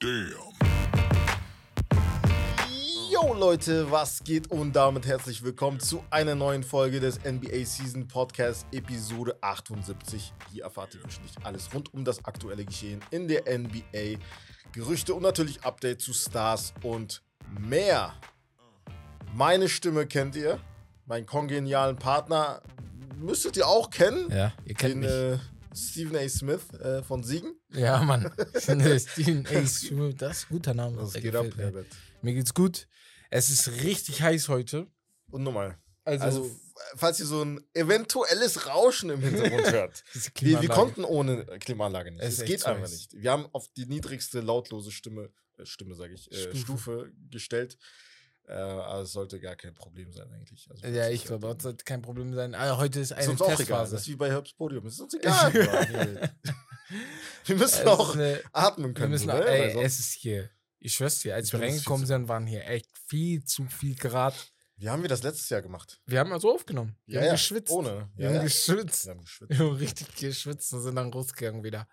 [0.00, 0.32] Damn.
[3.10, 8.08] Yo Leute, was geht und damit herzlich willkommen zu einer neuen Folge des NBA Season
[8.08, 10.32] Podcast Episode 78.
[10.52, 14.18] Hier erfahrt ihr wöchentlich alles rund um das aktuelle Geschehen in der NBA,
[14.72, 17.22] Gerüchte und natürlich Updates zu Stars und
[17.58, 18.14] mehr.
[19.34, 20.58] Meine Stimme kennt ihr,
[21.04, 22.62] meinen kongenialen Partner
[23.18, 25.10] müsstet ihr auch kennen, Ja, ihr kennt den mich.
[25.10, 25.38] äh,
[25.74, 26.28] Stephen A.
[26.28, 27.54] Smith äh, von Siegen.
[27.70, 28.30] ja, Mann.
[28.56, 31.08] Steven Ace, das ist ein guter Name.
[31.12, 31.46] Der geht ab.
[31.56, 31.86] Herbert?
[32.22, 32.88] Mir geht's gut.
[33.30, 34.86] Es ist richtig heiß heute.
[35.30, 35.78] Und nochmal.
[36.04, 36.60] Also, Also,
[36.96, 40.02] falls ihr so ein eventuelles Rauschen im Hintergrund hört.
[40.40, 42.22] Wir, wir konnten ohne Klimaanlage nicht.
[42.22, 43.12] Es Es, geht einfach nicht.
[43.14, 46.56] Wir haben auf die niedrigste lautlose Stimme, äh, Stimme sage ich, äh, Stufe.
[46.58, 47.12] Stufe.
[47.30, 47.78] gestellt.
[48.50, 50.68] Äh, aber es sollte gar kein Problem sein eigentlich.
[50.68, 52.54] Also, Ja, ich glaube, das sollte kein Problem sein.
[52.56, 53.56] Ah, heute ist ist eine uns auch egal.
[53.58, 53.92] Testphase.
[53.92, 54.86] Das ist wie bei Herbst Podium.
[54.86, 55.52] Es ist uns egal.
[57.44, 59.10] Wir müssen Es ist auch eine- atmen wir können.
[59.12, 59.44] müssen, so, ne?
[59.46, 60.50] ey, es ist hier.
[60.80, 63.66] Ich schwör's dir, als Ich wir es ist reingekommen sind, waren hier echt viel zu
[63.66, 64.34] viel Grad.
[64.76, 66.00] wie haben wir das letztes Jahr gemacht?
[66.06, 66.96] Wir haben also aufgenommen.
[67.06, 67.70] Wir haben geschwitzt.
[67.70, 68.10] Ohne.
[68.16, 68.42] Wir Ja, haben ja.
[68.42, 69.04] geschwitzt.
[69.06, 69.50] Wir haben geschwitzt.
[69.50, 71.86] Wir haben richtig geschwitzt und sind dann rausgegangen wieder.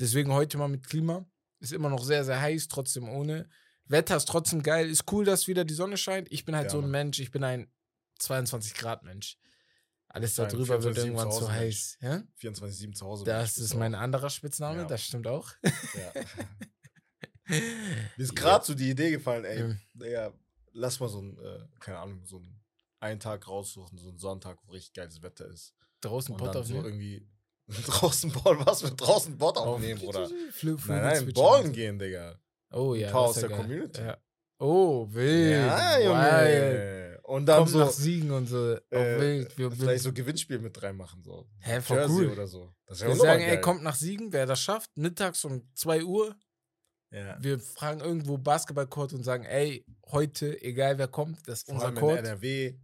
[0.00, 1.24] Deswegen heute mal mit Klima.
[1.60, 3.48] Ist immer noch sehr, sehr heiß, trotzdem ohne.
[3.86, 4.88] Wetter ist trotzdem geil.
[4.88, 6.30] Ist cool, dass wieder die Sonne scheint.
[6.32, 6.90] Ich bin halt Ja, so ein.
[6.90, 7.70] Mensch, ich bin ein
[8.18, 9.36] 22 Grad Mensch.
[10.08, 11.98] Alles Ein darüber wird 24 irgendwann zu zu heiß.
[12.00, 12.22] Ja?
[12.40, 13.24] 24-7 zu Hause.
[13.24, 14.84] Das ist mein anderer Spitzname, Ja.
[14.86, 15.50] das stimmt auch.
[15.62, 16.22] Ja.
[17.46, 19.80] Mir ist gerade so die Idee gefallen, ey, Ähm.
[19.92, 20.32] Digga,
[20.72, 22.60] lass mal so ein, äh, keine Ahnung, so einen,
[23.00, 25.74] einen Tag raussuchen, so einen Sonntag, wo richtig geiles Wetter ist.
[26.00, 26.84] Draußen Bot dann so aufnehmen.
[26.84, 27.28] irgendwie
[27.86, 30.30] draußen Ball, was mit draußen Bot aufnehmen, Bruder.
[30.52, 32.38] Flü Nein, nein, ballen gehen, Digga.
[32.74, 33.10] Oh Ein ja.
[33.10, 33.58] paar das aus der geil.
[33.58, 34.00] Community.
[34.02, 34.18] Ja.
[34.58, 35.52] Oh, wild.
[35.52, 36.04] Ja, Wild.
[36.04, 37.20] Junge.
[37.24, 38.74] Und dann Kommt so, nach Siegen und so.
[38.90, 39.58] Äh, wild.
[39.58, 41.48] Wir, vielleicht so Gewinnspiel mit reinmachen, so.
[41.60, 42.28] Hä, voll Jersey cool.
[42.32, 42.74] oder so.
[42.86, 46.36] Das Wir sagen, ey, kommt nach Siegen, wer das schafft, mittags um 2 Uhr.
[47.10, 47.36] Ja.
[47.40, 51.86] Wir fragen irgendwo Basketballcourt und sagen, ey, heute, egal wer kommt, das ist Vor unser
[51.86, 52.18] allem in Court.
[52.18, 52.74] NRW,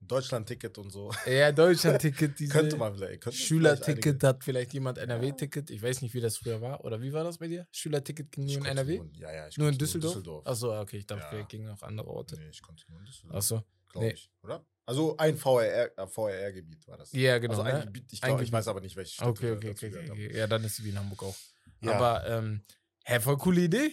[0.00, 1.10] Deutschland-Ticket und so.
[1.26, 3.22] Ja, Deutschland-Ticket, könnte man vielleicht.
[3.22, 5.70] vielleicht Schülerticket hat vielleicht jemand NRW-Ticket.
[5.70, 6.84] Ich weiß nicht, wie das früher war.
[6.84, 7.66] Oder wie war das bei dir?
[7.72, 8.98] Schülerticket ging nur in NRW?
[8.98, 10.46] Nur, ja, ja, ich Nur in konnte Düsseldorf?
[10.46, 11.42] Achso, okay, ich dachte, Ja.
[11.42, 12.36] gingen auch andere Orte.
[12.36, 13.36] Nee, ich konnte nur in Düsseldorf.
[13.36, 13.62] Achso.
[13.90, 14.12] glaube nee.
[14.12, 14.64] ich, oder?
[14.84, 17.12] Also ein VRR, äh, VRR-Gebiet war das.
[17.12, 17.54] Ja, genau.
[17.54, 17.84] also ein ne?
[17.86, 20.36] Gebiet, ich, glaub, ich weiß aber nicht, welche Stadt Okay, okay, okay, okay.
[20.36, 21.36] Ja, dann ist sie wie in Hamburg auch.
[21.80, 21.92] Ja.
[21.94, 22.62] Aber, ähm,
[23.04, 23.92] hä, voll coole Idee.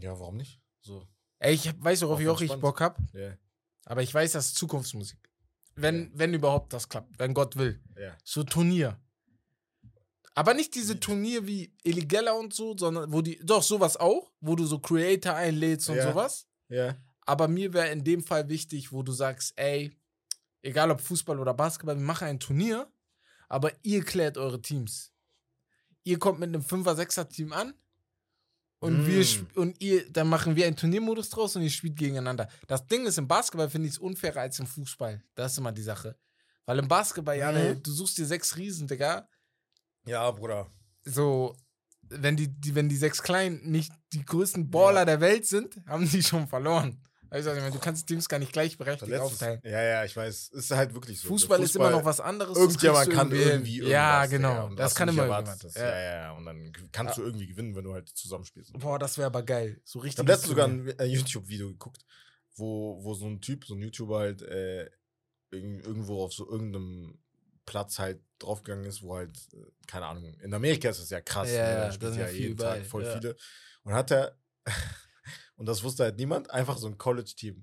[0.00, 0.60] ja, warum nicht?
[0.80, 1.08] So,
[1.42, 2.60] Ey, ich weiß, worauf Auch ich auch richtig.
[2.60, 2.98] Bock hab.
[3.12, 3.36] ja,
[3.86, 5.18] Aber ich weiß, das ist Zukunftsmusik.
[5.74, 6.10] Wenn, Ja.
[6.14, 7.80] wenn überhaupt das klappt, wenn Gott will.
[7.98, 8.16] ja.
[8.24, 9.00] So Turnier.
[10.34, 14.56] Aber nicht diese Turnier wie Illegella und so, sondern wo die, doch sowas auch, wo
[14.56, 16.10] du so Creator einlädst und Ja.
[16.10, 16.46] sowas.
[16.68, 19.96] Ja, Aber mir wäre in dem Fall wichtig, wo du sagst, ey,
[20.62, 22.90] egal ob Fußball oder Basketball, wir machen ein Turnier,
[23.48, 25.12] aber ihr klärt eure Teams.
[26.02, 27.74] Ihr kommt mit einem 5er, 6er Team an
[28.82, 29.22] und wir Mm.
[29.24, 32.48] sp- und ihr, dann machen wir einen Turniermodus draus und ihr spielt gegeneinander.
[32.66, 35.22] Das Ding ist, im Basketball finde ich es unfairer als im Fußball.
[35.34, 36.16] Das ist immer die Sache.
[36.66, 37.82] Weil im Basketball, ja, Mhm.
[37.82, 39.26] du suchst dir sechs Riesen, Digga.
[40.04, 40.70] ja, Bruder.
[41.04, 41.56] So,
[42.08, 45.04] wenn die, die, wenn die sechs Kleinen nicht die größten Baller Ja.
[45.06, 47.00] der Welt sind, haben die schon verloren.
[47.32, 49.60] Also, ich meine, du kannst die Teams gar nicht gleichberechtigt aufteilen.
[49.64, 50.48] ja, ja, ich weiß.
[50.50, 51.28] Ist halt wirklich so.
[51.28, 52.56] Fußball, ist immer noch was anderes.
[52.56, 53.90] Irgendjemand kann irgendwie irgendwas.
[53.92, 54.66] Ja, genau.
[54.66, 55.76] und Das kann immer erwartest.
[55.76, 55.82] Ja.
[55.82, 56.32] Ja, ja, ja.
[56.32, 58.72] Und dann kannst du irgendwie gewinnen, wenn du halt zusammenspielst.
[58.74, 59.80] Boah, das wäre aber geil.
[59.84, 60.18] So Ich richtig.
[60.20, 62.04] habe letztens sogar ein äh, YouTube-Video geguckt,
[62.56, 64.90] wo, wo so ein Typ, so ein YouTuber halt äh,
[65.52, 67.18] irg- irgendwo auf so irgendeinem
[67.64, 69.56] Platz halt draufgegangen ist, wo halt, äh,
[69.86, 71.70] keine Ahnung, in Amerika ist das ja krass, Ja, ne?
[71.72, 73.12] ja, da spielt ja ja jeden Tag voll ja.
[73.14, 73.36] viele.
[73.84, 74.36] Und hat er,
[75.62, 77.62] und das wusste halt niemand, einfach so ein College-Team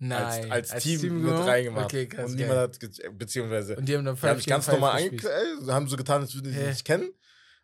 [0.00, 0.52] Nein.
[0.52, 1.48] als, als, Team, mit genommen?
[1.48, 1.86] reingemacht.
[1.86, 2.30] Okay, krass.
[2.30, 2.78] und niemand hat,
[3.16, 5.68] beziehungsweise, und die haben dann die haben sich ganz normal Five ange gespielt.
[5.68, 6.68] äh, haben so getan, als würden die sich Hä?
[6.68, 7.10] nicht kennen.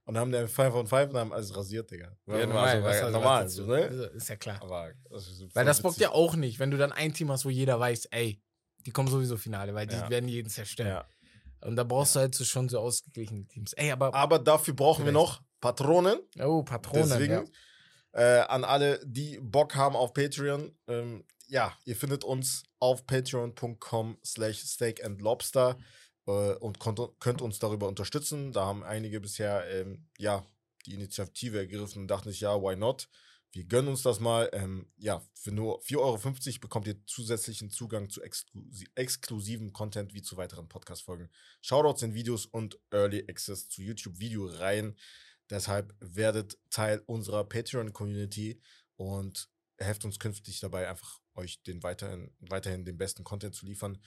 [0.07, 2.17] Und haben dann 5 von 5 und haben alles rasiert, Digga.
[2.27, 2.83] Ja, normal.
[2.83, 3.83] war was normal, so, ne?
[3.83, 4.63] Also, Ist ja klar.
[4.63, 6.05] Aber das ist Weil das bockt witzig.
[6.09, 8.43] ja auch nicht, wenn du dann ein Team hast, wo jeder weiß, ey,
[8.87, 10.09] die kommen sowieso Finale, weil die Ja.
[10.09, 10.89] werden jeden zerstören.
[10.89, 11.05] Ja.
[11.61, 13.75] Und da brauchst du halt so schon so ausgeglichene Teams.
[13.75, 14.15] Ey, aber.
[14.15, 15.27] Aber dafür brauchen wir Vielleicht.
[15.27, 16.19] noch Patronen.
[16.41, 17.09] oh, Patronen.
[17.11, 17.45] Deswegen ja.
[18.13, 20.77] Äh, an alle, die Bock haben auf Patreon.
[20.87, 25.79] Ähm, ja, ihr findet uns auf patreon.com slash steak and lobster
[26.27, 28.53] äh, und könnt uns darüber unterstützen.
[28.53, 30.45] Da haben einige bisher ähm, ja,
[30.87, 33.09] die Initiative ergriffen und dachten sich, ja, why not?
[33.53, 34.51] Wir gönnen uns das mal.
[34.53, 40.23] Ähm, ja, für nur 4,50 Euro bekommt ihr zusätzlichen Zugang zu exklusi exklusivem Content wie
[40.23, 41.31] zu weiteren Podcast-Folgen,
[41.63, 44.97] Shoutouts in Videos und Early Access zu YouTube-Videoreihen.
[45.51, 48.61] Deshalb werdet Teil unserer Patreon-Community
[48.97, 49.49] und
[49.79, 53.99] helft uns künftig dabei, einfach euch den weiterhin, weiterhin den besten Content zu liefern,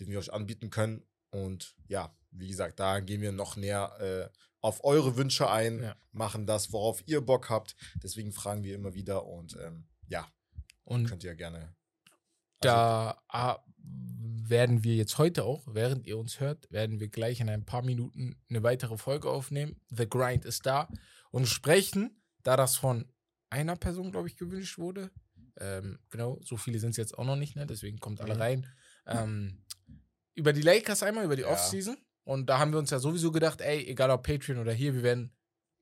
[0.00, 1.06] den wir euch anbieten können.
[1.30, 5.96] Und ja, wie gesagt, da gehen wir noch näher äh, auf eure Wünsche ein, Ja.
[6.12, 7.76] machen das, worauf ihr Bock habt.
[8.02, 10.26] Deswegen fragen wir immer wieder und ähm, ja,
[10.84, 11.76] Und könnt ihr gerne.
[12.60, 17.40] Also, da ah, werden wir jetzt heute auch, während ihr uns hört, werden wir gleich
[17.40, 19.80] in ein paar Minuten eine weitere Folge aufnehmen.
[19.90, 20.88] The Grind ist da
[21.30, 23.04] und sprechen, da das von
[23.50, 25.10] einer Person, glaube ich, gewünscht wurde.
[25.60, 27.66] Ähm, genau, so viele sind es jetzt auch noch nicht, ne?
[27.66, 28.40] deswegen kommt alle Mhm.
[28.40, 28.66] rein.
[29.06, 29.64] Ähm,
[30.34, 31.48] über die Lakers einmal, über die Ja.
[31.48, 31.96] Offseason.
[32.24, 35.02] Und da haben wir uns ja sowieso gedacht, ey, egal ob Patreon oder hier, wir
[35.02, 35.32] werden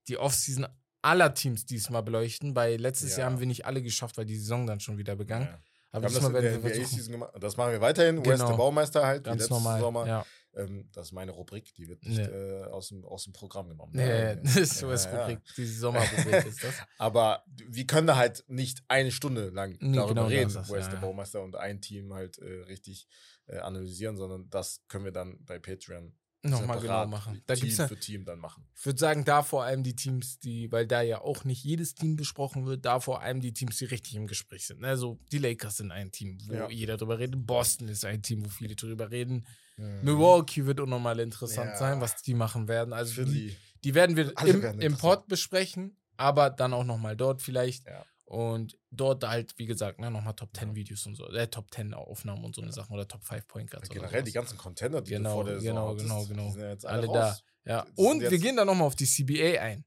[0.08, 0.66] die Offseason
[1.02, 2.54] aller Teams diesmal beleuchten.
[2.54, 3.20] Weil letztes Ja.
[3.22, 5.42] Jahr haben wir nicht alle geschafft, weil die Saison dann schon wieder begann.
[5.42, 5.60] ja.
[5.96, 6.72] Aber haben das diesmal in der.
[6.72, 7.32] NBA-Season gemacht.
[7.40, 8.18] Das machen wir weiterhin.
[8.18, 8.48] West Genau.
[8.50, 9.80] der Baumeister halt, wie Ganz letztes normal.
[9.80, 10.06] Sommer.
[10.06, 10.26] Ja.
[10.54, 12.24] Ähm, das ist meine Rubrik, die wird nicht Nee.
[12.24, 13.92] äh, aus, dem, aus dem Programm genommen.
[13.94, 15.36] Nee, Ja, das ist ja, US ja.
[15.56, 16.74] Diese Sommerrubrik ist das.
[16.98, 20.70] Aber wir können da halt nicht eine Stunde lang Nee, darüber genau, reden, das ist
[20.70, 20.98] das, West der.
[20.98, 23.06] Baumeister und ein Team halt äh, richtig
[23.48, 26.14] äh, analysieren, sondern das können wir dann bei Patreon
[26.50, 27.42] Nochmal genau machen.
[27.46, 28.66] Da Team gibt's für Team dann machen.
[28.76, 31.94] ich würde sagen, da vor allem die Teams, die, weil da ja auch nicht jedes
[31.94, 34.84] Team besprochen wird, da vor allem die Teams, die richtig im Gespräch sind.
[34.84, 36.68] Also die Lakers sind ein Team, wo Ja.
[36.70, 37.46] jeder drüber redet.
[37.46, 39.46] Boston ist ein Team, wo viele drüber reden.
[39.76, 40.00] Mhm.
[40.04, 41.76] Milwaukee wird unnormal interessant Ja.
[41.78, 42.92] sein, was die machen werden.
[42.92, 44.96] Also die, die werden wir Alle im, werden im.
[44.96, 47.86] Pod besprechen, aber dann auch nochmal dort vielleicht.
[47.86, 48.04] Ja.
[48.26, 51.94] Und dort halt, wie gesagt, ne, nochmal Top 10 Videos und so, äh, Top 10
[51.94, 53.88] Aufnahmen und so eine Sachen oder Top 5 Point Guards.
[53.88, 56.56] oder Generell die ganzen Contender, die Genau, du vor der Saison genau, hattest, genau, genau.
[56.56, 57.38] ja alle alle, da.
[57.64, 59.84] Ja, und wir gehen dann nochmal auf die CBA ein.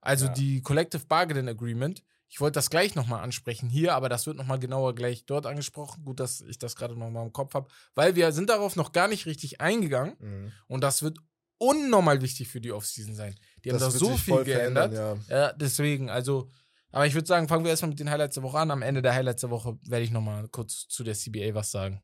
[0.00, 0.32] Also Ja.
[0.32, 2.02] die Collective Bargaining Agreement.
[2.28, 6.04] Ich wollte das gleich nochmal ansprechen hier, aber das wird nochmal genauer gleich dort angesprochen.
[6.04, 9.06] Gut, dass ich das gerade nochmal im Kopf habe, weil wir sind darauf noch gar
[9.06, 10.52] nicht richtig eingegangen Mhm.
[10.66, 11.18] und das wird
[11.58, 13.34] unnormal wichtig für die Offseason sein.
[13.64, 14.92] Die haben da so viel geändert.
[14.92, 15.16] Ja.
[15.28, 16.48] Ja, deswegen, also,
[16.96, 18.70] aber ich würde sagen, fangen wir erstmal mit den Highlights der Woche an.
[18.70, 22.02] Am Ende der Highlights der Woche werde ich nochmal kurz zu der CBA was sagen.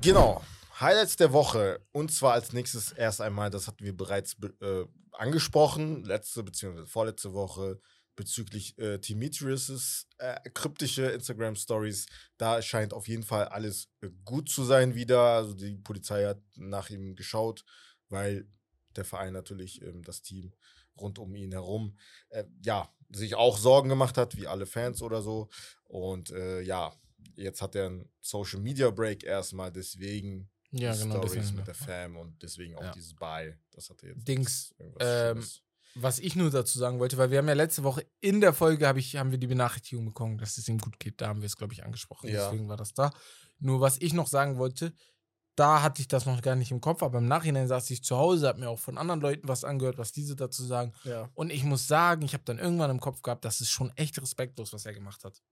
[0.00, 0.42] Genau.
[0.80, 1.80] Highlights der Woche.
[1.92, 6.86] Und zwar als nächstes erst einmal, das hatten wir bereits be- äh, angesprochen, letzte bzw.
[6.86, 7.80] vorletzte Woche
[8.16, 12.06] bezüglich äh, Demetrius' äh, kryptische Instagram-Stories.
[12.38, 15.20] Da scheint auf jeden Fall alles äh, gut zu sein wieder.
[15.20, 17.62] Also die Polizei hat nach ihm geschaut,
[18.08, 18.48] weil
[18.96, 20.54] der Verein natürlich ähm, das Team
[20.96, 21.96] rund um ihn herum
[22.30, 25.48] äh, ja sich auch Sorgen gemacht hat, wie alle Fans oder so.
[25.84, 26.92] Und äh, ja,
[27.34, 31.16] jetzt hat er einen Social Media Break erstmal, deswegen Ja, die genau.
[31.16, 31.56] Stories deswegen.
[31.56, 32.92] mit der Fam und deswegen auch Ja.
[32.92, 33.54] dieses Buy.
[33.72, 35.44] Das hat er jetzt Dings, ähm.
[35.96, 38.86] Was ich nur dazu sagen wollte, weil wir haben ja letzte Woche in der Folge
[38.86, 41.20] hab ich, haben wir die Benachrichtigung bekommen, dass es ihm gut geht.
[41.20, 42.28] Da haben wir es, glaube ich, angesprochen.
[42.28, 42.44] Ja.
[42.48, 43.10] Deswegen war das da.
[43.58, 44.92] Nur was ich noch sagen wollte,
[45.56, 48.16] da hatte ich das noch gar nicht im Kopf, aber im Nachhinein saß ich zu
[48.16, 50.92] Hause, habe mir auch von anderen Leuten was angehört, was diese dazu sagen.
[51.04, 51.28] Ja.
[51.34, 54.20] Und ich muss sagen, ich habe dann irgendwann im Kopf gehabt, das ist schon echt
[54.20, 55.42] respektlos, was er gemacht hat.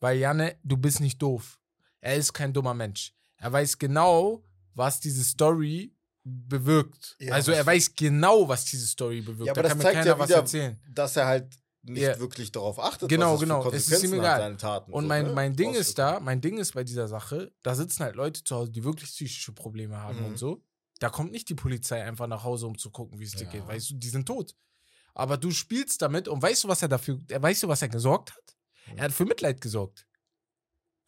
[0.00, 1.58] Weil Janne, du bist nicht doof.
[2.00, 3.14] Er ist kein dummer Mensch.
[3.36, 4.42] Er weiß genau,
[4.74, 5.94] was diese Story
[6.24, 7.16] bewirkt.
[7.18, 9.46] Ja, also was- er weiß genau, was diese Story bewirkt.
[9.46, 10.80] Ja, aber da das kann mir zeigt keiner ja was wieder, erzählen.
[10.90, 12.18] dass er halt nicht Ja.
[12.18, 13.70] wirklich darauf achtet, Genau, was es genau.
[13.70, 14.56] Es ist ihm egal.
[14.56, 14.92] Taten.
[14.92, 15.32] Und so, mein, ne?
[15.32, 18.54] mein Ding ist da, mein Ding ist bei dieser Sache, da sitzen halt Leute zu
[18.56, 20.26] Hause, die wirklich psychische Probleme haben Mhm.
[20.26, 20.62] und so.
[20.98, 23.50] Da kommt nicht die Polizei einfach nach Hause, um zu gucken, wie es dir Ja.
[23.50, 23.66] geht.
[23.66, 24.54] Weißt du, die sind tot.
[25.14, 28.32] Aber du spielst damit und weißt du, was er dafür, weißt du, was er gesorgt
[28.36, 28.56] hat?
[28.96, 30.06] Er hat für Mitleid gesorgt.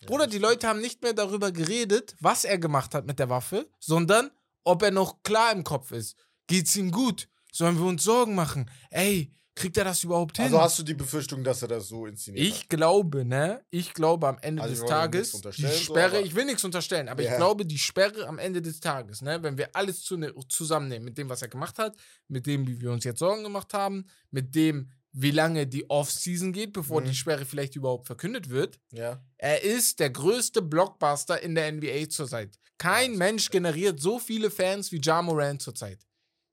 [0.01, 3.29] Ja, Bruder, die Leute haben nicht mehr darüber geredet, was er gemacht hat mit der
[3.29, 4.31] Waffe, sondern
[4.65, 6.17] ob er noch klar im Kopf ist.
[6.47, 7.29] Geht's ihm gut?
[7.53, 8.71] Sollen wir uns Sorgen machen?
[8.91, 10.47] Ey, kriegt er das überhaupt hin?
[10.47, 13.65] Also hast du die Befürchtung, dass er das so inszeniert Ich glaube, ne?
[13.71, 16.35] Ich glaube am Ende Also des ich Tages, nichts die unterstellen, so, Sperre, aber- ich
[16.35, 17.37] will nichts unterstellen, aber ich Ja.
[17.37, 21.19] glaube, die Sperre am Ende des Tages, ne, wenn wir alles zu, ne, zusammennehmen, mit
[21.19, 21.97] dem, was er gemacht hat,
[22.29, 26.53] mit dem, wie wir uns jetzt Sorgen gemacht haben, mit dem, wie lange die Off-Season
[26.55, 27.07] geht, bevor Mhm.
[27.07, 28.99] die Sperre vielleicht überhaupt verkündet wird, hat.
[28.99, 29.23] Ja.
[29.37, 32.59] er ist der größte Blockbuster in der NBA zurzeit.
[32.79, 35.99] Kein Ja, Mensch generiert so viele Fans wie Ja Morant zurzeit.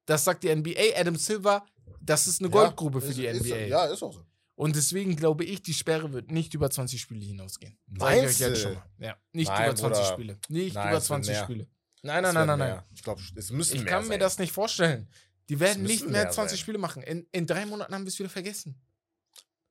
[0.05, 0.97] Das sagt die NBA.
[0.99, 1.65] Adam Silver,
[2.01, 3.57] das ist eine Goldgrube Ja, für ist- die ist, NBA.
[3.67, 4.25] Ja, ist auch so.
[4.55, 7.77] Und deswegen glaube ich, die Sperre wird nicht über 20 Spiele hinausgehen.
[7.97, 8.83] Sag ich euch Meinst jetzt schon mal.
[8.99, 10.13] Ja, nicht Nein, über 20 Bruder.
[10.13, 10.39] Spiele.
[10.49, 11.43] Nicht Nein, über es wird 20 mehr.
[11.43, 11.67] Spiele.
[12.01, 12.83] Nein, nein, nein, nein, nein.
[12.93, 14.19] Ich glaube, es müssen Ich mehr kann mir sein.
[14.19, 15.09] das nicht vorstellen.
[15.47, 16.63] Die werden nicht mehr mehr 20 sein.
[16.63, 17.03] Spiele machen.
[17.03, 18.79] In, in drei Monaten haben wir es wieder vergessen.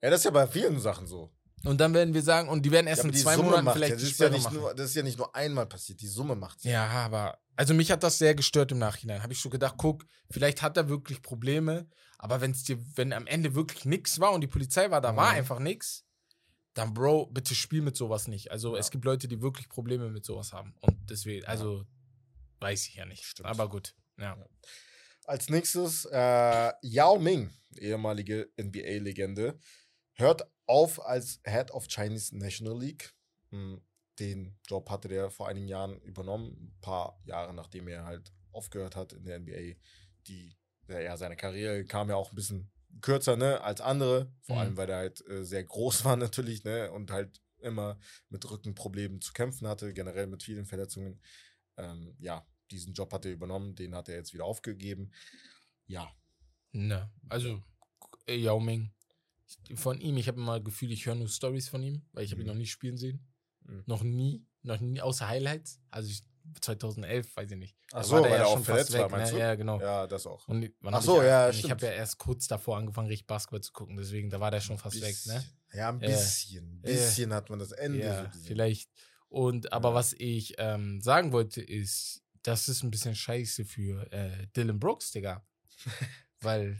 [0.03, 1.33] Ja, das ist ja bei vielen Sachen so.
[1.65, 3.77] Und dann werden wir sagen, und die werden erst Ja, in zwei Summe Monaten macht
[3.77, 4.57] vielleicht das ist ja nicht machen.
[4.57, 7.91] nur, Das ist ja nicht nur einmal passiert, die Summe macht Ja, aber also mich
[7.91, 9.23] hat das sehr gestört im Nachhinein.
[9.23, 13.13] Habe ich so gedacht, guck, vielleicht hat er wirklich Probleme, aber wenn es dir, wenn
[13.13, 15.39] am Ende wirklich nichts war und die Polizei war, da war Mhm.
[15.39, 16.05] einfach nichts,
[16.75, 18.51] dann Bro, bitte spiel mit sowas nicht.
[18.51, 18.81] Also Ja.
[18.81, 21.85] es gibt Leute, die wirklich Probleme mit sowas haben und deswegen, also
[22.61, 23.25] weiß ich ja nicht.
[23.25, 23.49] Stimmt.
[23.49, 24.37] Aber gut, ja.
[25.25, 29.59] Als nächstes äh, Yao Ming, ehemalige NBA-Legende,
[30.15, 33.15] hört auf als Head of Chinese National League.
[33.51, 33.81] Hm,
[34.19, 38.97] Den Job hatte der vor einigen Jahren übernommen, ein paar Jahre nachdem er halt aufgehört
[38.97, 39.77] hat in der NBA.
[40.27, 40.57] Die,
[40.89, 44.33] ja, seine Karriere kam ja auch ein bisschen kürzer, ne, als andere.
[44.43, 44.61] Vor Mhm.
[44.61, 49.21] allem, weil er halt äh, sehr groß war natürlich, ne, und halt immer mit Rückenproblemen
[49.21, 51.21] zu kämpfen hatte, generell mit vielen Verletzungen.
[51.77, 55.11] Ähm, ja, diesen Job hat er übernommen, den hat er jetzt wieder aufgegeben.
[55.87, 56.13] Ja,
[56.73, 57.63] Ne, also
[58.27, 58.91] äh, Yao Ming.
[59.75, 62.33] Von ihm, ich habe immer das Gefühl, ich höre nur Stories von ihm, weil ich
[62.33, 62.53] habe ihn Mhm.
[62.53, 63.27] noch nie spielen sehen.
[63.65, 63.83] Mhm.
[63.87, 65.81] Noch nie, noch nie, außer Highlights.
[65.91, 66.23] Also ich,
[66.61, 67.77] 2011, weiß ich nicht.
[67.93, 69.39] Ach so, war weil der er auch schon fast verletzt war, meinst ne?
[69.39, 69.45] du?
[69.45, 69.81] Ja, genau.
[69.81, 70.47] ja, das auch.
[70.49, 73.73] Und Ach so, ich, ja, Ich habe ja erst kurz davor angefangen, richtig Basketball zu
[73.73, 75.45] gucken, deswegen, da war der schon fast weg, ne?
[75.73, 76.09] Ja, ein Ja.
[76.09, 76.65] bisschen.
[76.65, 76.91] Ein Ja.
[76.91, 78.47] bisschen hat man das Ende so Ja, gesehen.
[78.47, 78.91] vielleicht.
[79.29, 79.95] Und aber Ja.
[79.95, 85.11] was ich ähm, sagen wollte, ist, das ist ein bisschen scheiße für äh, Dylan Brooks,
[85.11, 85.45] Digga.
[86.41, 86.79] Weil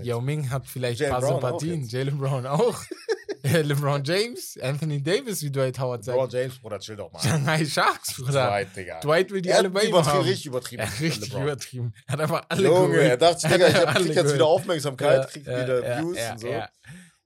[0.00, 1.86] Yao Ming hat vielleicht ein paar Sympathien.
[1.88, 2.82] Jalen Brown auch.
[3.62, 6.32] LeBron James, Anthony Davis, wie Dwight Howard LeBron sagt.
[6.32, 7.20] James, Bruder, chill doch mal.
[7.20, 8.48] Shanghai Sharks, Bruder.
[8.48, 9.00] Dwight, Digga.
[9.00, 10.20] Dwight will die er alle bei ihm haben.
[10.22, 10.82] richtig übertrieben.
[10.82, 11.42] Ja, richtig LeBron.
[11.42, 11.94] übertrieben.
[12.06, 13.08] Er hat einfach alle Junge, geholt.
[13.10, 14.46] er dachte, Er Digga, hat ich hab, krieg jetzt wieder.
[14.46, 16.48] Aufmerksamkeit, krieg Ja, wieder ja, Views und so.
[16.48, 16.68] Ja.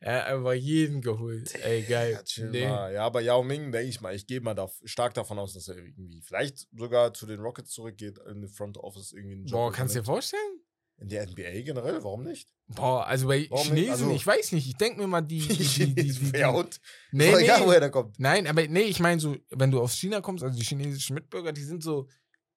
[0.00, 1.54] Er hat einfach jeden geholt.
[1.64, 2.23] Ey, geil.
[2.52, 2.90] Ja.
[2.90, 5.68] Ja, aber Yao Ming, denke ich mal, ich gehe mal da, stark davon aus, dass
[5.68, 9.59] er irgendwie vielleicht sogar zu den Rockets zurückgeht, in den Front Office irgendwie einen Job
[9.61, 10.61] Boah, kannst du dir vorstellen?
[10.99, 12.49] In der NBA generell, warum nicht?
[12.69, 13.85] Boah, also bei Warum nicht?
[13.85, 15.41] Chinesen, Also- ich weiß nicht, ich denke mir mal, die.
[15.41, 16.81] die, die, die, die, die ja, und?
[17.13, 17.67] nee, doch egal, nee.
[17.67, 18.19] woher der kommt.
[18.19, 21.53] Nein, aber nee, ich meine so, wenn du aus China kommst, also die chinesischen Mitbürger,
[21.53, 22.09] die sind so.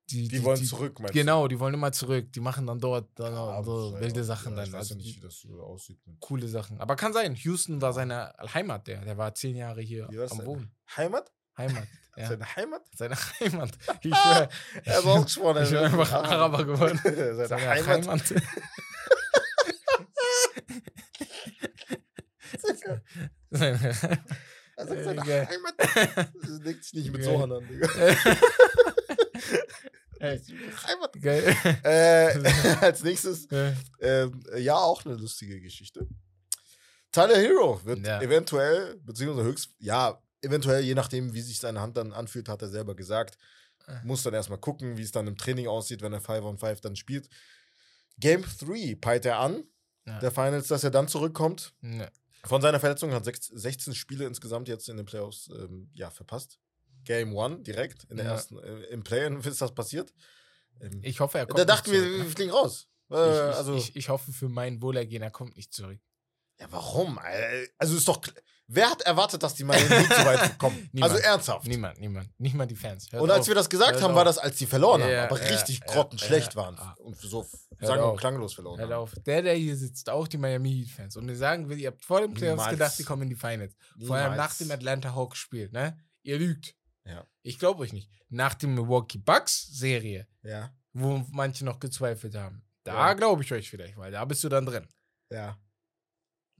[0.09, 2.31] Die, Die, wollen zurück, meinst Genau, die wollen immer zurück.
[2.31, 3.39] Die machen dann dort dann du?
[3.39, 4.65] auch so Ja, wilde ja, Sachen ja, dann.
[4.67, 5.99] Ich weiß Also ja nicht, die, wie das so aussieht.
[6.21, 6.79] coole Sachen.
[6.79, 7.35] Aber kann sein.
[7.35, 9.03] Houston war seine Heimat, der.
[9.03, 10.45] Der war zehn Jahre hier am?
[10.45, 10.71] Wohnen.
[10.95, 11.29] Heimat?
[11.57, 11.87] Heimat.
[12.17, 12.27] Ja.
[12.29, 12.81] Seine Heimat?
[12.95, 13.71] Seine Heimat.
[14.01, 14.49] Ich schwör,
[14.85, 15.63] Er ist ausgesprochen.
[15.63, 16.99] ich bin einfach Araber geworden.
[17.03, 17.87] Seine, Seine Heimat.
[17.87, 18.27] Heimat.
[22.57, 23.01] Seine
[23.49, 25.47] Er sagt seine geil.
[25.49, 26.33] Heimat.
[26.41, 27.33] Das legt sich nicht mit Geil.
[27.33, 27.87] Sohan an, Digga.
[30.21, 31.21] Heimat.
[31.21, 31.55] Geil.
[31.83, 32.51] Äh,
[32.85, 33.47] als nächstes,
[33.99, 34.27] Äh,
[34.59, 36.07] ja, auch eine lustige Geschichte.
[37.11, 38.21] Tyler Hero wird Ja.
[38.21, 42.69] eventuell, beziehungsweise höchst, ja, eventuell, je nachdem, wie sich seine Hand dann anfühlt, hat er
[42.69, 43.37] selber gesagt.
[43.87, 44.03] Äh.
[44.03, 46.81] Muss dann erstmal gucken, wie es dann im Training aussieht, wenn er 5 on 5
[46.81, 47.29] dann spielt.
[48.19, 49.63] Game 3 peilt er an,
[50.05, 50.19] Ja.
[50.19, 51.73] der Finals, dass er dann zurückkommt.
[51.81, 52.11] ne.
[52.45, 56.59] Von seiner Verletzung hat sechs- 16 Spiele insgesamt jetzt in den Playoffs ähm, ja, verpasst.
[57.03, 58.31] Game 1 direkt in der Ja.
[58.33, 60.13] ersten, äh, im Play-In ist das passiert.
[60.79, 61.57] Ähm, Ich hoffe, er kommt.
[61.59, 62.17] da nicht dachten wir, ne?
[62.23, 62.87] wir fliegen raus.
[63.11, 65.99] Äh, ich, ich, also, ich, ich hoffe für mein Wohlergehen, er kommt nicht zurück.
[66.59, 67.19] Ja, warum?
[67.19, 68.21] Äh, Also ist doch.
[68.69, 70.89] Wer hat erwartet, dass die Miami Heat so weit kommen?
[70.91, 71.13] Niemand.
[71.13, 71.65] Also ernsthaft.
[71.67, 72.37] Niemand, niemand.
[72.37, 73.09] Nicht mal die Fans.
[73.09, 73.47] Hört Und als auf.
[73.47, 74.15] wir das gesagt haben, auf.
[74.17, 76.93] war das, als die verloren haben, Ja, aber ja, richtig ja, grottenschlecht waren ja.
[76.99, 77.47] und so
[77.77, 78.99] Hört sang- und klanglos verloren Hört haben.
[79.03, 79.13] auf.
[79.25, 81.15] Der, der hier sitzt, auch die Miami Heat-Fans.
[81.15, 82.71] Und wir sagen, ihr habt vor den Playoffs Niemals.
[82.71, 83.73] gedacht, die kommen in die Finals.
[84.05, 84.57] Vor allem nach Niemals.
[84.57, 85.97] dem Atlanta Hawks Spiel, ne?
[86.23, 86.75] Ihr lügt.
[87.05, 87.25] Ja.
[87.43, 88.09] Ich glaube euch nicht.
[88.27, 93.13] Nach dem Milwaukee Bucks-Serie, Ja, wo manche noch gezweifelt haben, da Ja.
[93.13, 94.85] glaube ich euch vielleicht, weil da bist du dann drin.
[95.31, 95.57] ja.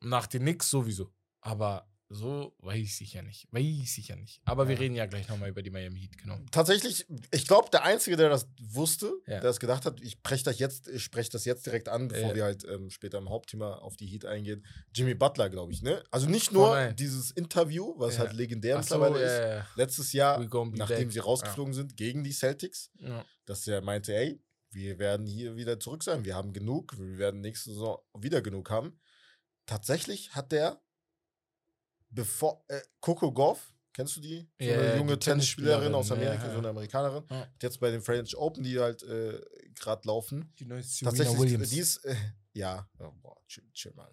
[0.01, 1.11] Nach den Knicks sowieso.
[1.41, 3.47] Aber so weiß ich ja nicht.
[3.51, 4.39] Weiß ich ja nicht.
[4.45, 4.79] Aber wir Ja.
[4.79, 6.39] reden ja gleich nochmal über die Miami Heat, genau.
[6.51, 9.41] Tatsächlich, ich glaube, der Einzige, der das wusste, Ja.
[9.41, 12.29] der es gedacht hat, ich spreche das jetzt, ich spreche das jetzt direkt an, bevor
[12.29, 12.35] Ja.
[12.35, 14.65] wir halt ähm, später im Hauptthema auf die Heat eingehen.
[14.95, 16.01] Jimmy Butler, glaube ich, ne?
[16.09, 16.93] Also nicht nur Voll.
[16.93, 19.75] dieses Interview, was halt legendär so, mittlerweile ist.
[19.75, 20.77] Letztes Jahr, nachdem
[21.07, 21.11] back.
[21.11, 22.89] sie rausgeflogen sind gegen die Celtics,
[23.45, 27.41] dass er meinte, ey, wir werden hier wieder zurück sein, wir haben genug, wir werden
[27.41, 28.97] nächste Saison wieder genug haben.
[29.67, 30.81] Tatsächlich hat der,
[32.09, 34.49] bevor, äh, Coco Goff, kennst du die?
[34.59, 36.69] So eine die junge Tennisspielerin aus Tennisspielerin, Amerika, ja, so eine.
[36.69, 37.47] Amerikanerin, Ja.
[37.61, 39.39] jetzt bei den French Open, die halt äh,
[39.75, 40.51] gerade laufen.
[40.57, 41.69] Die neue Serena Tatsächlich, Williams.
[41.69, 42.15] die ist, äh,
[42.53, 44.09] ja, oh, boah, chill, chill mal.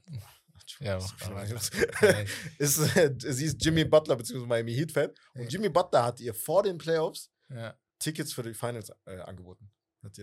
[0.80, 0.98] Ja,
[2.58, 4.46] ist, äh, sie ist Jimmy Butler bzw.
[4.46, 5.52] Miami Heat Fan und.
[5.52, 7.74] Jimmy Butler hat ihr vor den Playoffs ja.
[7.98, 9.70] Tickets für die Finals äh, angeboten.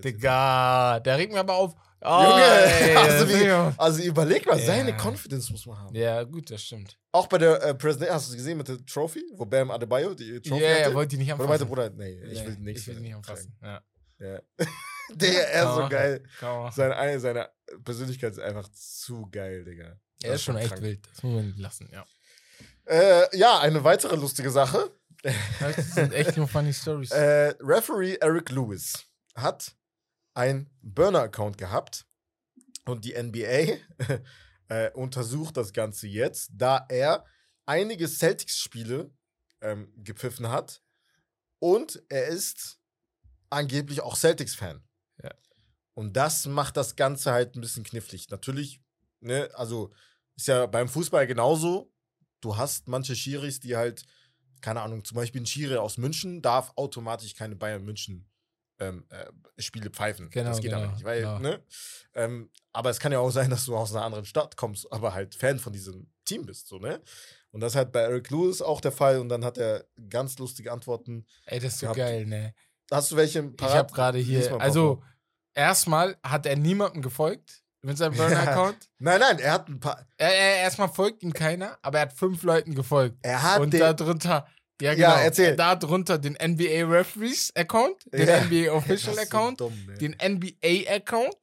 [0.03, 1.73] Digga, der regt mir aber auf.
[2.03, 2.43] Oh, Junge,
[2.81, 4.65] ey, also, wie, ist- also überleg mal, Ja.
[4.65, 5.95] seine Confidence muss man haben.
[5.95, 6.97] Ja, gut, das stimmt.
[7.11, 10.13] Auch bei der äh, President, hast du es gesehen mit der Trophy, wo Bam Adebayo
[10.15, 10.95] die Ja, Trophy er hatte?
[10.95, 11.49] wollte die nicht Oder anfassen.
[11.49, 13.55] meinte, Bruder, nee, ich Nee, will nichts Ich will mehr nicht anfassen.
[13.61, 13.81] Ja.
[14.19, 14.39] Ja.
[15.13, 16.23] Digga, er ist so geil.
[16.41, 16.71] Machen.
[16.75, 17.49] Seine, eine, seine
[17.83, 19.83] Persönlichkeit ist einfach zu geil, Digga.
[20.23, 20.81] Er Das ist schon echt krank.
[20.81, 21.07] wild.
[21.11, 22.05] Das muss man nicht lassen, ja.
[22.85, 24.91] Äh, ja, eine weitere lustige Sache.
[25.59, 27.11] Das sind echt nur funny Stories.
[27.11, 29.75] Äh, Referee Eric Lewis hat
[30.33, 32.05] einen Burner-Account gehabt
[32.85, 33.77] und die NBA
[34.67, 37.25] äh, untersucht das Ganze jetzt, da er
[37.65, 39.11] einige Celtics-Spiele
[39.61, 40.81] ähm, gepfiffen hat
[41.59, 42.79] und er ist
[43.49, 44.83] angeblich auch Celtics-Fan.
[45.23, 45.31] Ja.
[45.93, 48.29] Und das macht das Ganze halt ein bisschen knifflig.
[48.29, 48.81] Natürlich,
[49.19, 49.93] ne, also
[50.35, 51.93] ist ja beim Fußball genauso.
[52.39, 54.03] Du hast manche Schiris, die halt,
[54.61, 58.30] keine Ahnung, zum Beispiel ein Schiri aus München darf automatisch keine Bayern München
[58.81, 60.29] ähm, äh, Spiele pfeifen.
[60.29, 61.39] Genau, das geht aber genau, nicht, weil, genau.
[61.39, 61.63] ne?
[62.15, 65.13] Ähm, aber es kann ja auch sein, dass du aus einer anderen Stadt kommst, aber
[65.13, 67.01] halt Fan von diesem Team bist, so, ne?
[67.51, 70.37] Und das ist halt bei Eric Lewis auch der Fall und dann hat er ganz
[70.39, 71.25] lustige Antworten.
[71.45, 71.97] Ey, das ist so gehabt.
[71.97, 72.53] geil, ne?
[72.89, 73.77] Hast du welche Ich parat?
[73.77, 75.03] habe gerade hier, also
[75.53, 78.13] erstmal hat er niemandem gefolgt mit seinem.
[78.17, 78.89] Burner-Account.
[78.99, 80.05] Nein, nein, er hat ein paar.
[80.17, 83.17] Er, er, erstmal folgt ihm keiner, aber er hat fünf Leuten gefolgt.
[83.21, 83.81] Er hat Und den,
[84.81, 85.55] ja Ja, genau, erzähl.
[85.55, 88.41] da drunter den NBA Referees Account, den Ja.
[88.43, 91.35] NBA Official ist so Account, dumm, den NBA Account,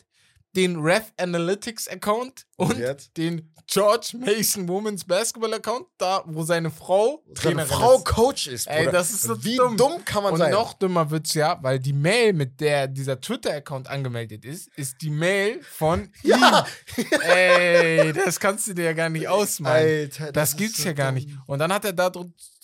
[0.57, 3.17] den Ref Analytics Account Und und jetzt?
[3.17, 8.05] den George Mason Women's Basketball Account, da wo seine Frau Seine Trainerin Frau ist.
[8.07, 8.93] Coach ist, Ey, Bruder.
[8.93, 9.77] das ist so Wie dumm.
[9.77, 10.53] dumm, kann man Und sein?
[10.53, 15.11] noch dümmer wird's ja, weil die Mail, mit der dieser Twitter-Account angemeldet ist, ist die
[15.11, 17.05] Mail von ja, ihm.
[17.21, 20.05] Ey, das kannst du dir ja gar nicht ausmalen.
[20.11, 21.17] Alter, Das ist gibt's so ja gar dumm.
[21.17, 21.29] nicht.
[21.47, 22.11] Und dann hat er da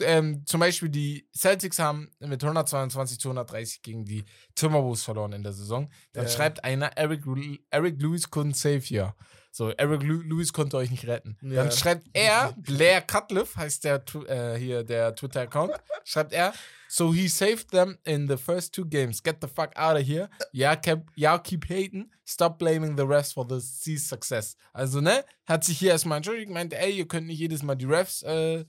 [0.00, 4.24] ähm, zum Beispiel die Celtics haben mit 122 zu 130 gegen die
[4.54, 5.90] Timberwolves verloren in der Saison.
[6.14, 6.30] Dann Ja.
[6.30, 7.26] schreibt einer, Eric,
[7.74, 9.08] Eric Lewis couldn't save you.
[9.50, 11.36] So, Eric Lu Lewis konnte euch nicht retten.
[11.40, 11.62] Ja.
[11.62, 15.72] Dann schreibt er, Blair Cutliff heißt der äh, hier der Twitter-Account,
[16.04, 16.52] schreibt er,
[16.88, 19.22] so he saved them in the first two games.
[19.22, 20.28] Get the fuck out of here.
[20.50, 22.10] Ja, keep, ja, keep hating.
[22.26, 24.56] Stop blaming the refs for the C's success.
[24.72, 27.84] Also, ne, hat sich hier erstmal entschuldigt, meinte, ey, ihr könnt nicht jedes Mal die
[27.84, 28.64] Refs äh,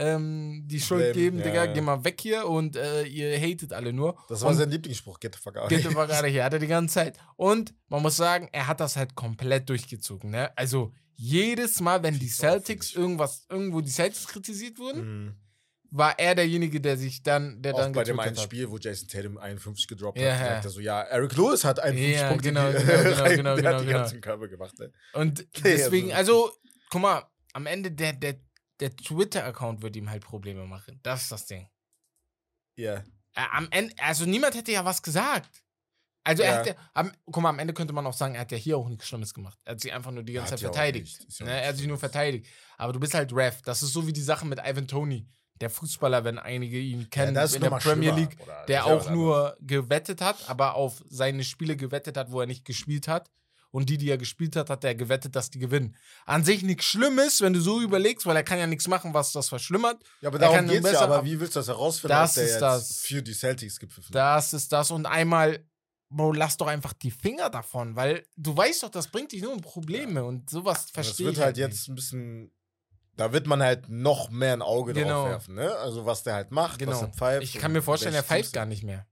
[0.00, 1.72] ähm, die Schuld Blamen, geben, ja, Digga, ja.
[1.72, 4.16] geh mal weg hier und äh, ihr hatet alle nur.
[4.28, 5.68] Das war Und- sein Lieblingsspruch, get the fuck out.
[5.68, 7.18] Geht aber gerade hier, hat er die ganze Zeit.
[7.36, 10.30] Und man muss sagen, er hat das halt komplett durchgezogen.
[10.30, 10.50] Ne?
[10.56, 15.34] Also jedes Mal, wenn die Celtics irgendwas, irgendwo die Celtics kritisiert wurden, Mhm.
[15.90, 18.42] war er derjenige, der sich dann, der Auch dann bei dem einen hat.
[18.42, 21.78] Spiel, wo Jason Tatum 51 gedroppt Ja, hat, sagt er so, ja, Eric Lewis hat
[21.80, 23.98] 51 Ja, Punkte genau, genau, genau, rein- genau, der genau, hat genau.
[23.98, 24.78] ganzen Körper gemacht.
[24.78, 24.92] Ne?
[25.12, 26.52] Und deswegen, also- also,
[26.90, 28.36] guck mal, am Ende der, der,
[28.80, 30.98] der Twitter-Account wird ihm halt Probleme machen.
[31.02, 31.68] Das ist das Ding.
[32.76, 32.96] Ja.
[33.34, 35.62] Äh, am Ende, also niemand hätte ja was gesagt.
[36.24, 36.58] Also er Ja.
[36.58, 38.76] hat ja, am, guck mal, am Ende könnte man auch sagen, er hat ja hier
[38.76, 39.58] auch nichts Schlimmes gemacht.
[39.64, 41.26] Er hat sich einfach nur die ganze Hat Zeit ja verteidigt.
[41.38, 41.60] ja Ne?
[41.62, 42.46] Er hat sich nur verteidigt.
[42.76, 43.62] Aber du bist halt Ref.
[43.62, 45.26] Das ist so wie die Sache mit Ivan Tony.
[45.60, 49.56] Der Fußballer, wenn einige ihn kennen ist in der Premier League, der ja auch nur
[49.60, 53.30] gewettet hat, aber auf seine Spiele gewettet hat, wo er nicht gespielt hat.
[53.72, 55.96] Und die, die er gespielt hat, hat er gewettet, dass die gewinnen.
[56.26, 59.30] An sich nichts Schlimmes, wenn du so überlegst, weil er kann ja nichts machen, was
[59.32, 60.02] das verschlimmert.
[60.20, 61.00] Ja, aber Er darum kann nur geht's ja.
[61.02, 62.96] Aber ab- wie willst du das herausfinden, Das dass der ist jetzt das.
[62.98, 64.10] für die Celtics gepfiffen?
[64.12, 64.90] Das ist das.
[64.90, 65.64] Und einmal,
[66.08, 69.52] Bro, lass doch einfach die Finger davon, weil du weißt doch, das bringt dich nur
[69.52, 71.64] in Probleme und sowas Das verstehe wird ich halt nicht.
[71.66, 72.52] jetzt ein bisschen.
[73.16, 75.22] Da wird man halt noch mehr ein Auge Genau.
[75.22, 75.70] drauf werfen, ne?
[75.76, 77.00] Also was der halt macht, was Genau.
[77.02, 77.42] er pfeift.
[77.44, 79.06] Ich kann mir vorstellen, er pfeift gar nicht mehr.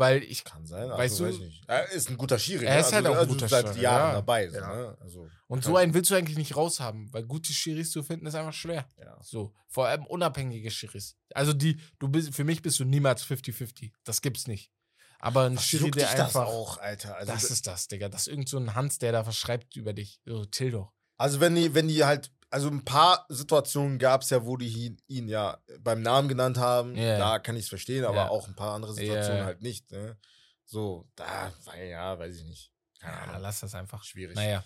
[0.00, 0.42] Weil ich.
[0.44, 1.62] Kann sein, also Weißt du- weiß ich nicht.
[1.68, 2.64] Er ist ein guter Schiri.
[2.64, 2.80] Er ne?
[2.80, 4.14] ist halt also, auch ein guter seit Schiri, Jahren ja.
[4.14, 4.48] dabei.
[4.48, 4.74] So, Ja.
[4.74, 4.98] ne?
[5.00, 8.34] also, Und so einen willst du eigentlich nicht raushaben, weil gute Schiris zu finden ist
[8.34, 8.88] einfach schwer.
[8.98, 9.16] ja.
[9.22, 9.54] So.
[9.68, 11.16] Vor allem unabhängige Schiris.
[11.34, 13.92] Also die, du bist, für mich bist du niemals 50-50.
[14.04, 14.72] Das gibt's nicht.
[15.20, 16.46] Aber ein Was Schiri, der dich das einfach.
[16.46, 17.14] auch, Alter?
[17.16, 18.08] Also, das ist das, Digga.
[18.08, 20.18] Das ist irgend so ein Hans, der da verschreibt über dich.
[20.24, 20.92] So, chill doch.
[21.18, 24.68] also wenn die, wenn die halt, also ein paar Situationen gab es ja, wo die
[24.68, 26.94] ihn, ihn ja beim Namen genannt haben.
[26.96, 27.16] Ja.
[27.18, 28.28] Da kann ich es verstehen, aber Ja.
[28.28, 29.44] auch ein paar andere Situationen Ja.
[29.44, 29.90] halt nicht.
[29.92, 30.18] Ne?
[30.66, 32.72] So, da, weil, ja, weiß ich nicht.
[33.02, 34.04] Ja, lass das einfach.
[34.04, 34.36] Schwierig.
[34.36, 34.64] Naja.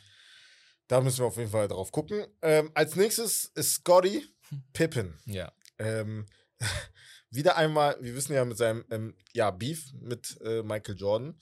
[0.89, 2.27] Da müssen wir auf jeden Fall drauf gucken.
[2.43, 4.27] Ähm, als nächstes ist Scotty
[4.73, 5.19] Pippen.
[5.25, 5.53] Ja.
[5.79, 6.27] Ähm,
[7.35, 11.39] wieder einmal, wir wissen ja mit seinem ähm, ja, Beef mit äh, Michael Jordan.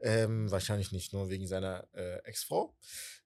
[0.00, 2.76] Ähm, wahrscheinlich nicht nur wegen seiner äh, Ex-Frau,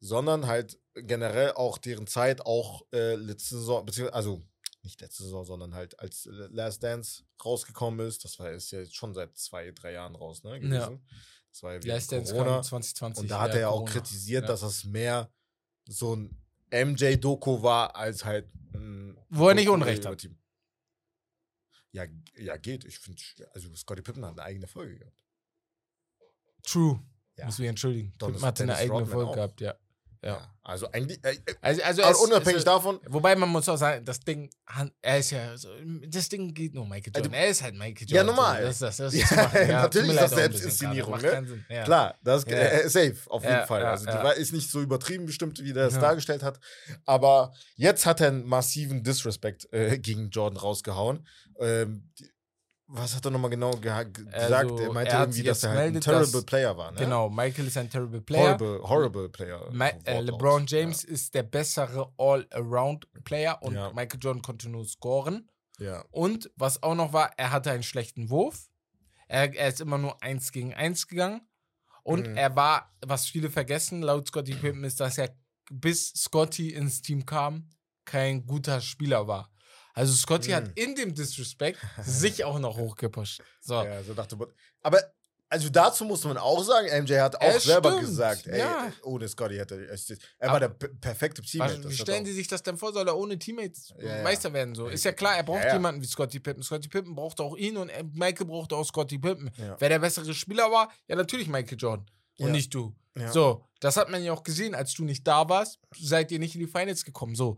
[0.00, 4.42] sondern halt generell auch deren Zeit, auch äh, letzte Saison, beziehungsweise, also
[4.82, 8.24] nicht letzte Saison, sondern halt als Last Dance rausgekommen ist.
[8.24, 10.60] Das war ist ja jetzt schon seit zwei, drei Jahren raus, ne?
[10.60, 11.04] Gewesen.
[11.50, 12.54] Das war ja Last Dance Corona.
[12.56, 13.22] kam 2020.
[13.22, 13.92] Und da hat er ja auch Corona.
[13.92, 14.48] kritisiert, Ja.
[14.48, 15.30] dass das mehr
[15.88, 16.38] so ein
[16.70, 20.18] MJ-Doku war, als halt ein Wo er nicht Unrecht hat.
[20.18, 20.38] Team.
[21.96, 22.04] Ja,
[22.36, 22.84] ja, geht.
[22.84, 23.22] Ich finde,
[23.54, 25.24] also Scottie Pippen hat eine eigene Folge gehabt.
[26.62, 27.02] True.
[27.38, 27.46] Ja.
[27.46, 28.12] Muss mich entschuldigen.
[28.18, 29.34] Pippen hatte eine eigene Rodman Folge auch.
[29.34, 29.74] gehabt, ja.
[30.26, 30.52] Ja.
[30.62, 34.04] Also eigentlich, äh, äh, Also, also es- unabhängig es, davon, Wobei man muss auch sagen,
[34.04, 34.50] das Ding,
[35.00, 35.68] er ist ja, so,
[36.08, 37.34] das Ding geht nur Michael Also, Jordan.
[37.40, 38.26] er ist halt Michael ja, Jordan.
[38.34, 38.72] normal.
[38.72, 39.14] So, das ist das.
[39.30, 39.60] das Ja.
[39.68, 41.64] Ja, natürlich ist das Selbstinszenierung, ne?
[41.68, 41.84] Ja.
[41.84, 42.56] klar, das Ja.
[42.56, 43.82] äh, safe, auf jeden Ja, Fall.
[43.82, 44.30] ja, also die ja.
[44.30, 46.00] ist nicht so übertrieben bestimmt, wie der es Ja.
[46.00, 46.58] dargestellt hat.
[47.04, 51.26] Aber jetzt hat er einen massiven Disrespect äh, gegen Jordan rausgehauen.
[51.60, 52.28] Ähm, die,
[52.88, 54.20] was hat er nochmal genau gesagt?
[54.32, 56.98] Also, er meinte er irgendwie, dass er halt ein terrible dass- Player war, ne?
[56.98, 58.50] Genau, Michael ist ein terrible Player.
[58.58, 59.68] Horrible, horrible Player.
[59.72, 60.20] Ma äh.
[60.20, 63.92] LeBron James ist der bessere All-Around-Player und Ja.
[63.92, 65.48] Michael Jordan konnte nur scoren.
[65.78, 65.86] Ja.
[65.86, 66.04] ja.
[66.10, 68.68] Und was auch noch war, er hatte einen schlechten Wurf.
[69.28, 71.40] Er, er ist immer nur eins gegen eins gegangen.
[72.02, 72.36] Und Mhm.
[72.36, 75.36] er war, was viele vergessen, laut Scotty Pippen, ist, dass er
[75.72, 77.68] bis Scotty ins Team kam,
[78.04, 79.50] kein guter Spieler war.
[79.96, 80.54] Also Scotty Mhm.
[80.54, 83.42] hat in dem Disrespect sich auch noch hochgepusht.
[83.60, 83.74] So.
[83.82, 84.36] Ja, so dachte.
[84.82, 85.00] Aber
[85.48, 88.92] Also dazu muss man auch sagen, MJ hat auch Es selber stimmt, gesagt, ey, ja.
[89.04, 89.96] ohne Scotty hätte er,
[90.38, 91.88] er war der perfekte Teammate.
[91.88, 92.92] Wie stellen Sie sich das denn vor?
[92.92, 94.24] Soll er ohne Teammates Ja.
[94.24, 94.74] Meister werden?
[94.74, 96.64] So ist ja klar, er braucht ja, jemanden wie Scottie Pippen.
[96.64, 99.50] Scottie Pippen braucht auch ihn und äh, Michael braucht auch Scottie Pippen.
[99.78, 102.06] Wer der bessere Spieler war, ja natürlich Michael Jordan
[102.40, 102.92] und nicht du.
[103.32, 106.56] So, das hat man ja auch gesehen, als du nicht da warst, seid ihr nicht
[106.56, 107.36] in die Finals gekommen.
[107.36, 107.56] So,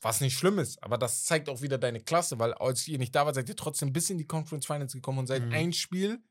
[0.00, 3.14] was nicht schlimm ist, aber das zeigt auch wieder deine Klasse, weil als ihr nicht
[3.14, 5.52] da wart, seid ihr trotzdem bis in die Conference Finals gekommen und seid Mhm.
[5.52, 6.22] ein Spiel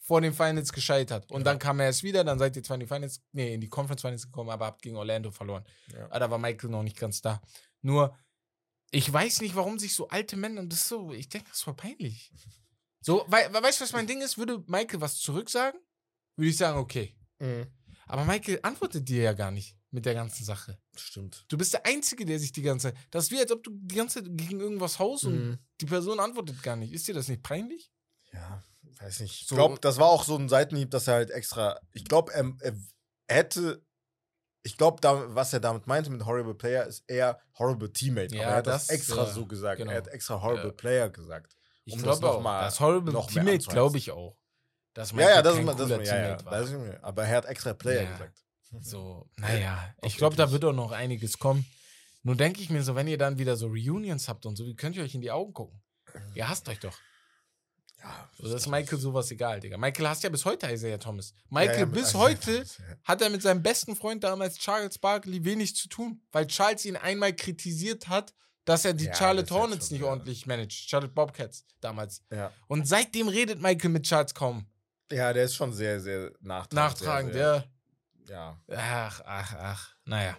[0.00, 1.30] vor den Finals gescheitert.
[1.32, 1.44] Und Ja.
[1.44, 3.68] dann kam er erst wieder, dann seid ihr zwar in die Finals, nee, in die
[3.68, 5.64] Conference Finals gekommen, aber habt gegen Orlando verloren.
[5.92, 6.08] Ja.
[6.10, 7.40] Ah, da war Michael noch nicht ganz da.
[7.82, 8.16] Nur,
[8.90, 11.64] ich weiß nicht, warum sich so alte Männer, das ist so, ich denke, das ist
[11.64, 12.32] voll peinlich.
[13.00, 14.38] So, weil, weil, weißt du, was mein Ding ist?
[14.38, 15.78] Würde Michael was zurücksagen,
[16.36, 17.16] würde ich sagen, okay.
[17.38, 17.66] Mhm.
[18.06, 20.78] Aber Michael antwortet dir ja gar nicht mit der ganzen Sache.
[20.96, 21.44] Stimmt.
[21.48, 22.96] Du bist der Einzige, der sich die ganze Zeit.
[23.10, 25.58] Das ist wie, als ob du die ganze Zeit gegen irgendwas haust und Mhm.
[25.80, 26.92] die Person antwortet gar nicht.
[26.92, 27.90] Ist dir das nicht peinlich?
[28.32, 28.62] Ja,
[29.00, 29.42] weiß nicht.
[29.42, 31.78] Ich So- glaube, das war auch so ein Seitenhieb, dass er halt extra.
[31.92, 32.74] Ich glaube, er, er
[33.28, 33.84] hätte.
[34.66, 38.34] Ich glaube, da, was er damit meinte mit Horrible Player, ist eher Horrible Teammate.
[38.34, 39.78] Ja, Aber er hat das, das, extra ja, so gesagt.
[39.78, 39.90] genau.
[39.92, 40.72] Er hat extra Horrible Ja.
[40.72, 41.54] Player gesagt.
[41.84, 42.40] Ich Um glaube das noch auch.
[42.42, 44.38] mal- das Horrible noch Teammate glaube ich auch.
[44.94, 46.52] Dass Ja, ja, das ist, das ja, ja, Teammate war.
[46.52, 48.43] das ist mir- Aber er hat extra Player gesagt.
[48.82, 51.64] So, naja, Auf ich glaube, da wird auch noch einiges kommen.
[52.22, 54.74] Nur denke ich mir so, wenn ihr dann wieder so Reunions habt und so, wie
[54.74, 55.82] könnt ihr euch in die Augen gucken?
[56.34, 56.96] Ihr hasst euch doch.
[58.02, 59.76] Ja, So, das ist Michael sowas egal, Digga.
[59.78, 61.32] Michael hasst ja bis heute Isaiah Thomas.
[61.48, 62.66] Michael, Ja, ja, bis also- heute
[63.04, 66.96] hat er mit seinem besten Freund damals Charles Barkley wenig zu tun, weil Charles ihn
[66.96, 68.34] einmal kritisiert hat,
[68.66, 70.72] dass er die Charlotte Hornets schon nicht ordentlich managt.
[70.88, 72.22] Charlotte Bobcats damals.
[72.30, 72.50] Ja.
[72.68, 74.66] Und seitdem redet Michael mit Charles kaum.
[75.10, 76.72] ja, der ist schon sehr, sehr nachtragend.
[76.74, 77.64] Nachtragend, ja.
[78.28, 78.60] Ja.
[78.68, 79.94] Ach, ach, ach.
[80.04, 80.38] Naja.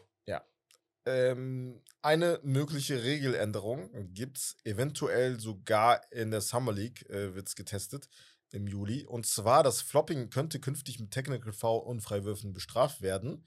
[1.07, 7.55] Ähm, eine mögliche Regeländerung gibt es eventuell sogar in der Summer League, äh, wird es
[7.55, 8.09] getestet
[8.49, 9.05] im Juli.
[9.05, 13.45] Und zwar, das Flopping könnte künftig mit Technical Foul und Freiwürfen bestraft werden.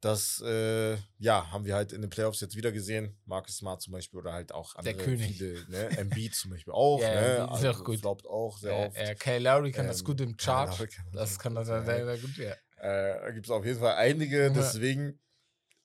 [0.00, 3.16] Das, äh, ja, haben wir halt in den Playoffs jetzt wieder gesehen.
[3.26, 5.36] Marcus Smart zum Beispiel oder halt auch andere Der König.
[5.38, 5.96] viele, ne?
[5.98, 7.50] Embiid zum Beispiel auch, Ja, ne?
[7.56, 8.04] Ist auch gut.
[8.04, 8.96] Auch sehr Äh, oft.
[8.96, 10.88] äh, Kyle Lowry kann das Ähm, gut im Charge.
[10.88, 12.04] Kann Das das kann das sehr, ja.
[12.04, 12.54] sehr gut, ja.
[12.76, 15.18] Äh, da gibt es auf jeden Fall einige, deswegen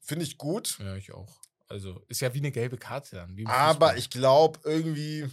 [0.01, 0.77] finde ich gut.
[0.79, 1.39] Ja, ich auch.
[1.67, 3.37] Also, ist ja wie eine gelbe Karte dann.
[3.47, 5.25] Aber ich glaube irgendwie,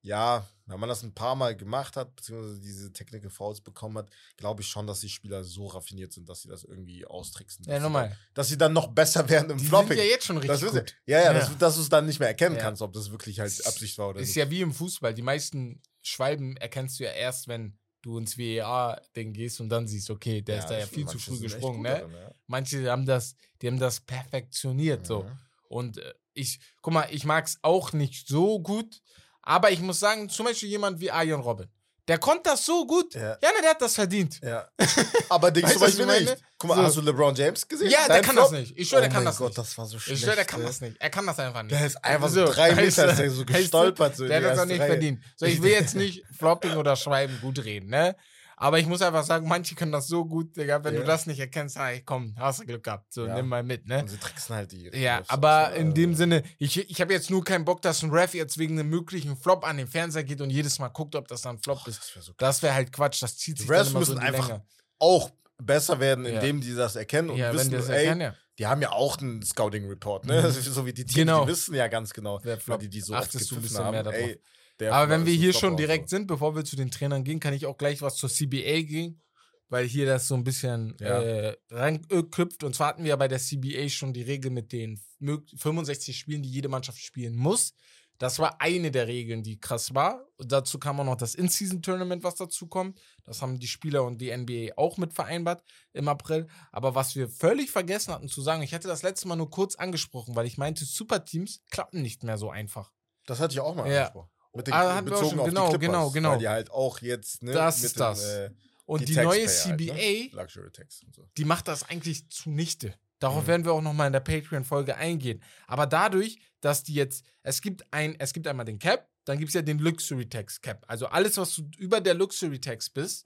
[0.00, 4.08] ja, wenn man das ein paar Mal gemacht hat, beziehungsweise diese Technical Fouls bekommen hat,
[4.38, 7.66] glaube ich schon, dass die Spieler so raffiniert sind, dass sie das irgendwie austricksen.
[7.68, 8.16] Ja, nochmal.
[8.32, 9.88] Dass sie dann noch besser werden im Die Flopping.
[9.88, 10.96] sind ja jetzt schon richtig das ist, gut.
[11.04, 11.32] ja, ja, Ja.
[11.34, 12.62] Dass, dass du es dann nicht mehr erkennen Ja.
[12.62, 14.36] kannst, ob das wirklich halt Absicht war oder Ist nicht.
[14.36, 15.12] ja wie im Fußball.
[15.12, 20.10] Die meisten Schwalben erkennst du ja erst, wenn du ins WEA-Ding gehst und dann siehst,
[20.10, 21.88] okay, der ist da ja viel zu früh gesprungen, ne?
[21.88, 22.34] darin, ja.
[22.46, 25.22] Manche haben das, die haben das perfektioniert, so.
[25.22, 25.38] Mhm.
[25.68, 29.00] Und äh, ich, guck mal, ich mag es auch nicht so gut,
[29.40, 31.68] aber ich muss sagen, zum Beispiel jemand wie Arjen Robin,
[32.08, 33.14] der konnte das so gut.
[33.14, 33.38] Ja.
[33.42, 34.40] Ja, ne, der hat das verdient.
[34.42, 34.68] Ja.
[35.28, 36.20] Aber zum du, was ich Beispiel meine?
[36.30, 36.42] nicht.
[36.58, 36.82] Guck mal, So.
[36.82, 37.90] hast du LeBron James gesehen?
[37.90, 38.50] Ja, der Sein kann Flop?
[38.50, 38.78] das nicht.
[38.78, 39.58] Ich schwöre, der oh kann mein das Gott, nicht.
[39.58, 40.22] das war so Ich schlecht.
[40.22, 40.66] schwöre, der kann ey.
[40.66, 40.96] das nicht.
[41.00, 41.72] Er kann das einfach nicht.
[41.72, 44.16] Der ist einfach So, so drei Meter ist der so gestolpert.
[44.16, 44.88] So Der hat das auch nicht Reihe.
[44.88, 45.22] verdient.
[45.36, 48.16] So, ich will jetzt nicht Flopping oder Schreiben gut reden, ne?
[48.62, 50.84] Aber ich muss einfach sagen, manche können das so gut, Digga.
[50.84, 51.00] Wenn Ja.
[51.00, 53.12] du das nicht erkennst, hey, komm, hast du Glück gehabt.
[53.12, 53.34] So, Ja.
[53.34, 53.98] nimm mal mit, ne?
[54.02, 54.88] Und sie tricksen halt die.
[54.96, 56.18] Ja, Refs aber so, in dem also.
[56.18, 59.36] Sinne, ich, ich habe jetzt nur keinen Bock, dass ein Ref jetzt wegen einem möglichen
[59.36, 61.88] Flop an den Fernseher geht und jedes Mal guckt, ob das dann ein Flop Boah,
[61.88, 61.98] ist.
[61.98, 64.12] das wär so wäre halt Quatsch, das zieht Die sich Refs dann immer so müssen
[64.12, 64.64] in die einfach Länge.
[65.00, 68.80] auch besser werden, indem die das erkennen und wissen, die das ey, erkennen, die haben
[68.80, 70.40] ja auch einen Scouting-Report, ne?
[70.42, 70.50] Mhm.
[70.72, 71.44] So wie die Teams, Genau.
[71.46, 73.78] die wissen ja ganz genau, Wer weil die die so Achtest oft du ein bisschen
[73.78, 74.04] mehr haben.
[74.04, 74.20] darauf.
[74.20, 74.40] Ey,
[74.82, 76.16] der Aber wenn wir hier schon direkt so.
[76.16, 79.20] sind, bevor wir zu den Trainern gehen, kann ich auch gleich was zur CBA gehen,
[79.68, 81.20] weil hier das so ein bisschen Ja.
[81.22, 82.64] äh, reinknüpft.
[82.64, 86.16] Und zwar hatten wir ja bei der CBA schon die Regel mit den mög- 65
[86.18, 87.72] Spielen, die jede Mannschaft spielen muss.
[88.18, 90.24] Das war eine der Regeln, die krass war.
[90.36, 93.00] Und dazu kam auch noch das In-Season-Tournament, was dazu kommt.
[93.24, 96.46] Das haben die Spieler und die NBA auch mit vereinbart im April.
[96.70, 99.74] Aber was wir völlig vergessen hatten zu sagen, ich hatte das letzte Mal nur kurz
[99.74, 102.92] angesprochen, weil ich meinte, Superteams klappen nicht mehr so einfach.
[103.26, 104.02] Das hatte ich auch mal Ja.
[104.02, 104.30] angesprochen.
[104.54, 106.30] Mit den, Ah, bezogen schon, auf genau, die Clippers, genau, genau.
[106.32, 108.24] Weil die halt auch jetzt, ne, Das ist den, das.
[108.24, 108.50] äh,
[108.84, 110.86] Und die, neue Taxpayer CBA, Halt, ne?
[111.14, 111.28] So.
[111.38, 112.94] die macht das eigentlich zunichte.
[113.18, 113.46] Darauf Mhm.
[113.48, 115.42] werden wir auch nochmal in der Patreon-Folge eingehen.
[115.66, 119.48] Aber dadurch, dass die jetzt, es gibt ein, es gibt einmal den Cap, dann gibt
[119.50, 120.84] es ja den Luxury Tax Cap.
[120.88, 123.24] Also alles, was du über der Luxury Tax bist,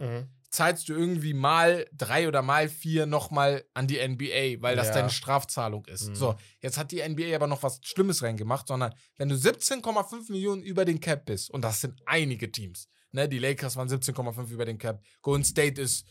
[0.57, 4.95] zahlst du irgendwie mal drei oder mal vier nochmal an die NBA, weil das Ja.
[4.95, 6.09] deine Strafzahlung ist.
[6.09, 6.14] Mhm.
[6.14, 10.62] So, jetzt hat die NBA aber noch was Schlimmes reingemacht, sondern wenn du 17,5 Millionen
[10.62, 14.64] über den Cap bist, und das sind einige Teams, ne, die Lakers waren 17,5 über
[14.64, 16.07] den Cap, Golden State ist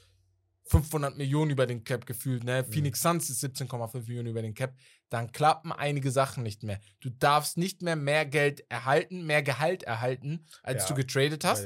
[0.67, 2.63] 500 Millionen über den Cap gefühlt, ne?
[2.67, 2.71] Mhm.
[2.71, 4.75] Phoenix Suns ist 17,5 Millionen über den Cap,
[5.09, 6.79] dann klappen einige Sachen nicht mehr.
[7.01, 11.63] Du darfst nicht mehr mehr Geld erhalten, mehr Gehalt erhalten, als Ja, du getradet hast.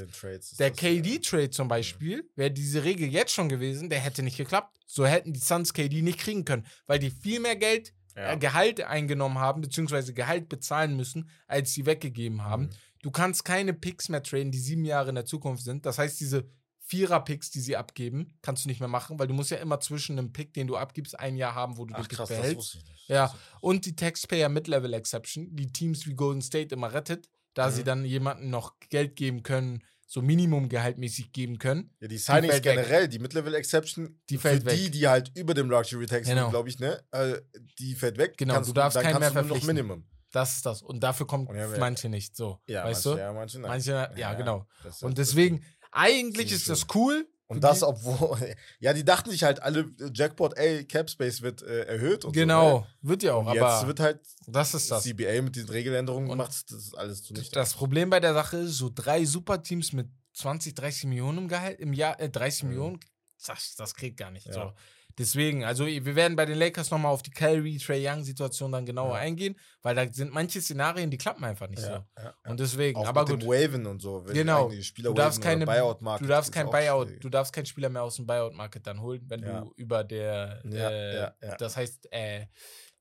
[0.60, 4.78] Der äh, KD-Trade zum Beispiel, wäre diese Regel jetzt schon gewesen, der hätte nicht geklappt.
[4.86, 8.34] So hätten die Suns KD nicht kriegen können, weil die viel mehr Geld, Ja.
[8.34, 12.64] äh, Gehalt eingenommen haben, beziehungsweise Gehalt bezahlen müssen, als sie weggegeben haben.
[12.64, 12.70] Mhm.
[13.02, 15.86] Du kannst keine Picks mehr traden, die sieben Jahre in der Zukunft sind.
[15.86, 16.50] Das heißt, diese
[16.90, 20.18] Vierer-Picks, die sie abgeben, kannst du nicht mehr machen, weil du musst ja immer zwischen
[20.18, 22.38] einem Pick, den du abgibst, ein Jahr haben, wo du Ach den Pick krass, das
[22.40, 22.80] behältst.
[23.08, 27.72] Ja, und die Taxpayer Mid-Level Exception, die Teams wie Golden State immer rettet, da Mhm.
[27.74, 31.92] sie dann jemandem noch Geld geben können, so Minimumgehaltmäßig geben können.
[32.00, 32.64] Ja, die Signings weg.
[32.64, 34.76] generell, die Mid-Level-Exception, Die für fällt weg.
[34.76, 36.50] die, die halt über dem Luxury-Tax sind, Genau.
[36.50, 37.04] glaube ich, ne?
[37.12, 37.40] Äh,
[37.78, 38.36] die fällt weg.
[38.38, 39.76] Genau, du darfst dann keinen kannst mehr nur noch verpflichten.
[39.76, 40.06] Minimum.
[40.32, 40.82] Das ist das.
[40.84, 42.60] Und dafür Und ja, manche nicht so.
[42.68, 43.24] Ja, weißt manche, du?
[43.24, 43.70] ja, manche nein.
[43.72, 44.68] Manche, ja, genau.
[44.84, 47.28] das Und das deswegen, eigentlich ist das cool.
[47.48, 48.38] Und das, obwohl,
[48.80, 52.88] ja, die dachten sich halt alle, äh, Jackpot, ey, Capspace wird äh, erhöht und Genau,
[53.02, 53.08] so.
[53.10, 53.50] wird ja auch, ne?
[53.50, 55.04] Und jetzt aber wird halt das ist das.
[55.04, 57.52] CBA mit diesen Regeländerungen Und gemacht, das ist alles zunichte.
[57.56, 61.80] Das Problem bei der Sache ist, so drei Superteams mit 20, 30 Millionen im Gehalt,
[61.80, 62.70] im Jahr, äh, 30 Mhm.
[62.70, 63.00] Millionen,
[63.48, 64.46] das, das kriegt gar nicht.
[64.46, 64.54] Ja.
[64.54, 64.74] So.
[65.20, 69.16] Deswegen, also wir werden bei den Lakers nochmal auf die Kyrie, Trey Young-Situation dann genauer
[69.16, 69.22] Ja.
[69.22, 72.22] eingehen, weil da sind manche Szenarien, die klappen einfach nicht ja, so.
[72.24, 73.42] ja, Und deswegen, Auch aber mit gut.
[73.44, 74.26] dem Waven und so.
[74.26, 74.64] wenn Genau.
[74.66, 77.22] eigentlich die Spieler Du darfst keine, Buyout-Market du darfst kein Buyout, schwierig.
[77.22, 81.56] du darfst keinen Spieler mehr aus dem Buyout-Market dann holen, wenn du über der, äh,
[81.60, 82.46] das heißt, äh,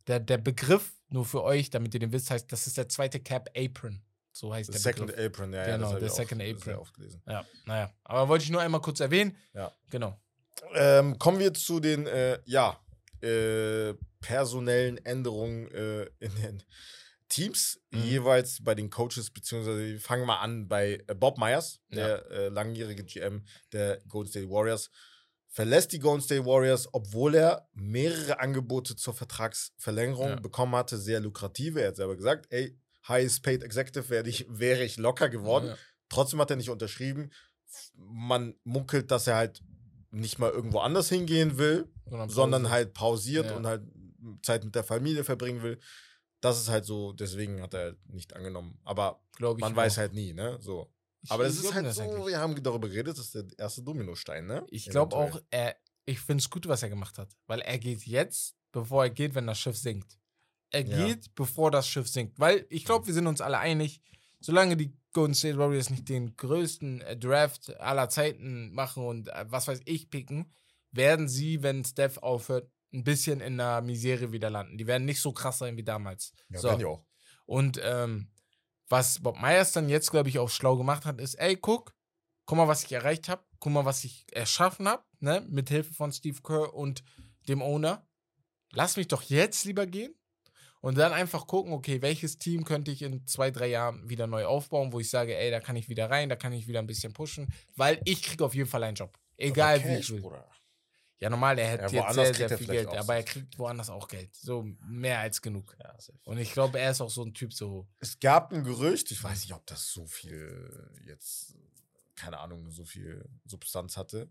[0.08, 3.20] der, der Begriff, nur für euch, damit ihr den wisst, heißt, das ist der zweite
[3.20, 4.02] Cap Apron.
[4.32, 5.26] So heißt The der Second Begriff.
[5.26, 5.80] Apron, ja, Genau, ja.
[5.80, 6.74] das hab der Second sehr Apron.
[6.76, 7.22] oft gelesen.
[7.26, 7.92] Ja, naja.
[8.04, 9.36] Aber wollte ich nur einmal kurz erwähnen.
[9.54, 9.72] Ja.
[9.90, 10.18] Genau.
[10.74, 12.78] Ähm, kommen wir zu den, äh, ja,
[13.22, 16.62] äh, personellen Änderungen äh, in den
[17.28, 18.02] Teams, Mhm.
[18.04, 22.48] jeweils bei den Coaches, beziehungsweise wir fangen mal an bei äh, Bob Myers, der äh,
[22.48, 24.90] langjährige GM der Golden State Warriors,
[25.48, 30.36] verlässt die Golden State Warriors, obwohl er mehrere Angebote zur Vertragsverlängerung Ja.
[30.40, 31.80] bekommen hatte, sehr lukrative.
[31.82, 35.68] Er hat selber gesagt, ey, highest paid executive wäre ich, wäre ich locker geworden.
[35.68, 35.76] Ja.
[36.08, 37.30] Trotzdem hat er nicht unterschrieben.
[37.94, 39.60] Man munkelt, dass er halt
[40.10, 41.86] nicht mal irgendwo anders hingehen will,
[42.28, 42.70] sondern Pause.
[42.72, 43.56] halt pausiert Ja.
[43.56, 43.82] und halt
[44.42, 45.78] Zeit mit der Familie verbringen will.
[46.40, 48.78] Das ist halt so, deswegen hat er nicht angenommen.
[48.84, 49.76] Aber man auch.
[49.76, 50.58] weiß halt nie, ne?
[50.60, 50.92] So.
[51.22, 52.26] Ich- Aber das ist halt das so, eigentlich.
[52.26, 54.64] wir haben darüber geredet, das ist der erste Dominostein, ne?
[54.70, 57.28] Ich glaube auch, er, ich finde es gut, was er gemacht hat.
[57.46, 60.16] Weil er geht jetzt, bevor er geht, wenn das Schiff sinkt.
[60.70, 61.06] Er Ja.
[61.06, 62.38] geht, bevor das Schiff sinkt.
[62.38, 64.00] Weil ich glaube, wir sind uns alle einig,
[64.40, 69.44] solange die Golden State Warriors nicht den größten äh, Draft aller Zeiten machen und äh,
[69.48, 70.52] was weiß ich picken,
[70.90, 74.78] werden sie, wenn Steph aufhört, ein bisschen in der Misere wieder landen.
[74.78, 76.32] Die werden nicht so krass sein wie damals.
[76.48, 76.68] Ja, so.
[76.68, 77.04] werden die auch.
[77.44, 78.30] Und ähm,
[78.88, 81.94] was Bob Myers dann jetzt, glaube ich, auch schlau gemacht hat, ist, ey, guck,
[82.46, 85.92] guck mal, was ich erreicht habe, guck mal, was ich erschaffen habe, ne, mit Hilfe
[85.92, 87.04] von Steve Kerr und
[87.48, 88.06] dem Owner.
[88.72, 90.17] Lass mich doch jetzt lieber gehen
[90.80, 94.44] und dann einfach gucken, okay, welches Team könnte ich in zwei, drei Jahren wieder neu
[94.46, 96.86] aufbauen, wo ich sage, ey, da kann ich wieder rein, da kann ich wieder ein
[96.86, 99.18] bisschen pushen, weil ich kriege auf jeden Fall einen Job.
[99.36, 100.20] Egal Aber wie Cash, ich will.
[100.20, 100.48] Bruder.
[101.20, 103.90] Ja, normal, er Ja, hätte jetzt woanders sehr, sehr viel Geld, aber er kriegt woanders
[103.90, 104.32] auch Geld.
[104.36, 105.76] So mehr als genug.
[105.82, 105.92] Ja.
[106.22, 109.22] Und ich glaube, er ist auch so ein Typ, so Es gab ein Gerücht, ich
[109.22, 111.56] weiß nicht, ob das so viel jetzt,
[112.14, 114.28] keine Ahnung, so viel Substanz hatte.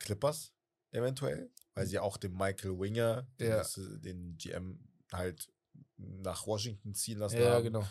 [0.00, 0.52] Clippers
[0.90, 3.56] eventuell, weil sie auch den Michael Winger, den, Ja.
[3.58, 4.80] das, den GM,
[5.12, 5.48] halt
[5.96, 7.64] nach Washington ziehen lassen Ja, haben.
[7.64, 7.86] genau.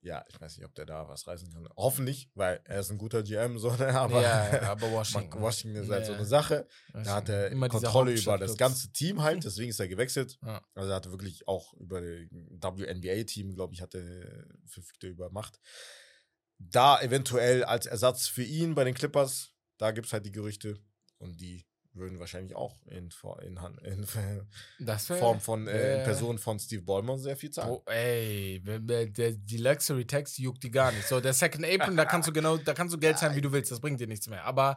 [0.00, 1.66] Ja, ich weiß nicht, ob der da was reißen kann.
[1.78, 3.88] Hoffentlich, weil er ist ein guter GM, so, ne?
[3.98, 5.40] aber, ja, aber Washington.
[5.40, 6.68] Washington ist halt so Ja, eine Sache.
[6.88, 7.04] Washington.
[7.04, 10.38] Da hat er Immer Kontrolle über das ganze Team halt, deswegen ist er gewechselt.
[10.42, 10.62] Ja.
[10.74, 12.18] Also er hatte wirklich auch über das
[12.76, 15.58] WNBA-Team, glaube ich, hatte verfügte über Macht.
[16.58, 20.78] Da eventuell als Ersatz für ihn bei den Clippers, da gibt es halt die Gerüchte
[21.16, 21.64] und die
[21.94, 23.10] würden wahrscheinlich auch in,
[23.42, 27.70] in, in wär- Form von, äh, in Person von Steve Ballmer sehr viel zahlen.
[27.70, 31.06] Oh, ey, der, die Luxury Tax juckt die gar nicht.
[31.06, 33.52] So, der Second Apron, da kannst du genau, da kannst du Geld zahlen, wie du
[33.52, 33.70] willst.
[33.70, 34.44] Das bringt dir nichts mehr.
[34.44, 34.76] Aber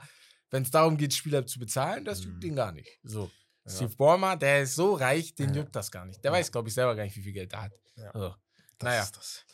[0.51, 2.49] wenn es darum geht, Spieler zu bezahlen, das juckt Mhm.
[2.49, 2.99] ihn gar nicht.
[3.03, 3.29] So.
[3.65, 3.71] Ja.
[3.73, 5.61] Steve Ballmer, der ist so reich, den Ja.
[5.61, 6.23] juckt das gar nicht.
[6.23, 6.37] Der Ja.
[6.37, 7.73] weiß, glaube ich, selber gar nicht, wie viel Geld er hat.
[7.97, 8.11] Ja.
[8.13, 8.29] So.
[8.79, 9.01] Das naja.
[9.03, 9.45] ist das.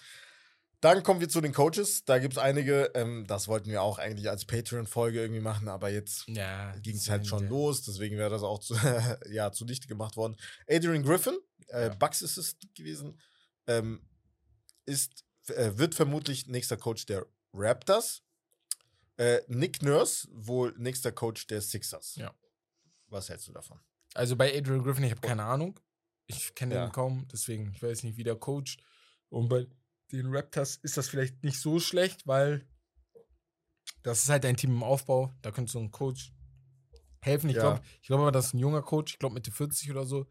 [0.83, 2.03] Dann kommen wir zu den Coaches.
[2.03, 5.89] Da gibt es einige, ähm, das wollten wir auch eigentlich als Patreon-Folge irgendwie machen, aber
[5.89, 8.73] jetzt Ja, ging es halt schon ja- los, deswegen wäre das auch zu,
[9.31, 10.35] ja, zunichte gemacht worden.
[10.69, 11.37] Adrian Griffin,
[11.69, 11.93] äh, Ja.
[11.95, 13.17] Bucks Assistant gewesen,
[13.67, 14.01] ähm,
[14.85, 18.21] ist, äh, wird vermutlich nächster Coach der Raptors.
[19.15, 22.15] Äh, Nick Nurse, wohl nächster Coach der Sixers.
[22.17, 22.33] Ja.
[23.07, 23.79] Was hältst du davon?
[24.15, 25.79] Also bei Adrian Griffin, ich habe keine Ahnung.
[26.27, 28.77] Ich kenne ihn kaum, deswegen, ich weiß nicht, wie der coacht.
[29.29, 29.65] Und bei
[30.11, 32.67] den Raptors ist das vielleicht nicht so schlecht, weil
[34.03, 35.33] das ist halt ein Team im Aufbau.
[35.41, 36.33] Da könntest du einen Coach
[37.21, 37.49] helfen.
[37.49, 37.61] Ich Ja.
[37.61, 40.27] glaube ich glaub aber, das ist ein junger Coach, ich glaube Mitte 40 oder so.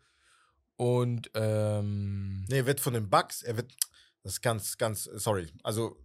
[0.76, 3.74] Und ähm, Nee, er wird von den Bucks, er wird,
[4.22, 5.96] das ist ganz, ganz, sorry, also,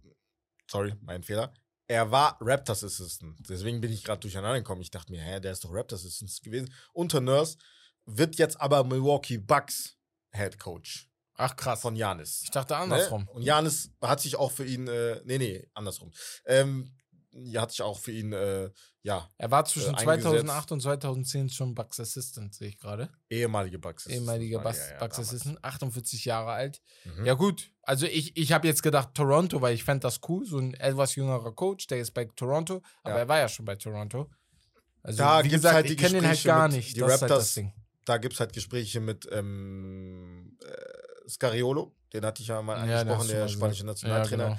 [0.70, 1.52] sorry, mein Fehler.
[1.88, 4.82] Er war Raptors Assistant, deswegen bin ich gerade durcheinander gekommen.
[4.82, 6.72] Ich dachte mir, hä, der ist doch Raptors Assistant gewesen.
[6.92, 7.56] Unter Nurse
[8.04, 9.96] wird jetzt aber Milwaukee Bucks
[10.32, 11.07] Head Coach
[11.38, 11.80] ach krass.
[11.80, 12.42] von Janis.
[12.44, 12.80] ich dachte Ne?
[12.80, 13.26] andersrum.
[13.28, 16.12] Und Janis hat sich auch für ihn, äh, nee, nee, andersrum.
[16.44, 16.94] Ähm,
[17.32, 18.70] ja, hat sich auch für ihn, äh,
[19.02, 23.08] ja, Er war zwischen äh, 2008 und 2010 schon Bucks Assistant, sehe ich gerade.
[23.30, 25.18] ehemalige Bucks Ehemaliger Ja, Bucks, ja, ja, Bucks.
[25.20, 26.82] Assistant, 48 Jahre alt.
[27.04, 27.24] Mhm.
[27.26, 27.70] Ja, gut.
[27.82, 30.44] Also ich, ich habe jetzt gedacht Toronto, weil ich fände das cool.
[30.46, 33.20] So ein etwas jüngerer Coach, der ist bei Toronto, aber Ja.
[33.20, 34.30] er war ja schon bei Toronto.
[35.02, 36.96] Also, Da wie gesagt, halt die ich kenne ihn halt gar nicht.
[36.96, 37.54] die das ist halt das Raptors.
[37.54, 37.72] Ding.
[38.04, 43.00] da gibt es halt Gespräche mit ähm, äh, Scariolo, den hatte ich ja mal Ja,
[43.00, 43.86] angesprochen, du der mal spanische.
[43.86, 44.44] Nationaltrainer.
[44.48, 44.58] Ja,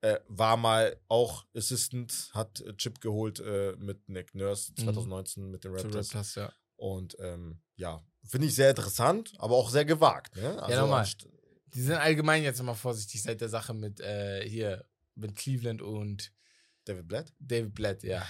[0.00, 0.14] genau.
[0.16, 4.84] äh, war mal auch Assistant, hat äh, Chip geholt äh, mit Nick Nurse Mhm.
[4.84, 6.08] 2019 mit den Raptors.
[6.14, 6.52] Raptors, ja.
[6.76, 10.36] Und ähm, ja, finde ich sehr interessant, aber auch sehr gewagt.
[10.36, 10.62] Ne?
[10.62, 11.00] Also nochmal.
[11.04, 11.26] anst-
[11.74, 14.84] Die sind allgemein jetzt immer vorsichtig seit der Sache mit äh, hier,
[15.16, 16.32] mit Cleveland und
[16.84, 17.32] David Blatt?
[17.40, 18.18] David Blatt, ja.
[18.18, 18.26] Ja.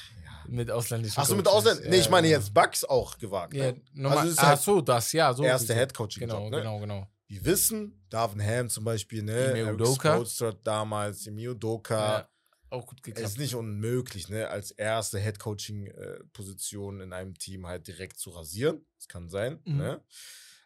[0.48, 1.46] Mit ausländischen Achso, mit.
[1.46, 1.88] Ausländern.
[1.90, 3.54] Nee, ich Ja, meine jetzt Bucks auch gewagt.
[3.54, 3.80] Ja, Ne?
[3.92, 5.44] nochmal, Also ach halt so, das, ja, so.
[5.44, 5.78] Erster so.
[5.78, 6.28] Headcoaching-Job.
[6.30, 6.56] Genau, ne?
[6.56, 7.06] genau, genau.
[7.28, 9.32] Wir wissen, Darvin Ham zum Beispiel, ne?
[9.32, 10.24] Eric Udoka.
[10.64, 12.18] Damals, Imi Udoka.
[12.20, 12.28] Ja,
[12.70, 13.28] auch gut Es geklappt.
[13.28, 18.84] ist nicht unmöglich, ne, als erste Headcoaching-Position in einem Team halt direkt zu rasieren.
[18.96, 19.76] Das kann sein, Mhm.
[19.76, 20.04] ne?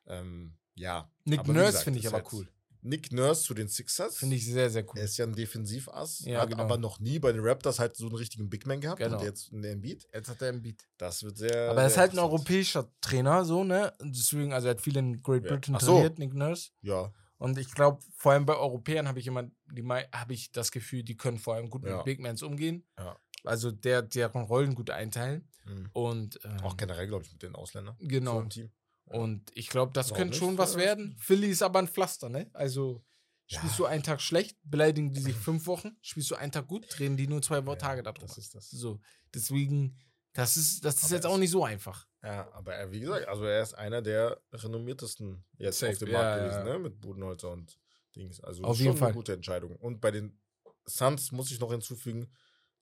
[0.07, 1.11] Ähm, ja.
[1.25, 2.48] Nick Nurse finde ich aber cool.
[2.85, 4.16] Nick Nurse zu den Sixers.
[4.18, 4.99] Finde ich sehr, sehr cool.
[4.99, 6.64] Er ist ja ein Defensivass, Ja, hat genau.
[6.64, 8.99] aber noch nie bei den Raptors halt so einen richtigen Big Man gehabt.
[9.01, 9.18] Genau.
[9.18, 10.07] Und jetzt in der Embiid.
[10.12, 10.85] Jetzt hat er einen Beat.
[10.99, 11.71] Das wird sehr.
[11.71, 13.92] Aber er ist halt ein europäischer Trainer, so, ne?
[14.01, 15.51] Und deswegen, also er hat viel in Great Ja.
[15.53, 15.95] Britain Ach so.
[15.95, 16.71] trainiert, Nick Nurse.
[16.83, 20.71] Ja, Und ich glaube, vor allem bei Europäern habe ich immer, die habe ich das
[20.73, 21.97] Gefühl, die können vor allem gut Ja.
[21.97, 22.85] mit Big Mans umgehen.
[22.99, 23.16] Ja.
[23.45, 25.49] Also der, deren Rollen gut einteilen.
[25.66, 25.88] mhm.
[25.92, 27.97] Und ähm, auch generell, glaube ich, mit den Ausländern.
[28.01, 28.40] So genau.
[28.40, 28.71] im Team.
[29.12, 31.16] Und ich glaube, das könnte schon was werden.
[31.18, 32.51] Philly ist aber ein Pflaster, ne?
[32.53, 33.05] Also
[33.46, 33.85] spielst Ja.
[33.85, 37.16] du einen Tag schlecht, beleidigen die sich fünf Wochen, spielst du einen Tag gut, drehen
[37.16, 38.20] die nur zwei Ja, Tage darüber.
[38.27, 38.70] Das ist das.
[38.70, 39.01] So,
[39.35, 39.98] deswegen,
[40.33, 42.07] das ist, das ist Aber jetzt auch nicht so einfach.
[42.22, 46.12] Ja, aber er, wie gesagt, also er ist einer der renommiertesten jetzt Safe, auf dem
[46.12, 46.79] Markt ja, gewesen, ne?
[46.79, 47.79] Mit Budenholzer und
[48.14, 48.40] Dings.
[48.40, 49.12] Also Auf schon jeden eine Fall.
[49.12, 49.77] gute Entscheidung.
[49.77, 50.40] Und bei den
[50.87, 52.33] Suns muss ich noch hinzufügen,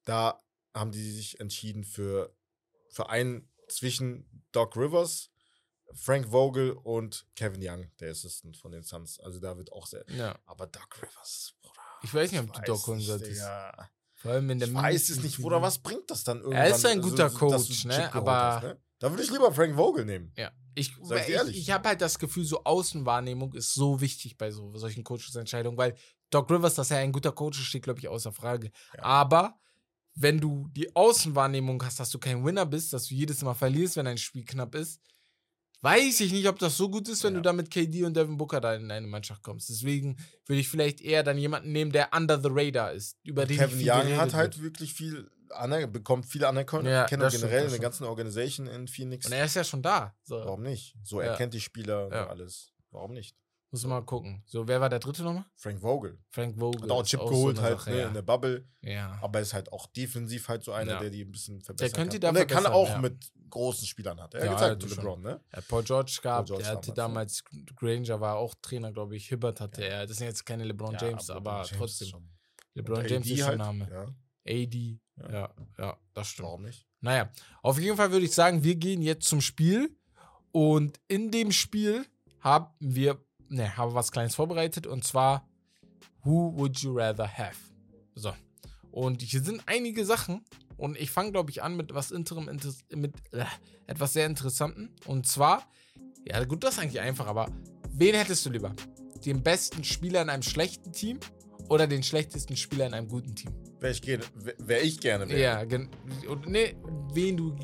[0.05, 0.43] da
[0.75, 2.37] haben die sich entschieden für,
[2.91, 5.31] für einen zwischen Doc Rivers,
[5.95, 9.19] Frank Vogel und Kevin Young, der Assistant von den Suns.
[9.21, 10.05] Also da wird auch sehr.
[10.09, 10.39] Ja.
[10.47, 11.81] Aber Doc Rivers, Bruder.
[12.03, 13.43] Ich weiß nicht, ob du Doc holen solltest.
[14.15, 16.61] Vor allem in der Ich weiß es nicht, Bruder, was bringt das dann irgendwann?
[16.61, 18.13] Er ist ein guter du Coach, ne?
[18.15, 18.79] Aber- hast, ne?
[18.99, 20.31] Da würde ich lieber Frank Vogel nehmen.
[20.37, 21.57] Ja, ich, Sag ich ich, ehrlich.
[21.59, 25.97] ich habe halt das Gefühl, so Außenwahrnehmung ist so wichtig bei so solchen Coaches-Entscheidungen, weil
[26.29, 28.71] Doc Rivers, dass er ein guter Coach ist, steht, glaube ich, außer Frage.
[28.95, 29.03] Ja.
[29.05, 29.59] Aber
[30.15, 33.97] wenn du die Außenwahrnehmung hast, dass du kein Winner bist, dass du jedes Mal verlierst,
[33.97, 35.01] wenn ein Spiel knapp ist,
[35.83, 37.39] weiß ich nicht, ob das so gut ist, wenn Ja.
[37.41, 39.69] du da mit KD und Devin Booker da in eine Mannschaft kommst.
[39.71, 40.17] Deswegen
[40.47, 43.79] würde ich vielleicht eher dann jemanden nehmen, der under the radar ist, über den Kevin
[43.81, 44.65] Young hat halt wird.
[44.65, 47.83] wirklich viel aner bekommt viel Anerkennung Ja, stimmt, generell das in der stimmt.
[47.83, 49.27] ganzen Organisation in Phoenix.
[49.27, 50.15] Und er ist ja schon da.
[50.23, 50.95] So, Warum nicht?
[51.03, 51.37] So, er Ja.
[51.37, 52.73] kennt die Spieler und alles.
[52.93, 53.37] Warum nicht?
[53.71, 54.43] Muss man mal gucken.
[54.47, 55.45] So, wer war der dritte nochmal?
[55.57, 56.19] Frank Vogel.
[56.31, 56.83] Frank Vogel.
[56.83, 58.09] Hat auch Chip so geholt eine halt Sache, ne, ja.
[58.09, 58.69] in der Bubble.
[58.83, 59.19] ja.
[59.23, 61.01] Aber ist halt auch defensiv halt so einer, Ja.
[61.01, 62.21] der die ein bisschen verbessern könnte kann.
[62.21, 62.99] da und er kann auch ja.
[62.99, 64.35] mit großen Spielern hat.
[64.35, 64.97] Er Ja, hat gezeigt.
[64.99, 65.41] LeBron, ne?
[65.53, 69.29] Ja, Paul George gab, George der hatte damals, damals, Granger war auch Trainer, glaube ich.
[69.29, 70.07] Hibbert hatte er.
[70.07, 72.09] Das sind jetzt keine LeBron Ja, James, aber James trotzdem.
[72.09, 72.29] schon-
[72.75, 73.89] LeBron James AD ist halt, Name.
[73.91, 74.03] Ja,
[74.53, 75.01] AD.
[75.17, 75.31] Ja.
[75.33, 75.55] Ja.
[75.79, 76.47] ja, das stimmt.
[76.49, 76.87] warum nicht?
[77.01, 77.31] Naja,
[77.63, 79.97] auf jeden Fall würde ich sagen, wir gehen jetzt zum Spiel.
[80.53, 82.05] Und in dem Spiel
[82.41, 83.19] haben wir,
[83.51, 84.87] ne, haben wir was Kleines vorbereitet.
[84.87, 85.47] Und zwar,
[86.25, 87.57] Who would you rather have?
[88.15, 88.33] So.
[88.91, 90.45] Und hier sind einige Sachen.
[90.77, 93.45] Und ich fange, glaube ich, an mit was Interim, inter, mit äh,
[93.87, 94.91] etwas sehr Interessantem.
[95.07, 95.67] Und zwar,
[96.27, 97.51] ja, gut, das ist eigentlich einfach, aber
[97.93, 98.75] wen hättest du lieber?
[99.25, 101.21] Den besten Spieler in einem schlechten Team
[101.69, 103.53] oder den schlechtesten Spieler in einem guten Team?
[103.79, 105.41] Wer ich, gerne- wer- wer ich gerne wäre.
[105.41, 105.89] Ja, gen
[106.29, 106.75] und nee,
[107.13, 107.55] wen du.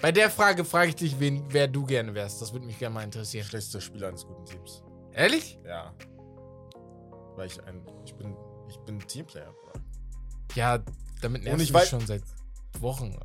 [0.00, 2.40] Bei der Frage frage ich dich, wen, wer du gerne wärst.
[2.40, 3.44] Das würde mich gerne mal interessieren.
[3.44, 4.82] Schlechtester Spieler eines guten Teams.
[5.12, 5.58] Ehrlich?
[5.64, 5.92] Ja.
[7.34, 7.84] Weil ich ein.
[8.04, 8.36] Ich bin.
[8.68, 9.54] Ich bin Teamplayer.
[10.54, 10.78] Ja,
[11.20, 12.22] damit ich du mich schon seit
[12.80, 13.18] Wochen.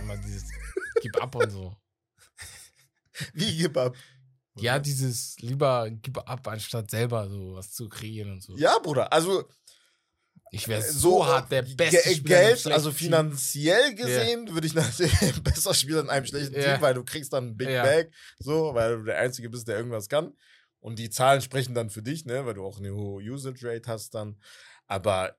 [0.00, 0.48] Immer dieses
[1.02, 1.76] Gib ab und so.
[3.34, 3.94] Wie gib ab?
[4.54, 8.56] Ja, dieses lieber Gib ab, anstatt selber so was zu kreieren und so.
[8.56, 9.12] Ja, Bruder.
[9.12, 9.48] Also
[10.50, 14.52] Ich wäre äh, so, hart der Ge- beste Spieler in einem Geld, also finanziell gesehen,
[14.52, 16.72] würde ich natürlich besser spielen in einem schlechten Ja.
[16.74, 17.82] Team, weil du kriegst dann ein Big Ja.
[17.82, 20.32] Bag, so, weil du der Einzige bist, der irgendwas kann.
[20.80, 23.90] Und die Zahlen sprechen dann für dich, ne, weil du auch eine hohe Usage Rate
[23.90, 24.40] hast dann.
[24.86, 25.36] Aber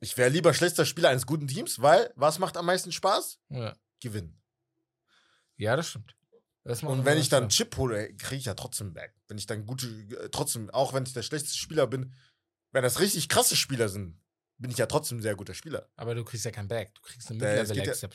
[0.00, 3.38] ich wäre lieber schlechter Spieler eines guten Teams, weil was macht am meisten Spaß?
[3.50, 3.74] Ja.
[4.00, 4.40] Gewinnen.
[5.56, 6.14] Ja, das stimmt.
[6.64, 7.50] Das Und wenn ich dann einen.
[7.50, 9.14] Chip hole, kriege ich ja trotzdem back.
[9.28, 12.12] Wenn ich dann gute, äh, trotzdem, auch wenn ich der schlechteste Spieler bin,
[12.72, 14.18] wenn das richtig krasse Spieler sind,
[14.58, 15.88] bin ich ja trotzdem ein sehr guter Spieler.
[15.96, 16.94] Aber du kriegst ja kein Back.
[16.94, 18.10] Du kriegst eine Da- es Mid-Level geht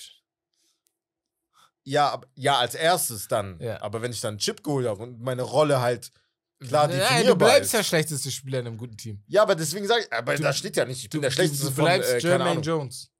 [1.84, 2.22] ja-.
[2.36, 3.60] Ja, als erstes dann.
[3.60, 3.82] Ja.
[3.82, 6.12] Aber wenn ich dann einen Chip geholt habe und meine Rolle halt
[6.60, 7.74] klar du definierbar bleibst ist.
[7.74, 9.24] der schlechteste Spieler in einem guten Team.
[9.28, 11.36] Ja, aber deswegen sage ich, aber Du- da steht ja nicht, ich bin der du,
[11.36, 12.62] schlechteste du von, bleibst äh, keine Jermaine.
[12.62, 13.12] Jones.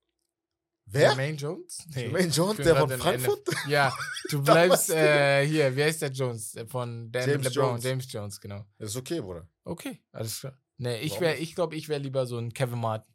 [0.86, 1.02] Wer?
[1.10, 1.78] Jermaine Jones?
[1.96, 2.02] Nee.
[2.04, 3.48] Jermaine Jones, der von Frankfurt?
[3.68, 3.94] Ja,
[4.30, 6.54] du bleibst äh, hier, wie heißt der Jones?
[6.56, 7.84] Äh, Von Dan James LeBron, Jones.
[7.84, 8.66] James Jones, genau.
[8.78, 9.48] Das ist okay, Bruder.
[9.64, 10.60] Okay, alles klar.
[10.78, 11.40] Nee, ich nicht?
[11.40, 13.11] ich glaube, ich wäre lieber so ein Kevin Martin.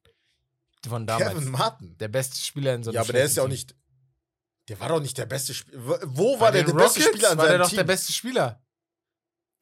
[0.88, 1.30] Von damals.
[1.34, 1.96] Kevin Martin.
[1.98, 3.74] Der beste Spieler in so einem ja, aber der ist ja auch nicht.
[4.68, 6.00] Der war doch nicht der beste Spieler.
[6.04, 7.76] Wo war der der beste Spieler an war der doch Team?
[7.76, 8.60] der beste Spieler.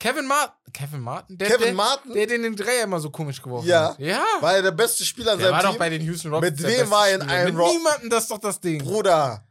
[0.01, 0.73] Kevin Martin.
[0.73, 1.39] Kevin Martin?
[1.39, 3.91] Der, Kevin der, Martin der den den Dreier immer so komisch geworfen Ja.
[3.91, 3.99] hat.
[3.99, 4.25] Ja.
[4.41, 5.71] war er der beste Spieler an Der seinem war Team.
[5.73, 6.61] doch bei den Houston Rockets.
[6.61, 8.83] Mit der wem war er in einem Mit Rock- niemandem, das ist doch das Ding.
[8.83, 9.47] Bruder.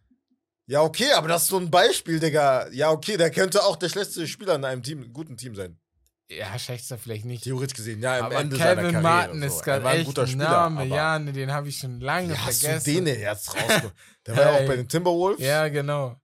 [0.65, 2.67] Ja, okay, aber das ist so ein Beispiel, Digga.
[2.71, 5.77] Ja, okay, der könnte auch der schlechteste Spieler in einem Team, guten Team sein.
[6.29, 7.43] Ja, schlechter vielleicht nicht.
[7.43, 9.01] Theoretisch gesehen, ja, am Aber Ende seiner Kevin Karriere.
[9.01, 10.85] Martin ist Er gerade ein guter Spieler, Name.
[10.85, 13.05] Ja, ne, den habe ich schon lange wie hast du vergessen.
[13.05, 13.93] den jetzt rausgeholt?
[14.25, 15.45] Der war ja auch bei den Timberwolves.
[15.45, 16.15] Ja, genau.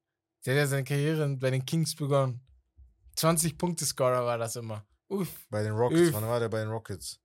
[0.45, 2.41] Der hat ja seine Karriere bei den Kings begonnen.
[3.17, 4.85] 20-Punkte-Scorer war das immer.
[5.09, 5.27] Uff.
[5.49, 5.99] Bei den Rockets.
[6.01, 6.13] Üff.
[6.13, 7.19] Wann war der bei den Rockets?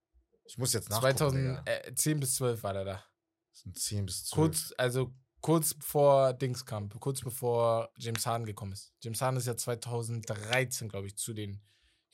[0.47, 1.63] Ich muss jetzt nachgucken, Digga.
[1.65, 3.05] 2010 bis 12 war der da.
[3.53, 4.35] Das sind 10 bis 12.
[4.35, 8.93] Kurz, also kurz bevor Dings kam, kurz bevor James Harden gekommen ist.
[9.01, 11.63] James Harden ist ja 2013, glaube ich, zu den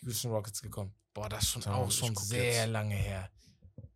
[0.03, 0.94] Houston Rockets gekommen.
[1.12, 2.68] Boah, das ist schon auch schon sehr jetzt.
[2.70, 3.30] lange her.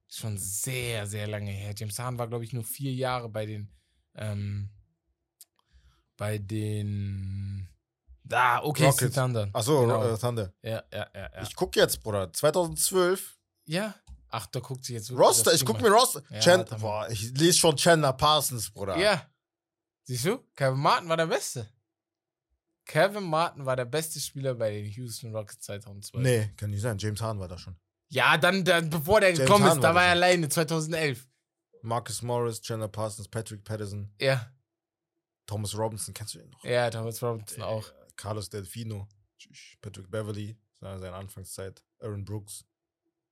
[0.09, 1.75] Schon sehr, sehr lange her.
[1.77, 3.73] James Harden war, glaube ich, nur vier Jahre bei den,
[4.15, 4.71] ähm,
[6.17, 7.69] bei den,
[8.23, 9.15] da, okay, Rockets.
[9.15, 9.49] Thunder.
[9.53, 10.05] Achso, Genau.
[10.15, 10.53] äh, Thunder.
[10.63, 11.43] Ja, ja, ja, ja.
[11.43, 12.33] Ich guck jetzt, Bruder.
[12.33, 13.39] 2012.
[13.67, 13.95] ja.
[14.37, 15.93] Ach, da guckt sich jetzt Roster, ich guck Ding mir.
[15.93, 16.21] Roster.
[16.29, 16.79] Ja, Chan mal.
[16.81, 18.97] boah, ich lese schon Chandler Parsons, Bruder.
[18.99, 19.31] Ja.
[20.03, 20.39] Siehst du?
[20.57, 21.69] Kevin Martin war der Beste.
[22.87, 26.23] Kevin Martin war der beste Spieler bei den Houston Rockets 2012.
[26.23, 26.99] Nee, kann nicht sein.
[26.99, 27.77] James Harden war da schon.
[28.11, 30.49] Ja, dann, dann bevor der James gekommen Harden ist, da war war er das alleine,
[30.49, 31.27] 2011.
[31.83, 34.51] Marcus Morris, Chandler Parsons, Patrick Patterson, Ja,
[35.47, 36.65] Thomas Robinson, kennst du ihn noch?
[36.65, 37.87] ja, Thomas Robinson auch.
[37.89, 39.09] Äh, Carlos Delfino,
[39.83, 41.83] Patrick Beverly, war seine Anfangszeit.
[42.01, 42.65] Aaron Brooks.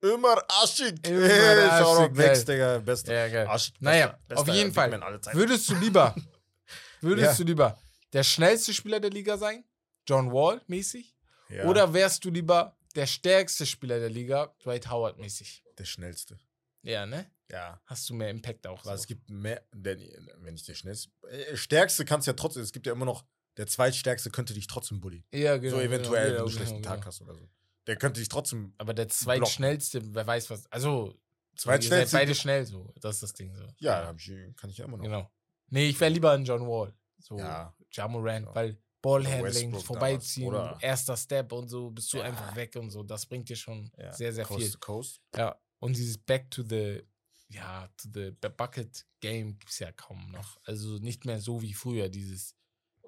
[0.02, 1.06] Immer Aschik.
[1.06, 2.10] Immer Hey, geil.
[2.16, 2.78] Vex, Digga.
[2.78, 3.14] Bester.
[3.14, 3.46] Ja, geil.
[3.46, 4.90] Aschik, Naja, bester- auf bester jeden Fall.
[5.32, 6.14] Würdest du lieber,
[7.00, 7.44] würdest Ja.
[7.44, 7.78] du lieber
[8.12, 9.64] der schnellste Spieler der Liga sein?
[10.06, 11.14] John Wall mäßig?
[11.48, 14.54] Ja, Oder wärst du lieber der stärkste Spieler der Liga?
[14.64, 15.62] Dwight Howard mäßig?
[15.78, 16.38] der schnellste.
[16.82, 17.30] Ja, ne?
[17.50, 17.80] Ja.
[17.86, 18.84] Hast du mehr Impact auch.
[18.84, 19.06] Aber es So.
[19.08, 20.00] gibt mehr, denn,
[20.38, 21.10] wenn ich der schnellste.
[21.28, 23.24] Äh, stärkste kannst ja trotzdem, es gibt ja immer noch,
[23.56, 25.24] der zweitstärkste könnte dich trotzdem bully.
[25.32, 25.76] Ja, genau.
[25.76, 26.94] so eventuell, genau, wenn du einen genau, schlechten genau.
[26.96, 27.48] Tag hast oder so.
[27.86, 28.74] Der könnte dich trotzdem.
[28.78, 30.70] Aber der zweitschnellste, wer weiß was.
[30.70, 32.16] Also, ihr seid Zweitschnellste.
[32.16, 32.92] beide schnell so.
[33.00, 33.66] Das ist das Ding so.
[33.78, 35.04] Ja, ich, kann ich ja immer noch.
[35.04, 35.30] Genau.
[35.68, 36.94] Nee, ich wäre lieber ein John Wall.
[37.18, 37.74] So, Ja.
[37.92, 38.08] Ja.
[38.08, 38.54] Morant, Ja.
[38.54, 42.24] weil Ballhandling, vorbeiziehen, erster Step und so, bist du Ja.
[42.24, 43.02] einfach weg und so.
[43.02, 44.12] Das bringt dir schon Ja.
[44.12, 44.70] sehr, sehr Coast viel.
[44.72, 45.20] to Coast.
[45.36, 45.60] Ja.
[45.80, 47.02] Und dieses Back to the,
[47.48, 50.56] ja, to the Bucket Game gibt es ja kaum noch.
[50.64, 52.54] Also nicht mehr so wie früher, dieses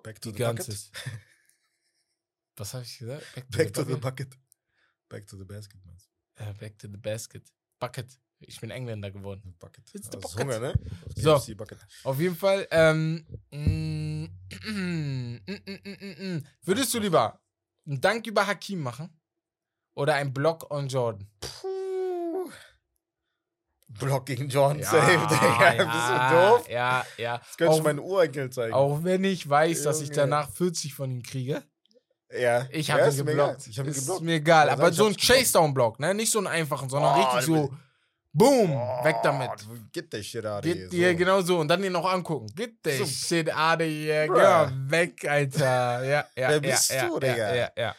[0.03, 0.91] Back to the gigantes.
[0.91, 1.13] bucket.
[2.57, 3.25] Was habe ich gesagt?
[3.51, 4.37] Back to the bucket.
[5.09, 6.09] Back to the basket, meinst
[6.39, 7.47] Ja, back to the basket.
[7.79, 8.19] Bucket.
[8.41, 9.43] Ich bin Engländer geworden.
[9.45, 9.53] du?
[9.59, 9.95] Bucket.
[9.95, 10.39] It's the bucket.
[10.41, 10.75] Hunger, ne?
[11.17, 11.41] So.
[11.55, 11.79] Bucket.
[12.03, 14.14] Auf jeden Fall, ähm, mm,
[14.65, 17.41] mm, mm, mm, würdest du lieber
[17.87, 19.11] einen Dank über Hakim machen
[19.95, 21.29] oder einen Block on Jordan?
[21.41, 22.51] Puh.
[23.89, 25.71] Block gegen John safe, Digga.
[25.71, 26.69] Bist du doof?
[26.69, 27.39] Ja, ja.
[27.39, 28.75] Das könnte ich Auch, meinen Urenkel zeigen.
[28.75, 31.63] auch wenn ich weiß, dass ich danach 40 von ihm kriege.
[32.37, 32.67] ja.
[32.71, 33.67] Ich ja, habe ist ihn geblockt.
[33.69, 34.23] Ich habe ihn Ist geblockt.
[34.23, 34.69] mir egal.
[34.71, 35.21] Aber Aber so ich ein.
[35.21, 36.13] Chase-Down-Block, ne?
[36.15, 37.73] Nicht so einen einfachen, sondern Oh, richtig so,
[38.35, 38.71] boom,
[39.05, 39.51] weg Oh, damit.
[39.93, 40.89] Get that shit out of here.
[40.91, 41.17] so.
[41.17, 42.47] genau so und dann den noch angucken.
[42.55, 43.07] Get the So.
[43.07, 44.27] shit out of here.
[44.27, 44.35] Bruh.
[44.35, 46.05] Genau, weg, Alter.
[46.05, 47.55] Ja, ja, Wer ja, bist ja, du, ja, Digga?
[47.55, 47.97] Ja, ja.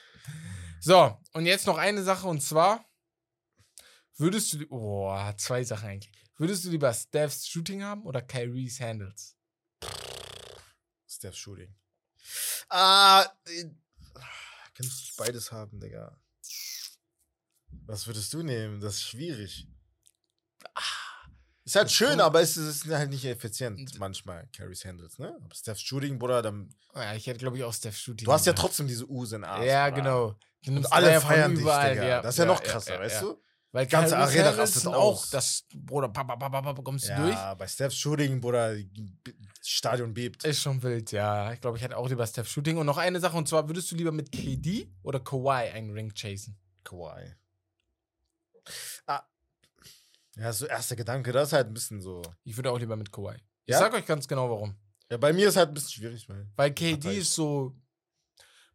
[0.79, 2.85] So, und jetzt noch eine Sache und zwar
[4.17, 6.11] würdest du, oh, zwei Sachen eigentlich.
[6.37, 9.35] Würdest du lieber Steph's Shooting haben oder Kyrie's Handles?
[11.07, 11.73] Steph Shooting.
[12.69, 13.65] Ah, äh,
[14.73, 16.17] kannst du beides haben, Digga.
[17.87, 18.81] Was würdest du nehmen?
[18.81, 19.67] Das ist schwierig.
[21.63, 25.35] Ist halt schön, aber es ist halt nicht effizient manchmal, Carries Handles, ne?
[25.43, 26.69] Aber Steph's Shooting, Bruder, dann.
[26.93, 28.25] Oh Ja, ich hätte, glaube ich, auch Steph's Shooting.
[28.25, 28.67] Du hast ja gemacht.
[28.67, 29.65] trotzdem diese U's in A's.
[29.65, 30.01] Ja, Bruder.
[30.01, 30.35] genau.
[30.77, 32.21] Und alle feiern dich, überall, Digga.
[32.21, 33.41] Das ist ja noch krasser, weißt du?
[33.71, 35.25] Weil Die ganze Kyrie's Arena rastet sind aus.
[35.25, 37.57] auch, das, Bruder, papa, papa, papa, kommst du Ja, durch?
[37.59, 39.33] bei Steph's Shooting, Bruder, das
[39.67, 40.45] Stadion bebt.
[40.45, 41.51] Ist schon wild, ja.
[41.51, 42.77] Ich glaube, ich hätte auch lieber Steph Shooting.
[42.77, 46.13] Und noch eine Sache, und zwar, würdest du lieber mit KD oder Kawhi einen Ring
[46.13, 46.55] chasen?
[46.83, 47.33] Kawhi.
[50.37, 52.21] Ja, so erster Gedanke, das ist halt ein bisschen so.
[52.43, 53.35] Ich würde auch lieber mit Kawhi.
[53.65, 53.79] Ich Ja?
[53.79, 54.75] sag euch ganz genau warum.
[55.09, 56.47] Ja, bei mir ist halt ein bisschen schwierig, weil.
[56.55, 57.17] Weil KD Partei.
[57.17, 57.73] ist so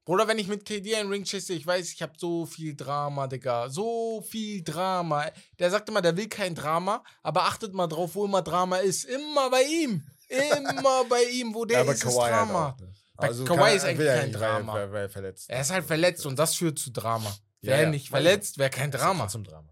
[0.04, 3.26] Bruder, wenn ich mit KD einen Ring chase, ich weiß, ich habe so viel Drama,
[3.26, 3.68] Digga.
[3.68, 5.26] So viel Drama.
[5.58, 9.04] Der sagt immer, der will kein Drama, aber achtet mal drauf, wo immer Drama ist.
[9.04, 10.02] Immer bei ihm.
[10.28, 12.76] Immer bei ihm, wo der Ja, aber ist, ist Kawhi halt Drama.
[12.80, 12.92] ne?
[13.16, 14.72] Bei Also Kawhi kann- ist eigentlich er kein nicht, weil- Drama.
[14.74, 17.32] Weil, weil er verletzt Er ist halt verletzt und das führt zu Drama.
[17.60, 19.28] Ja, er ja, nicht verletzt, wäre kein Drama.
[19.28, 19.68] Zum Drama.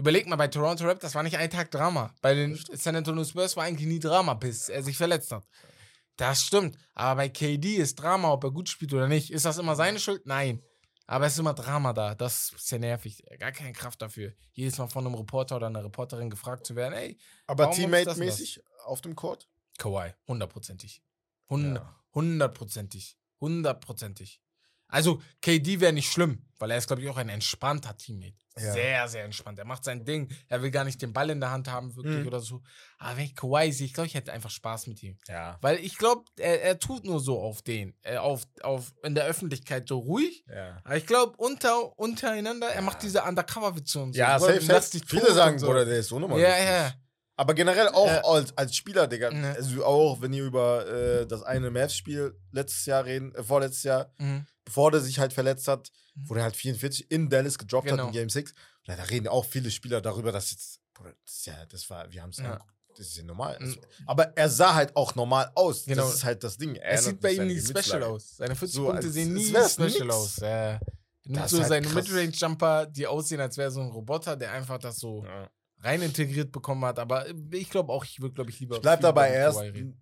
[0.00, 2.14] Überleg mal, bei Toronto Raptors war nicht ein Tag Drama.
[2.22, 5.46] Bei den San Antonio Spurs war eigentlich nie Drama, bis er sich verletzt hat.
[6.16, 6.78] Das stimmt.
[6.94, 9.30] Aber bei KD ist Drama, ob er gut spielt oder nicht.
[9.30, 10.24] Ist das immer seine Schuld?
[10.24, 10.62] Nein.
[11.06, 12.14] Aber es ist immer Drama da.
[12.14, 13.22] Das ist ja nervig.
[13.38, 14.32] Gar keine Kraft dafür.
[14.52, 18.62] Jedes Mal von einem Reporter oder einer Reporterin gefragt zu werden, ey, Aber das Teammate-mäßig
[18.86, 19.46] auf dem Court?
[19.76, 21.02] Kawhi, hundertprozentig.
[21.50, 23.18] Hundertprozentig.
[23.38, 24.40] Hundertprozentig.
[24.90, 28.34] Also, KD wäre nicht schlimm, weil er ist, glaube ich, auch ein entspannter Teammate.
[28.58, 28.72] Ja.
[28.72, 29.58] Sehr, sehr entspannt.
[29.58, 30.28] Er macht sein Ding.
[30.48, 32.26] Er will gar nicht den Ball in der Hand haben, wirklich Mhm.
[32.26, 32.62] oder so.
[32.98, 35.16] Aber wenn ich Kawhi sehe, ich glaube, ich hätte einfach Spaß mit ihm.
[35.28, 35.56] Ja.
[35.62, 39.24] Weil ich glaube, er, er tut nur so auf den, äh, auf, auf, in der
[39.24, 40.44] Öffentlichkeit so ruhig.
[40.52, 40.78] Ja.
[40.84, 44.18] Aber ich glaube, unter, untereinander, er macht diese Undercover-Witze und so.
[44.18, 45.00] Ja, safe, safe.
[45.06, 45.66] Viele sagen, so.
[45.68, 46.92] Bruder, der ist so nochmal Ja, ja.
[47.36, 48.22] Aber generell auch Ja.
[48.24, 49.30] als, als Spieler, Digga.
[49.32, 49.52] Ja.
[49.52, 54.12] Also auch, wenn ihr über äh, das eine Mavs-Spiel letztes Jahr reden, äh, vorletztes Jahr,
[54.18, 54.44] Mhm.
[54.64, 56.28] Bevor der sich halt verletzt hat, Mhm.
[56.28, 58.02] wo der halt 44 in Dallas gedroppt Genau.
[58.04, 58.52] hat in Game 6.
[58.86, 60.80] Da, da reden auch viele Spieler darüber, dass jetzt,
[61.24, 62.44] das ja, das war, wir haben es Ja.
[62.52, 63.56] angeguckt, das ist ja normal.
[63.56, 65.84] Also, aber er sah halt auch normal aus.
[65.86, 66.02] Genau.
[66.04, 66.74] Das ist halt das Ding.
[66.76, 68.36] Es sieht bei ihm nie nicht special aus.
[68.36, 70.00] Seine 40 So, Punkte sehen nie special nix.
[70.10, 70.38] aus.
[70.38, 70.78] Äh,
[71.24, 71.88] nimmt Das so halt seine.
[71.88, 75.48] Midrange-Jumper, die aussehen, als wäre so ein Roboter, der einfach das so Ja.
[75.78, 76.98] rein integriert bekommen hat.
[76.98, 78.76] Aber ich glaube auch, ich würde, glaube ich, lieber.
[78.76, 79.94] Ich bleib dabei erst Kawhi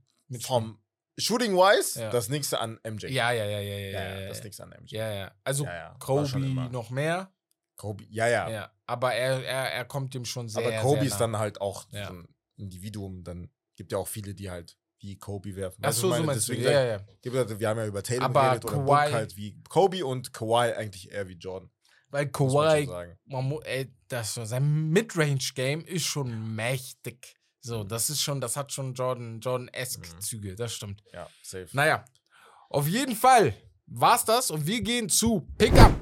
[1.18, 2.10] vom Shooting-wise Ja.
[2.10, 3.06] das nächste an MJ.
[3.08, 4.20] Ja, ja, ja, ja, ja.
[4.20, 4.94] ja, das nächste an MJ.
[4.96, 5.34] ja, ja.
[5.44, 5.66] Also
[5.98, 6.38] Kobe
[6.70, 7.32] noch mehr.
[7.76, 8.50] Kobe, ja, ja.
[8.50, 8.72] Ja.
[8.86, 10.66] Aber er, er, er kommt dem schon sehr.
[10.66, 13.22] aber Kobe sehr ist dann halt auch so ein Individuum.
[13.22, 15.78] Dann gibt ja auch viele, die halt wie Kobe werfen.
[15.82, 16.52] Ach Weißt du, so, so meinst du.
[16.54, 17.42] Deswegen Ja, sag- ja.
[17.44, 20.72] ja- Wir haben ja über Tatum Aber geredet oder Book halt wie Kobe und Kawhi
[20.72, 21.70] eigentlich eher wie Jordan.
[22.10, 27.36] Weil man Kawhi man mu- ey, das sein Midrange-Game ist schon mächtig.
[27.60, 30.20] So, das ist schon, das hat schon Jordan, Jordan-esque Mhm.
[30.20, 31.02] Züge, das stimmt.
[31.12, 31.68] Ja, safe.
[31.72, 32.04] Naja,
[32.70, 33.54] auf jeden Fall
[33.86, 35.94] war's das und wir gehen zu Pickup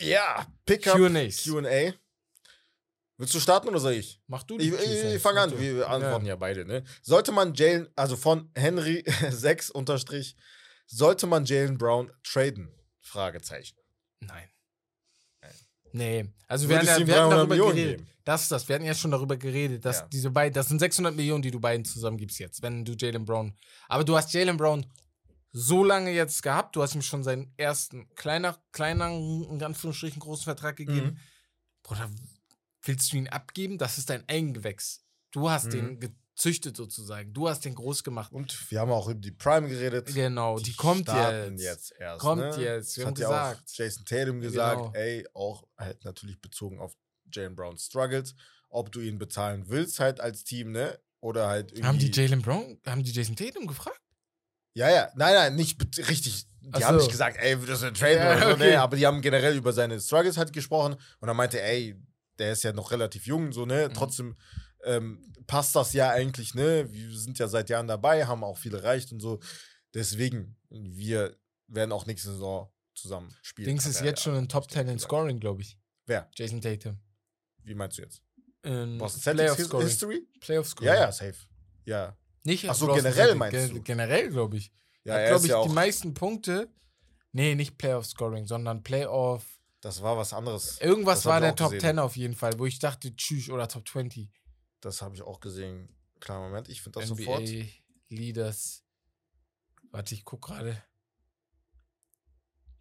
[0.00, 0.96] ja, Pickup.
[0.96, 1.92] Q&A.
[3.18, 4.20] Willst du starten oder soll ich?
[4.26, 5.58] Mach du die Ich, ich, fange an, du.
[5.58, 6.36] wir antworten ja.
[6.36, 6.84] beide, ne?
[7.02, 10.36] Sollte man Jalen, also von Henry 6 unterstrich,
[10.86, 12.72] sollte man Jalen Brown traden?
[13.00, 13.76] Fragezeichen.
[14.20, 14.48] Nein.
[15.92, 17.98] Nee, also wir, ja, wir hatten 300 darüber Millionen geredet.
[17.98, 18.10] geben?
[18.24, 18.68] Das ist das.
[18.68, 20.08] Wir hatten ja schon darüber geredet, dass Ja.
[20.12, 23.24] diese beiden, das sind 600 Millionen, die du beiden zusammen gibst jetzt, wenn du Jalen
[23.24, 23.54] Brown.
[23.88, 24.86] Aber du hast Jalen Brown
[25.52, 30.44] so lange jetzt gehabt, du hast ihm schon seinen ersten kleiner, kleiner, in Anführungsstrichen großen
[30.44, 31.06] Vertrag gegeben.
[31.06, 31.16] Mhm.
[31.82, 32.08] Bruder,
[32.82, 33.78] willst du ihn abgeben?
[33.78, 35.04] Das ist dein Eigengewächs.
[35.32, 35.70] Du hast Mhm.
[35.70, 35.98] den
[36.40, 37.32] gezüchtet sozusagen.
[37.34, 38.32] Du hast den groß gemacht.
[38.32, 40.06] Und wir haben auch über die Prime geredet.
[40.14, 41.92] Genau, die, kommt starten jetzt.
[41.98, 42.20] erst.
[42.20, 42.62] Kommt ne?
[42.62, 43.76] jetzt, wir Das haben hat ja auch gesagt.
[43.76, 44.92] Jason Tatum gesagt, Genau.
[44.94, 46.94] ey, auch halt natürlich bezogen auf
[47.32, 48.34] Jalen Browns Struggles,
[48.70, 50.98] ob du ihn bezahlen willst halt als Team, ne?
[51.20, 51.86] Oder halt irgendwie.
[51.86, 54.00] Haben die Jalen Brown, haben die Jason Tatum gefragt?
[54.72, 55.78] Ja, ja, nein, nein, nicht
[56.08, 56.46] richtig.
[56.62, 57.02] Die Ach haben so.
[57.04, 58.70] nicht gesagt, ey, würdest du einen Trade Ja, oder so, okay.
[58.70, 58.80] ne?
[58.80, 61.96] Aber die haben generell über seine Struggles halt gesprochen und er meinte, ey,
[62.38, 63.88] der ist ja noch relativ jung, so, ne?
[63.88, 63.94] Mhm.
[63.94, 64.36] Trotzdem
[64.84, 66.90] ähm, passt das ja eigentlich, ne?
[66.92, 69.40] Wir sind ja seit Jahren dabei, haben auch viel erreicht und so.
[69.94, 73.66] Deswegen, wir werden auch nächste Saison zusammen spielen.
[73.68, 74.86] Dings ist jetzt ja schon in Top gesagt.
[74.86, 75.78] 10 in Scoring, glaube ich.
[76.06, 76.28] Wer?
[76.34, 76.98] Jason Tatum.
[77.62, 78.22] Wie meinst du jetzt?
[78.62, 79.86] In Boston Playoff Celtics His Scoring.
[79.86, 80.28] History?
[80.40, 80.86] Playoff Scoring.
[80.88, 81.36] Ja, ja, safe.
[81.84, 82.16] Ja.
[82.44, 83.82] Nicht Ach so, Boston generell meinst ge- du?
[83.82, 84.72] Generell, glaube ich.
[85.04, 86.68] Ja, Hat, glaube ich, ja die meisten Punkte.
[87.32, 89.44] Nee, nicht Playoff Scoring, sondern Playoff.
[89.80, 90.78] Das war was anderes.
[90.80, 91.80] Irgendwas Das war der Top gesehen.
[91.96, 94.28] 10 auf jeden Fall, wo ich dachte, tschüss, oder Top 20.
[94.80, 95.88] Das habe ich auch gesehen.
[96.20, 97.48] Klar, Moment, ich finde das NBA sofort.
[98.08, 98.82] Leaders.
[99.90, 100.82] Warte, ich guck gerade.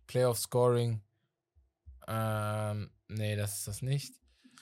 [0.07, 1.01] Playoff Scoring.
[2.07, 4.13] Ähm, nee, das ist das nicht.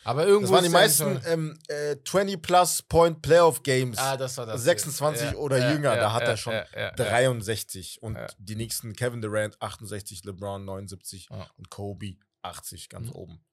[0.03, 0.53] Aber irgendwo.
[0.53, 3.97] Das waren die meisten ähm, äh, 20 plus Point Playoff Games.
[3.97, 4.63] Ah, das war das.
[4.63, 6.91] 26 oder jünger, da hat er schon ja, ja, ja.
[6.91, 8.27] 63 und Ja.
[8.37, 11.49] die nächsten Kevin Durant 68, LeBron 79 Ja.
[11.57, 13.13] und Kobe 80 ganz Mhm.
[13.15, 13.45] oben.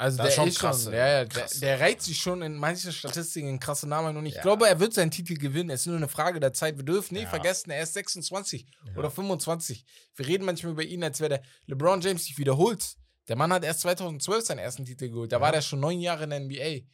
[0.00, 2.40] Also Das der ist schon ist krass, schon, ja, ja, der, der reizt sich schon
[2.42, 4.42] in manchen Statistiken in krasse Namen und ich Ja.
[4.42, 5.70] glaube, er wird seinen Titel gewinnen.
[5.70, 6.76] Es ist nur eine Frage der Zeit.
[6.76, 7.30] Wir dürfen nicht Ja.
[7.30, 8.94] vergessen, er ist 26 Ja.
[8.96, 9.84] oder 25.
[10.14, 12.94] Wir reden manchmal über ihn, als wäre der LeBron James sich wiederholt.
[13.26, 15.32] Der Mann hat erst 2012 seinen ersten Titel geholt.
[15.32, 16.86] Da war der schon neun Jahre in der NBA.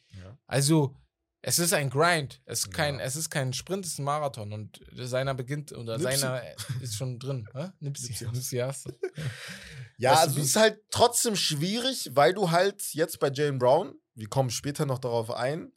[0.47, 0.95] Also
[1.47, 2.41] es ist ein Grind.
[2.45, 3.05] Es ist kein, Ja.
[3.05, 6.17] es ist kein Sprint, es ist ein Marathon und seiner beginnt oder Nipsey.
[6.17, 6.41] seiner
[6.81, 7.47] ist schon drin.
[7.53, 7.69] Hä?
[7.79, 8.27] Nipsey, Nipsey.
[8.31, 8.87] Nipsey hast.
[9.97, 13.93] Ja, Weißt also es ist halt trotzdem schwierig, weil du halt jetzt bei Jalen Brown,
[14.15, 15.71] wir kommen später noch darauf ein,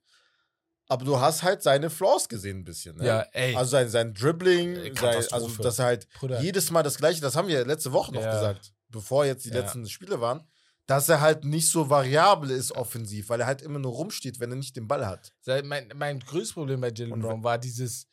[0.88, 2.96] aber du hast halt seine Flaws gesehen ein bisschen.
[2.96, 3.06] Ne?
[3.06, 3.54] Ja, ey.
[3.54, 6.40] Also sein, sein Dribbling, Ey, sein, also dass er halt Bruder.
[6.40, 8.32] jedes Mal das gleiche, das haben wir letzte Woche noch Ja.
[8.32, 8.72] gesagt.
[8.90, 9.56] bevor jetzt die Ja.
[9.60, 10.48] letzten Spiele waren,
[10.88, 14.50] dass er halt nicht so variabel ist offensiv, weil er halt immer nur rumsteht, wenn
[14.50, 15.34] er nicht den Ball hat.
[15.64, 18.06] Mein, mein größtes Problem bei Jalen Brown war dieses,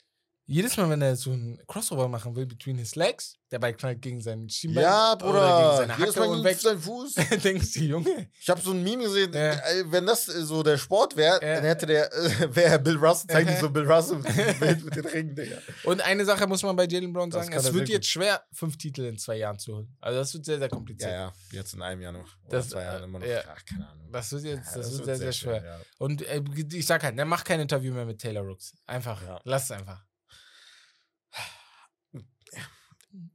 [0.48, 4.02] jedes Mal, wenn er so ein Crossover machen will between his legs, der Ball knallt
[4.02, 5.78] gegen seinen Schienbein Ja, oder gegen Bruder.
[5.78, 6.60] seine Hacke Mal und weg.
[6.60, 7.14] seinen Fuß.
[7.44, 8.30] Denkst du, Junge?
[8.40, 9.54] Ich habe so ein Meme gesehen, Ja.
[9.54, 11.56] äh, wenn das äh, so der Sport wäre, Ja.
[11.56, 13.52] dann hätte der, äh, wäre Bill Russell, zeigt Aha.
[13.52, 15.58] nicht so Bill Russell mit mit den Ringen, Digga.
[15.84, 18.44] Und eine Sache muss man bei Jalen Brown Das sagen, es wird sehr jetzt schwer,
[18.52, 19.96] fünf Titel in zwei Jahren zu holen.
[20.02, 21.12] Also das wird sehr, sehr Ja, kompliziert.
[21.12, 22.28] ja, jetzt in einem Jahr noch.
[22.48, 23.26] Oder Das, zwei Jahren immer noch.
[23.28, 23.42] ja.
[23.48, 24.12] Ach, keine Ahnung.
[24.12, 25.64] Das wird jetzt, Ja, das, wird sehr, sehr schwer.
[25.64, 25.80] ja.
[25.98, 26.42] Und äh,
[26.74, 28.74] ich sag halt, ne, mach kein Interview mehr mit Taylor Rooks.
[28.86, 29.40] Einfach, Ja.
[29.44, 30.05] lass es einfach.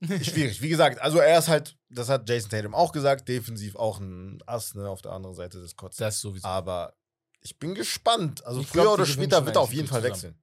[0.23, 0.61] Schwierig.
[0.63, 4.43] Wie gesagt, also er ist halt, das hat Jason Tatum auch gesagt, defensiv auch ein
[4.47, 5.97] Ass ne, auf der anderen Seite des Courts.
[5.97, 6.47] Das sowieso.
[6.47, 6.97] Aber
[7.41, 8.45] ich bin gespannt.
[8.45, 10.43] Also Ich früher glaub, oder später wird er auf jeden Fall Titel wechseln.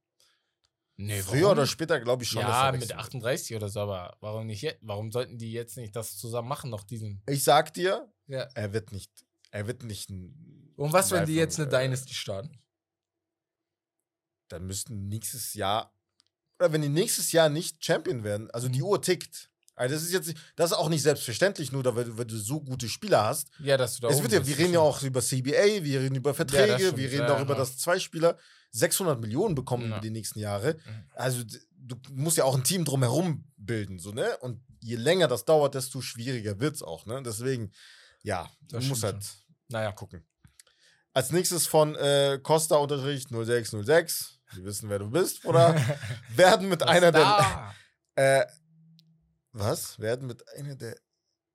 [0.96, 1.52] nee, Früher warum?
[1.60, 3.06] oder später glaube ich schon, Ja, mit wechseln wird.
[3.06, 4.80] 38 oder so, aber warum nicht jetzt?
[4.82, 7.22] Warum sollten die jetzt nicht das zusammen machen, noch diesen?
[7.28, 8.48] Ich sag dir, Ja.
[8.56, 9.12] er wird nicht,
[9.52, 12.60] er wird nicht ein Und was, wenn die jetzt eine äh, Dynasty starten?
[14.50, 15.94] dann müssten nächstes Jahr,
[16.60, 18.74] oder wenn die nächstes Jahr nicht Champion werden, also Mhm.
[18.74, 19.50] die Uhr tickt.
[19.76, 22.36] Also das ist jetzt, das ist auch nicht selbstverständlich, nur da, weil, du- weil du
[22.36, 23.50] so gute Spieler hast.
[23.60, 26.00] Ja, dass du da Es wird ja, wir das reden ja auch über CBA, wir
[26.02, 27.60] reden über Verträge, stimmt, wir reden ja, darüber, ja.
[27.60, 28.38] dass zwei Spieler
[28.72, 29.90] 600 Millionen bekommen Ja.
[29.98, 30.74] über die nächsten Jahre.
[30.74, 31.04] Mhm.
[31.14, 31.44] Also
[31.78, 34.36] du musst ja auch ein Team drumherum bilden, so, ne?
[34.40, 37.22] Und je länger das dauert, desto schwieriger wird es auch, ne?
[37.24, 37.72] Deswegen,
[38.24, 39.26] ja, du Das musst stimmt halt
[39.70, 40.26] Naja, gucken.
[41.14, 44.37] Als nächstes von äh, Costa unterstrich 0606.
[44.54, 45.76] Wir wissen, wer du bist, oder?
[46.36, 47.74] werden mit einer der.
[48.16, 48.46] Äh,
[49.52, 50.00] was?
[50.00, 50.98] Werden mit einer der.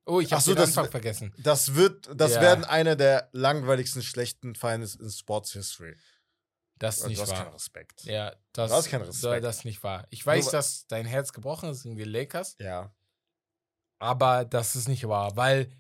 [0.05, 1.33] Oh, ich habe so, den das- Anfang vergessen.
[1.39, 2.41] Das wird, das Ja.
[2.41, 5.97] werden einer der langweiligsten schlechten Finals in Sports History.
[6.79, 7.55] Das ist Du nicht hast keinen wahr.
[7.55, 8.03] Respekt.
[8.05, 9.45] Ja, das, Du hast keinen das, Respekt.
[9.45, 10.07] das ist nicht wahr.
[10.11, 12.93] Ich weiß, Nur- dass dein Herz gebrochen ist gegen die Lakers, Ja.
[14.01, 15.71] aber das ist nicht wahr, weil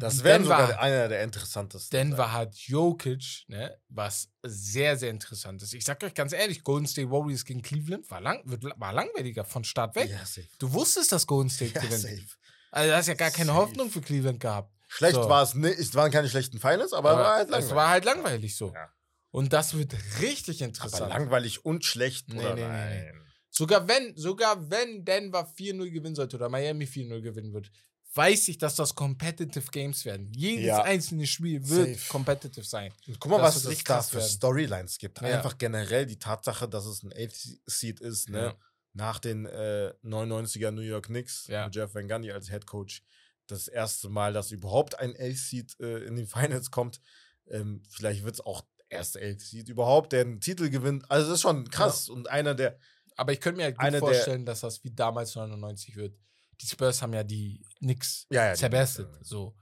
[0.00, 1.96] Das wäre sogar einer der interessantesten.
[1.96, 5.72] Denver hat Jokic, ne, was sehr, sehr interessant ist.
[5.72, 9.62] Ich sag euch ganz ehrlich, Golden State Warriors gegen Cleveland war, lang, war langweiliger von
[9.64, 10.10] Start weg.
[10.10, 10.42] Ja.
[10.58, 12.00] Du wusstest, dass Golden State Ja, gewinnt.
[12.02, 12.26] safe.
[12.72, 13.58] Also, du hast ja gar keine Safe.
[13.60, 14.72] Hoffnung für Cleveland gehabt.
[14.88, 15.28] Schlecht So.
[15.28, 15.78] war es nicht.
[15.78, 17.74] Es waren keine schlechten Finals, aber, war halt es langweilig.
[17.76, 18.72] war halt langweilig so.
[18.74, 18.88] Ja.
[19.30, 21.10] Und das wird richtig aber interessant.
[21.10, 22.54] langweilig und schlecht, Nee, oder?
[22.54, 23.12] nee, nee, nee.
[23.12, 23.22] Nein.
[23.50, 27.70] Sogar wenn, sogar wenn Denver 4-0 gewinnen sollte oder Miami 4-0 gewinnen wird,
[28.14, 30.32] weiß ich, dass das Competitive Games werden.
[30.34, 30.82] Jedes Ja.
[30.82, 32.08] einzelne Spiel wird Safe.
[32.08, 32.92] competitive sein.
[33.06, 34.28] Und guck mal, Das was es da für werden.
[34.28, 35.20] Storylines gibt.
[35.20, 35.28] Ja.
[35.36, 38.38] Einfach generell die Tatsache, dass es ein 8 Seed ist, ne?
[38.38, 38.56] Ja.
[38.94, 43.02] Nach den äh, 99er New York Knicks mit Jeff Van Gundy als Head Coach.
[43.46, 46.26] Das erste Mal, dass überhaupt ein 8 Seed äh, in die
[46.60, 47.00] Finals kommt.
[47.48, 51.08] Ähm, vielleicht wird es auch der erste 8 Seed überhaupt, der einen Titel gewinnt.
[51.10, 52.08] Also das ist schon krass.
[52.08, 52.78] Und einer der,
[53.16, 56.16] Aber ich könnte mir halt gut vorstellen, dass das wie damals 99 wird.
[56.60, 58.68] Die Spurs haben ja die Knicks Ja, ja, die.
[58.68, 59.06] Knicks, ja.
[59.22, 59.56] So.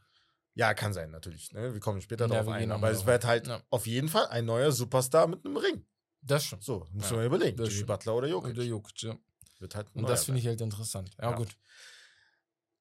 [0.55, 1.53] ja, kann sein natürlich.
[1.53, 1.73] Ne?
[1.73, 2.73] Wir kommen später Ja, darauf ein.
[2.73, 5.87] Aber es wird halt auf jeden Fall ein neuer Superstar mit einem Ring.
[6.23, 6.61] Das schon.
[6.61, 7.63] So, muss man überlegen.
[7.63, 7.85] Jimmy.
[7.85, 8.49] Butler oder Jokic.
[8.51, 9.17] Und der Jokic, ja.
[9.59, 11.11] Wird halt Und das finde ich halt interessant.
[11.19, 11.37] Ja, Ja.
[11.37, 11.57] gut.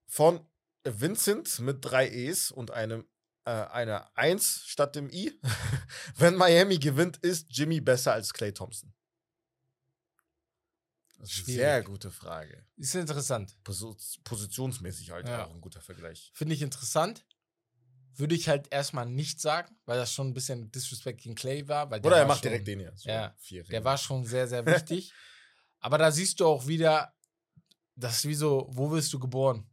[0.07, 0.39] von
[0.83, 3.05] Vincent mit drei E's und einem
[3.45, 5.39] äh, einer 1 statt dem I.
[6.17, 8.93] Wenn Miami gewinnt, ist Jimmy besser als Clay Thompson?
[11.27, 11.59] Das ist Schwierig.
[11.61, 12.65] sehr gute Frage.
[12.77, 13.55] Ist interessant.
[13.65, 15.45] Posi- Positionsmäßig halt Ja.
[15.45, 16.31] auch ein guter Vergleich.
[16.33, 17.25] Finde ich interessant.
[18.17, 21.87] Würde ich halt erstmal nicht sagen, weil das schon ein bisschen Disrespect gegen Clay war.
[21.87, 22.93] Oder er war macht schon, direkt den hier.
[22.95, 25.11] So Ja, vier Der war schon sehr, sehr wichtig.
[25.79, 27.13] Aber da siehst du auch wieder,
[27.95, 29.69] das ist wie so, wo wirst du geboren?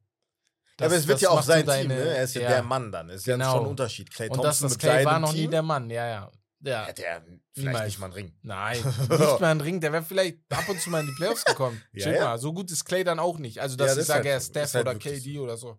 [0.80, 2.16] Ja, aber Das- es wird das ja auch sein deine- Team, ne?
[2.16, 3.08] Er ist ja, der Mann dann.
[3.10, 3.52] Ist ja Genau.
[3.52, 4.10] schon ein Unterschied.
[4.10, 6.32] Clay Und Thompson das, das mit Clay war noch nie der Mann, ja, ja.
[6.64, 7.84] Ja, hätte er vielleicht Niemals.
[7.86, 8.38] nicht mal einen Ring.
[8.42, 8.76] nein,
[9.08, 11.82] nicht mal ein Ring, der wäre vielleicht ab und zu mal in die Playoffs gekommen.
[11.92, 12.24] Ja, Chill ja.
[12.24, 13.60] mal, so gut ist Clay dann auch nicht.
[13.60, 14.44] Also, dass Ja, ich das ist sage, halt er so.
[14.44, 15.78] ist Steph halt oder KD oder so.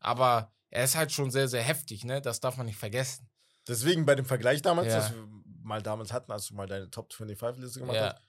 [0.00, 2.20] Aber er ist halt schon sehr, sehr heftig, ne?
[2.22, 3.28] Das darf man nicht vergessen.
[3.68, 4.96] Deswegen bei dem Vergleich damals, Ja.
[5.00, 5.28] das wir
[5.62, 8.20] mal damals hatten, als du mal deine Top 25-Liste gemacht hast,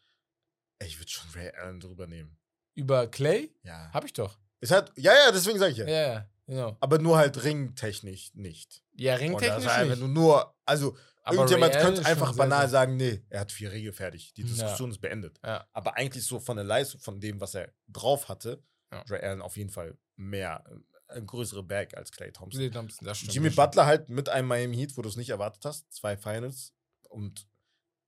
[0.80, 2.38] ey, ich würde schon Ray Allen drüber nehmen.
[2.76, 3.56] Über Clay?
[3.64, 3.90] Ja.
[3.94, 4.38] Hab ich doch.
[4.60, 5.88] Ist halt, ja, ja, deswegen sage ich ja.
[5.88, 6.78] Ja, ja, genau.
[6.80, 8.84] Aber nur halt ringtechnisch nicht.
[8.94, 10.02] Ja, ringtechnisch halt, wenn nicht.
[10.02, 13.94] du nur, also Aber irgendjemand könnte einfach banal sehr- sagen, nee, er hat vier Ringe
[13.94, 14.34] fertig.
[14.34, 14.48] Die Ja.
[14.48, 15.40] Diskussion ist beendet.
[15.44, 15.66] Ja.
[15.72, 18.62] Aber eigentlich so von der Leistung, von dem, was er drauf hatte,
[18.92, 19.02] Ja.
[19.10, 20.64] Ray Allen auf jeden Fall mehr,
[21.08, 22.60] äh, ein größere Bag als Clay Thompson.
[22.60, 23.50] Clay Thompson, das stimmt, Jimmy.
[23.52, 26.74] Butler halt mit einem Miami Heat, wo du es nicht erwartet hast, zwei Finals
[27.10, 27.48] und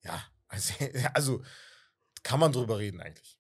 [0.03, 0.73] ja, also,
[1.13, 1.43] also
[2.23, 3.39] kann man drüber reden eigentlich.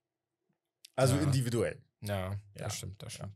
[0.95, 1.21] Also Ja.
[1.23, 1.83] individuell.
[2.01, 2.39] Ja, Ja.
[2.55, 3.33] das stimmt, das stimmt.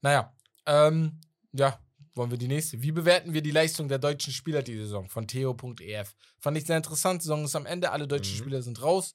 [0.00, 0.34] Naja,
[0.66, 1.20] ähm,
[1.52, 1.78] ja,
[2.16, 2.80] wollen wir die nächste.
[2.82, 6.14] Wie bewerten wir die Leistung der deutschen Spieler die Saison von theo.ef?
[6.40, 7.20] Fand ich sehr interessant.
[7.20, 8.38] Die Saison ist am Ende, alle deutschen Mhm.
[8.40, 9.14] Spieler sind raus.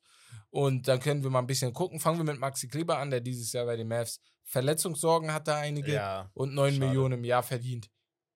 [0.50, 2.00] Und dann können wir mal ein bisschen gucken.
[2.00, 5.94] Fangen wir mit Maxi Kleber an, der dieses Jahr bei den Mavs Verletzungssorgen hatte, einige
[5.94, 6.30] Ja.
[6.34, 6.86] und 9 schade.
[6.86, 7.90] Millionen im Jahr verdient.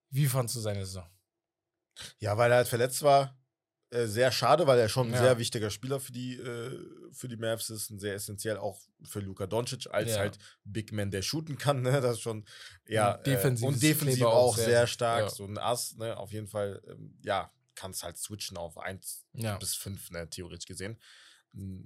[0.10, 1.08] Wie fandst du seine Saison?
[2.20, 3.38] Ja, weil er halt verletzt war.
[3.96, 5.20] Äh, sehr schade, weil er schon ein Ja.
[5.22, 6.80] sehr wichtiger Spieler für die, äh,
[7.12, 10.18] für die Mavs ist und sehr essentiell auch für Luka Doncic als Ja.
[10.20, 11.82] halt Big Man, der shooten kann.
[11.82, 12.02] Ne?
[12.02, 12.46] Das ist schon,
[12.88, 13.16] ja.
[13.16, 15.20] Und defensiv äh, und defensiv auch sehr, sehr- stark.
[15.24, 15.30] ja.
[15.30, 16.18] So ein Ass, ne?
[16.18, 19.58] Auf jeden Fall, ähm, ja, kannst halt switchen auf 1 Ja.
[19.58, 20.30] bis 5, ne?
[20.30, 21.00] Theoretisch gesehen.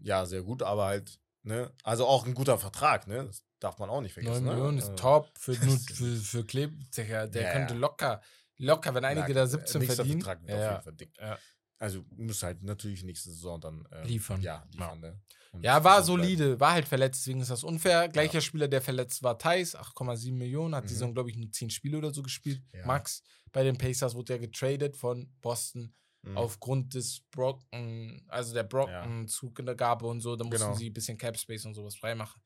[0.02, 1.72] Ja, sehr gut, aber halt, ne?
[1.84, 3.26] Also auch ein guter Vertrag, ne?
[3.26, 4.46] Das darf man auch nicht 9 vergessen.
[4.46, 4.82] Millionen ne?
[4.82, 6.74] ist Äh, top für, nur für, für Kleb.
[6.96, 8.22] Der, der könnte locker,
[8.58, 10.22] locker, wenn einige da Na, 17 nächster verdienen.
[10.22, 11.14] Vertrag Ja, auf jeden Fall dick.
[11.20, 11.38] Ja.
[11.80, 14.42] Also muss halt natürlich nächste Saison dann äh, Liefern.
[14.42, 15.22] Ja, liefern, ne?
[15.52, 16.06] Und Ja, war bleiben.
[16.06, 18.10] solide, war halt verletzt, deswegen ist das unfair.
[18.10, 20.94] Gleicher Spieler, der verletzt war, Thais, 8,7 Millionen, hat die Mhm.
[20.94, 22.62] Saison, glaube ich, nur 10 Spiele oder so gespielt.
[22.74, 22.86] Ja.
[22.86, 26.38] Max bei den Pacers wurde ja getradet von Boston Mhm.
[26.38, 30.36] aufgrund des Brocken, also der Brocken-Zugabe und so.
[30.36, 30.76] Da mussten Genau.
[30.76, 32.42] sie ein bisschen Cap Space und sowas freimachen.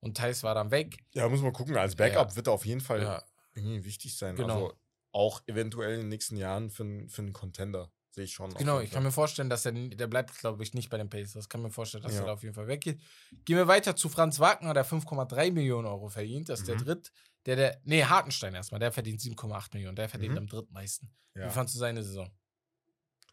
[0.00, 0.96] Und Thais war dann weg.
[1.14, 1.76] Ja, muss man gucken.
[1.76, 2.36] Als Backup Ja.
[2.36, 3.22] wird er auf jeden Fall Ja.
[3.54, 4.34] irgendwie wichtig sein.
[4.34, 4.54] Genau.
[4.66, 4.74] Also
[5.12, 7.92] auch eventuell in den nächsten Jahren für, für einen Contender.
[8.14, 8.52] Sehe ich schon.
[8.54, 8.96] Genau, ich Fall.
[8.96, 11.48] kann mir vorstellen, dass er, der bleibt, glaube ich, nicht bei den Pacers.
[11.48, 12.20] Kann mir vorstellen, dass Ja.
[12.20, 13.00] er da auf jeden Fall weggeht.
[13.46, 16.48] Gehen wir weiter zu Franz Wagner, der 5,3 Millionen Euro verdient.
[16.50, 16.84] Das ist der Mhm.
[16.84, 17.12] dritt.
[17.46, 19.96] Der, der, nee, Hartenstein erstmal, der verdient 7,8 Millionen.
[19.96, 20.38] Der verdient Mhm.
[20.38, 21.10] am drittmeisten.
[21.34, 21.46] ja.
[21.46, 22.30] Wie fandst du seine Saison?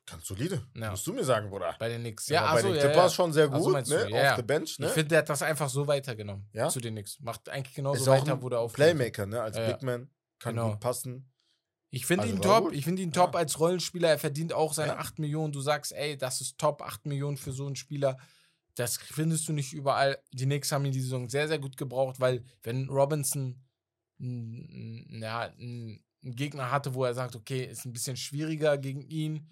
[0.05, 0.65] Ganz solide.
[0.75, 0.89] Ja.
[0.91, 1.75] Musst du mir sagen, Bruder.
[1.77, 2.27] Bei den Knicks.
[2.29, 3.15] Ja, Ja, aber achso, bei den ja, Clippers ja.
[3.15, 3.99] schon sehr gut, du, ne?
[3.99, 4.35] ja, Auf ja.
[4.37, 4.87] der Bench, ne?
[4.87, 6.69] Ich finde, der hat das einfach so weitergenommen Ja?
[6.69, 7.19] zu den Knicks.
[7.19, 9.41] Macht eigentlich genauso ist weiter, wo der auf Playmaker, ne?
[9.41, 9.71] Als Ja, ja.
[9.73, 10.09] Big Man.
[10.39, 10.71] Kann Genau.
[10.71, 11.29] gut passen.
[11.91, 12.71] Ich finde Also ihn top.
[12.73, 13.39] Ich finde ihn top Ja.
[13.39, 14.09] als Rollenspieler.
[14.09, 14.97] Er verdient auch seine Ja.
[14.99, 15.51] 8 Millionen.
[15.51, 18.17] Du sagst, ey, das ist top, 8 Millionen für so einen Spieler.
[18.75, 20.19] Das findest du nicht überall.
[20.31, 23.61] Die Knicks haben ihn die Saison sehr, sehr gut gebraucht, weil wenn Robinson
[24.19, 29.47] ja, einen Gegner hatte, wo er sagt, okay, ist ein bisschen schwieriger gegen ihn,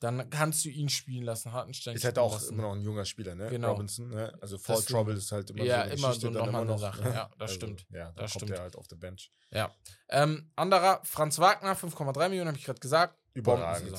[0.00, 1.96] dann kannst du ihn spielen lassen, Hartenstein.
[1.96, 2.54] Ist halt auch lassen.
[2.54, 3.48] immer noch ein junger Spieler, ne?
[3.50, 3.72] Genau.
[3.72, 4.32] Robinson, ne?
[4.40, 6.70] Also Deswegen- Trouble ist halt immer Ja, so eine immer Geschichte so nochmal immer eine
[6.70, 6.78] noch.
[6.78, 7.02] Sache.
[7.02, 7.14] ne?
[7.14, 7.86] Ja, das stimmt.
[7.90, 8.50] Ja, da Das kommt stimmt.
[8.58, 9.30] er halt auf der Bench.
[9.50, 9.74] Ja.
[10.08, 13.18] Ähm, anderer, Franz Wagner, 5,3 Millionen, habe ich gerade gesagt.
[13.34, 13.92] Überragend.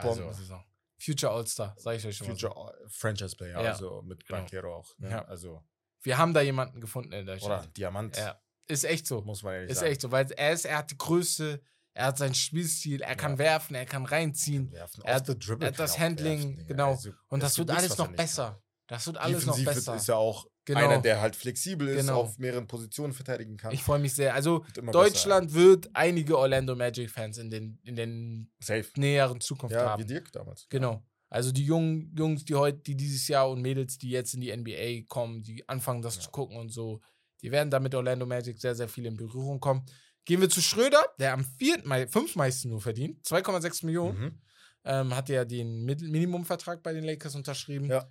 [0.00, 0.56] Bombensaison.
[0.58, 0.64] Also.
[0.98, 2.36] Future All-Star, sage ich euch schon mal.
[2.36, 2.48] So.
[2.48, 3.72] Future Franchise Player, Ja.
[3.72, 4.38] also mit Genau.
[4.40, 4.96] Banquero auch.
[4.98, 5.10] Ne?
[5.10, 5.24] Ja.
[5.24, 5.62] Also,
[6.02, 7.76] Wir haben da jemanden gefunden in oder Deutschland.
[7.76, 8.40] Diamant, Ja.
[8.68, 9.20] Ist echt so.
[9.22, 9.90] muss man ehrlich Ist sagen.
[9.92, 11.60] echt so, weil er ist, er hat die Größe,
[11.94, 13.38] er hat seinen Spielstil, er kann Ja.
[13.38, 14.70] werfen, er kann reinziehen.
[14.72, 16.90] Werfen, Er hat- er hat kann das Handling, werfen, genau.
[16.92, 18.16] Also, Und das wird alles noch kann.
[18.16, 18.62] besser.
[18.86, 19.96] Das wird alles noch Defensiv ist- besser.
[19.96, 20.80] ist ja auch Genau.
[20.80, 22.20] einer, der halt flexibel ist, Genau.
[22.22, 23.72] auf mehreren Positionen verteidigen kann.
[23.72, 24.34] Ich freue mich sehr.
[24.34, 28.82] Also Deutschland wird einige Orlando Magic-Fans in den, in den besser.
[28.82, 29.00] Safe.
[29.00, 30.02] näheren Zukunft Ja, haben.
[30.02, 30.66] wie Dirk damals.
[30.68, 31.02] Genau.
[31.30, 34.50] Also die jungen Jungs, die heute, die dieses Jahr und Mädels, die jetzt in die
[34.50, 36.20] NBA kommen, die anfangen, das Ja.
[36.22, 37.00] zu gucken und so,
[37.40, 39.84] die werden da mit Orlando Magic sehr, sehr viel in Berührung kommen.
[40.24, 44.18] Gehen wir zu Schröder, der am vierten, fünfmeisten nur verdient, 2,6 Millionen.
[44.20, 44.40] Mhm.
[44.84, 47.86] Ähm, hat ja den Minimumvertrag bei den Lakers unterschrieben.
[47.88, 48.08] Ja.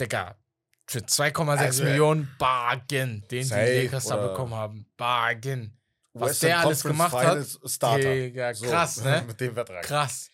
[0.00, 0.36] Digga,
[0.86, 4.86] für 2,6 Also, Millionen Bargain, den die Lakers da bekommen haben.
[4.96, 5.74] Bargain.
[6.14, 7.26] Was Western der alles Conference gemacht
[7.62, 8.14] hat, Starter.
[8.14, 9.24] Digga, krass, ne?
[9.26, 9.82] Mit dem Vertrag.
[9.84, 10.30] Krass.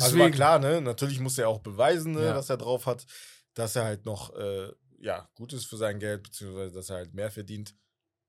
[0.00, 0.80] Also war klar, ne?
[0.80, 2.34] Natürlich muss er auch beweisen, ne, Ja.
[2.34, 3.06] dass er drauf hat,
[3.54, 7.14] dass er halt noch äh, ja, gut ist für sein Geld, beziehungsweise dass er halt
[7.14, 7.74] mehr verdient.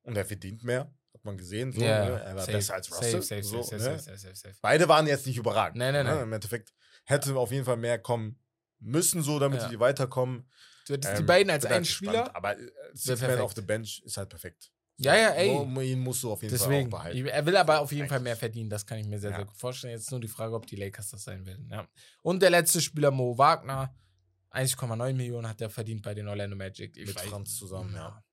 [0.04, 0.94] Und er verdient mehr,
[1.24, 1.72] hat man gesehen.
[1.72, 2.22] So, Ja, ne?
[2.22, 3.22] Er war safe, besser als Russell.
[3.22, 4.00] safe, so, safe, ne?
[4.00, 4.56] safe, safe.
[4.62, 5.78] Beide waren jetzt nicht überragend.
[5.78, 6.16] Nee, nee, ne?
[6.18, 6.22] nee.
[6.24, 6.74] Im Endeffekt
[7.06, 8.40] hätte auf jeden Fall mehr kommen
[8.80, 9.70] müssen, so damit Ja.
[9.70, 10.50] sie weiterkommen.
[10.88, 12.36] Du hättest die Ähm, beiden als halt einen spannend, Spieler.
[12.36, 14.70] Aber äh, Six Man auf the Bench ist halt perfekt.
[14.98, 15.66] Ja, ja, ey.
[15.66, 16.92] Nur, ihn musst du auf jeden Deswegen.
[16.92, 17.26] Fall behalten.
[17.28, 18.08] Er will aber auf jeden.
[18.10, 18.70] Fall mehr verdienen.
[18.70, 19.38] Das kann ich mir sehr, Ja.
[19.38, 19.94] sehr gut vorstellen.
[19.94, 21.68] Jetzt nur die Frage, ob die Lakers das sein werden.
[21.72, 21.88] Ja.
[22.22, 23.96] Und der letzte Spieler, Mo Wagner,
[24.52, 26.96] 1,9 Millionen hat er verdient bei den Orlando Magic.
[26.98, 28.24] Ich Mit Franz zusammen, ja.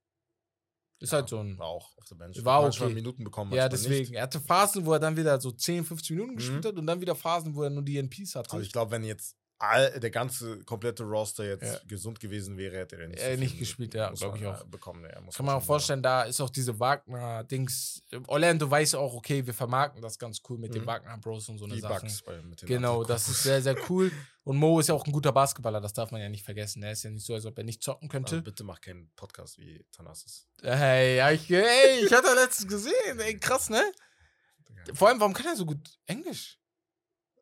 [1.01, 1.59] Ist halt so ein.
[1.59, 2.45] War auch auf der Bench.
[2.45, 2.95] War Manchmal okay.
[2.95, 4.01] Minuten bekommen, Ja, deswegen.
[4.11, 4.13] Nicht.
[4.13, 6.69] Er hatte Phasen, wo er dann wieder so 10, 15 Minuten gespielt Mhm.
[6.69, 8.53] hat und dann wieder Phasen, wo er nur die NPs hatte.
[8.53, 11.79] Also ich glaube, wenn jetzt all, der ganze komplette Roster jetzt Ja.
[11.87, 14.61] gesund gewesen wäre, hätte er nicht, Er so nicht gespielt, ja, muss glaub ich auch.
[14.61, 15.05] äh, Bekommen.
[15.05, 18.03] Ja, Kann man auch vorstellen, da ist auch diese Wagner-Dings.
[18.27, 20.87] Orlando weiß auch, okay, wir vermarkten das ganz cool mit den Mhm.
[20.87, 24.11] Wagner-Bros und so eine den Genau, das ist sehr, sehr cool.
[24.45, 26.83] Und Mo ist ja auch ein guter Basketballer, das darf man ja nicht vergessen.
[26.83, 28.43] Er ist ja nicht so, als ob er nicht zocken Also könnte.
[28.43, 30.49] bitte mach keinen Podcast wie Thanasis.
[30.63, 33.21] Hey, ja, ich, ey, ich hatte letztens gesehen.
[33.21, 33.83] Ey, krass, ne?
[34.95, 36.59] Vor allem, warum kann er so gut Englisch?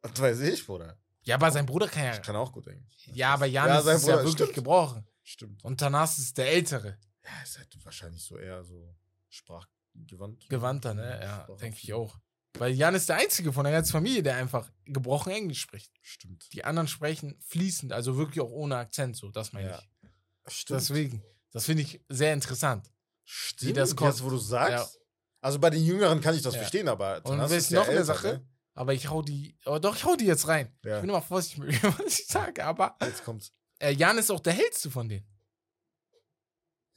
[0.02, 0.98] Das weiß ich, Bruder.
[1.28, 2.14] Ja, aber sein Bruder kann ja.
[2.14, 3.06] Ich kann auch gut Englisch.
[3.12, 4.54] Ja, aber Janis sein ist ja Bruder, wirklich stimmt.
[4.54, 5.06] gebrochen.
[5.22, 5.62] Stimmt.
[5.64, 6.98] Und Tanas ist der Ältere.
[7.22, 8.94] Ja, ist halt wahrscheinlich so eher so
[9.28, 10.48] sprachgewandt.
[10.48, 11.20] Gewandter, ne?
[11.22, 12.18] Ja, denke ich auch.
[12.54, 15.92] Weil Jan ist der Einzige von der ganzen Familie, der einfach gebrochen Englisch spricht.
[16.00, 16.48] Stimmt.
[16.52, 19.78] Die anderen sprechen fließend, also wirklich auch ohne Akzent, so, das meine Ja.
[19.78, 20.52] ich.
[20.54, 20.80] Stimmt.
[20.80, 21.22] Deswegen,
[21.52, 22.90] das finde ich sehr interessant.
[23.24, 24.24] Stimmt, das jetzt, kommt.
[24.24, 24.98] wo du sagst.
[25.42, 26.60] Also bei den Jüngeren kann ich das Ja.
[26.60, 28.42] verstehen, aber Und wisst ist ja noch eine Sache?
[28.78, 30.72] Aber ich hau die, oh doch, ich hau die jetzt rein.
[30.84, 30.96] Ja.
[30.96, 33.50] Ich bin immer vorsichtig mit dem, was ich sage, aber Jetzt kommt's.
[33.80, 35.26] äh, Jan ist auch der hellste von denen.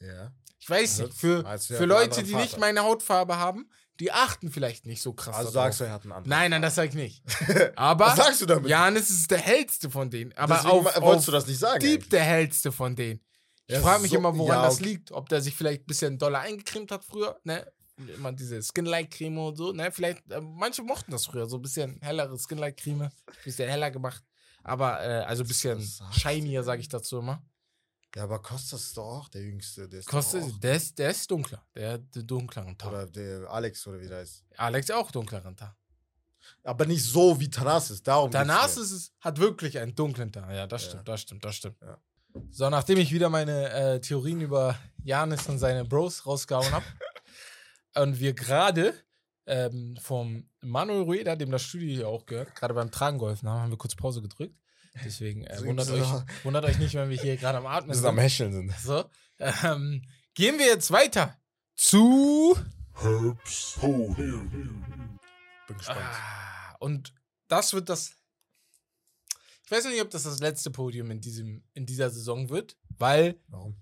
[0.00, 0.32] Ja.
[0.60, 2.60] Ich weiß Also, nicht, für, für Leute, die nicht Vater?
[2.60, 3.68] meine Hautfarbe haben,
[3.98, 5.34] die achten vielleicht nicht so krass.
[5.34, 6.30] Also sagst du, er hat einen anderen.
[6.30, 7.24] Nein, nein, das sag ich nicht.
[7.76, 8.70] Aber Was sagst du damit?
[8.70, 10.32] Janis ist der hellste von denen.
[10.34, 11.84] Aber Deswegen auf, wolltest auf du das nicht sagen?
[11.84, 12.08] Eigentlich.
[12.10, 13.20] der hellste von denen.
[13.66, 14.84] Ich frage mich so- immer, woran ja, das okay.
[14.84, 15.10] liegt.
[15.10, 17.66] Ob der sich vielleicht ein bisschen doller eingecremt hat früher, ne?
[17.96, 19.92] Immer diese Skinlight-Creme und so, ne?
[19.92, 23.10] Vielleicht, äh, manche mochten das früher, so ein bisschen hellere Skinlight-Creme,
[23.44, 24.24] bisschen heller gemacht.
[24.64, 25.80] Aber, äh, also ein bisschen
[26.12, 27.42] shinier, sage ich dazu immer.
[28.14, 29.88] Ja, aber Kostas ist doch auch der Jüngste.
[29.88, 31.64] Der ist Kostet, auch, der ist, der ist dunkler.
[31.74, 32.88] Der hat den dunkleren Tag.
[32.90, 34.44] Oder der Alex oder wie der heißt.
[34.56, 35.74] Alex auch dunkleren Tag.
[36.64, 38.02] Aber nicht so wie Thanasis.
[38.02, 38.64] Darum mir.
[38.76, 40.50] ist hat wirklich einen dunklen Tag.
[40.50, 40.88] Ja, das Ja.
[40.90, 41.76] stimmt, das stimmt, das stimmt.
[41.80, 41.98] Ja.
[42.50, 46.84] So, nachdem ich wieder meine äh, Theorien über Janis und seine Bros rausgehauen habe
[47.94, 48.94] und wir gerade
[49.46, 53.62] ähm, vom Manuel Rueda, dem das Studio hier auch gehört, gerade beim Tragen geholfen haben,
[53.62, 54.56] haben wir kurz Pause gedrückt.
[55.04, 56.06] Deswegen äh, wundert, euch,
[56.44, 58.18] wundert euch nicht, wenn wir hier gerade am Atmen Wir sind am.
[58.18, 58.72] Hecheln sind.
[58.78, 59.04] So,
[59.38, 60.02] ähm,
[60.34, 61.36] gehen wir jetzt weiter
[61.74, 62.56] zu.
[62.94, 64.50] Herbst Podium.
[65.66, 65.98] Bin gespannt.
[66.00, 67.14] Ah, und
[67.48, 68.12] das wird das.
[69.64, 72.76] Ich weiß noch nicht, ob das das letzte Podium in, diesem, in dieser Saison wird,
[72.98, 73.76] weil, Warum?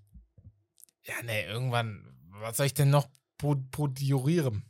[1.03, 3.09] ja, nee, irgendwann, was soll ich denn noch
[3.41, 4.63] po podiorieren?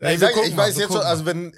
[0.00, 1.54] Ja, ich sag, ich mal, weiß wir jetzt schon, also wenn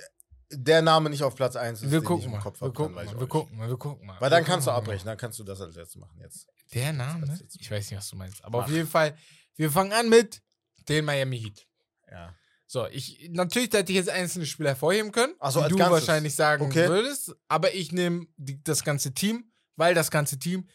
[0.50, 3.26] der Name nicht auf Platz 1 ist, Wir gucken im mal, wir gucken mal, wir
[3.26, 4.20] gucken mal, wir gucken mal.
[4.20, 4.76] Weil dann kannst du mal.
[4.78, 6.46] abbrechen, dann kannst du das als letztes machen jetzt.
[6.74, 7.26] Der Name?
[7.26, 8.44] Jetzt- Ich weiß nicht, was du meinst.
[8.44, 8.64] Aber Mach.
[8.66, 9.16] auf jeden Fall,
[9.56, 10.42] wir fangen an mit
[10.88, 11.66] den Miami Heat.
[12.10, 12.34] Ja.
[12.66, 15.92] So, ich, natürlich hätte ich jetzt einzelne Spieler hervorheben können, Ach so, die du Ganzes.
[15.92, 16.88] wahrscheinlich sagen Okay.
[16.88, 20.68] würdest, aber ich nehme das ganze Team, weil das ganze Team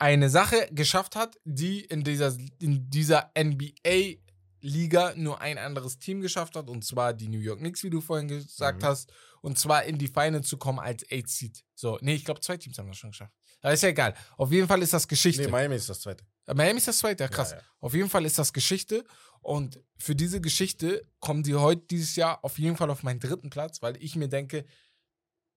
[0.00, 6.56] eine Sache geschafft hat, die in dieser, in dieser NBA-Liga nur ein anderes Team geschafft
[6.56, 8.86] hat, und zwar die New York Knicks, wie du vorhin gesagt Mhm.
[8.86, 11.62] hast, und zwar in die Finals zu kommen als Eight Seed.
[11.74, 13.32] So, nee, ich glaube, zwei Teams haben das schon geschafft.
[13.62, 14.14] Aber ist ja egal.
[14.36, 15.42] Auf jeden Fall ist das Geschichte.
[15.42, 16.24] Nee, Miami ist das zweite.
[16.46, 17.50] Äh, Miami ist das zweite, ja, krass.
[17.50, 17.62] Ja, ja.
[17.80, 19.04] Auf jeden Fall ist das Geschichte.
[19.42, 23.50] Und für diese Geschichte kommen die heute dieses Jahr auf jeden Fall auf meinen dritten
[23.50, 24.64] Platz, weil ich mir denke,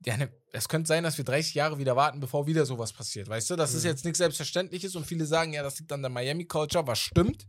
[0.05, 3.27] ja, ne, es könnte sein, dass wir 30 Jahre wieder warten, bevor wieder sowas passiert.
[3.27, 3.89] Weißt du, das ist Mhm.
[3.89, 7.47] jetzt nichts Selbstverständliches und viele sagen, ja, das liegt an der Miami-Culture, was stimmt.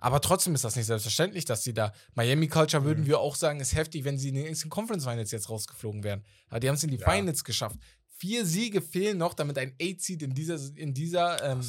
[0.00, 1.92] Aber trotzdem ist das nicht selbstverständlich, dass sie da.
[2.14, 3.08] Miami Culture würden Mhm.
[3.08, 6.24] wir auch sagen, ist heftig, wenn sie in den Eastern Conference Finals jetzt rausgeflogen wären.
[6.48, 7.10] Aber die haben es in die Ja.
[7.10, 7.76] Finals geschafft.
[8.16, 11.60] Vier Siege fehlen noch, damit ein Eight-Seed in dieser, in dieser ähm.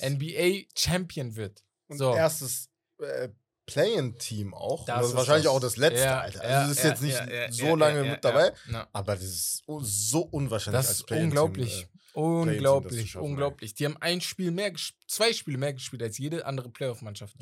[0.00, 1.64] NBA Champion wird.
[1.88, 2.14] Und So.
[2.14, 2.68] erstes
[3.00, 3.28] äh,
[3.66, 4.84] Play-in-Team auch.
[4.84, 5.52] Das Das, ist ist wahrscheinlich das.
[5.54, 6.40] auch das letzte, Ja, Alter.
[6.42, 8.52] Also ist ja, jetzt nicht ja, ja, so lange mit dabei.
[8.92, 11.82] Aber das ist so unwahrscheinlich Das als ist Play-in-Team, unglaublich.
[12.14, 13.74] äh, unglaublich, schaffen, unglaublich.
[13.74, 14.72] Die haben ein Spiel mehr,
[15.06, 17.34] zwei Spiele mehr gespielt als jede andere Playoff-Mannschaft.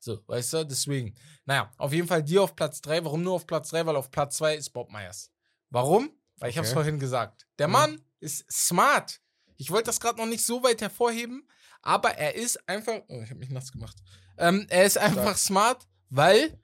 [0.00, 1.14] So, weißt du, deswegen.
[1.44, 3.04] Naja, auf jeden Fall die auf Platz 3.
[3.04, 3.84] Warum nur auf Platz 3?
[3.86, 5.30] Weil auf Platz 2 ist Bob Myers.
[5.70, 6.10] Warum?
[6.36, 6.80] Weil ich habe es Okay.
[6.82, 7.46] vorhin gesagt.
[7.58, 7.72] Der Mhm.
[7.72, 9.20] Mann ist smart.
[9.56, 11.48] Ich wollte das gerade noch nicht so weit hervorheben,
[11.82, 13.00] aber er ist einfach.
[13.08, 13.96] Oh, ich habe mich nass gemacht.
[14.38, 16.58] Ähm, er ist einfach smart, weil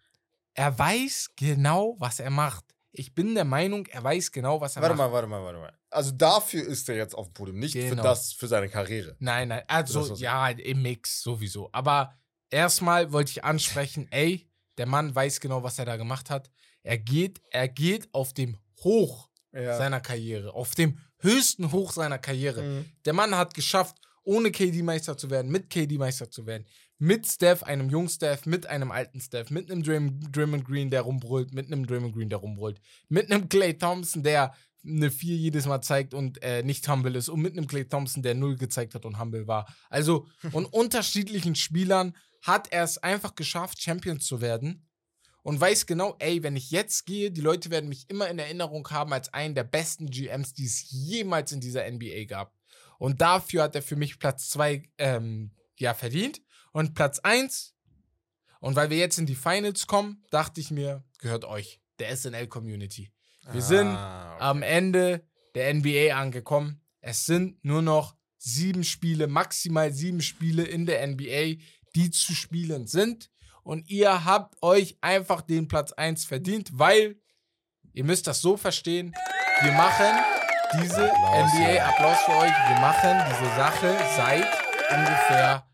[0.55, 2.65] er weiß genau, was er macht.
[2.93, 5.09] Ich bin der Meinung, er weiß genau, was er Warte macht.
[5.09, 5.73] mal, warte mal, warte mal.
[5.91, 8.03] Also dafür ist er jetzt auf dem Podium, nicht für Genau.
[8.05, 9.17] das, für seine Karriere.
[9.19, 11.69] Nein, nein, Das, also was- ja, im Mix sowieso.
[11.73, 12.15] Aber
[12.51, 14.49] erstmal wollte ich ansprechen, ey,
[14.79, 16.51] der Mann weiß genau, was er da gemacht hat.
[16.85, 19.77] Er geht, er geht auf dem Hoch Ja.
[19.77, 22.63] seiner Karriere, auf dem höchsten Hoch seiner Karriere.
[22.63, 22.93] Mhm.
[23.05, 26.67] Der Mann hat geschafft, ohne KD Meister zu werden, mit KD Meister zu werden,
[26.99, 31.53] mit Steph, einem jungen Steph, mit einem alten Steph, mit einem Draymond Green, der rumbrüllt,
[31.53, 34.55] mit einem Draymond Green, der rumbrüllt, mit einem Clay Thompson, der
[34.87, 38.23] eine 4 jedes Mal zeigt und äh, nicht humble ist und mit einem Clay Thompson,
[38.23, 39.67] der 0 gezeigt hat und humble war.
[39.89, 44.87] Also von unterschiedlichen Spielern hat er es einfach geschafft, Champion zu werden
[45.43, 48.89] und weiß genau, ey, wenn ich jetzt gehe, die Leute werden mich immer in Erinnerung
[48.91, 52.55] haben als einen der besten GMs, die es jemals in dieser NBA gab.
[52.99, 56.41] Und dafür hat er für mich Platz 2 ähm, ja, verdient.
[56.73, 57.75] Und Platz 1,
[58.61, 63.11] und weil wir jetzt in die Finals kommen, dachte ich mir, gehört euch, der SNL-Community.
[63.53, 64.43] Wir sind Ah, okay.
[64.45, 66.81] am Ende der NBA angekommen.
[67.01, 71.61] Es sind nur noch sieben Spiele, maximal sieben Spiele in der NBA,
[71.95, 73.31] die zu spielen sind.
[73.63, 77.17] Und ihr habt euch einfach den Platz 1 verdient, weil
[77.93, 79.15] ihr müsst das so verstehen.
[79.63, 80.17] Wir machen
[80.83, 81.87] diese NBA, ja.
[81.89, 84.47] Applaus für euch, wir machen diese Sache seit
[84.91, 85.65] ungefähr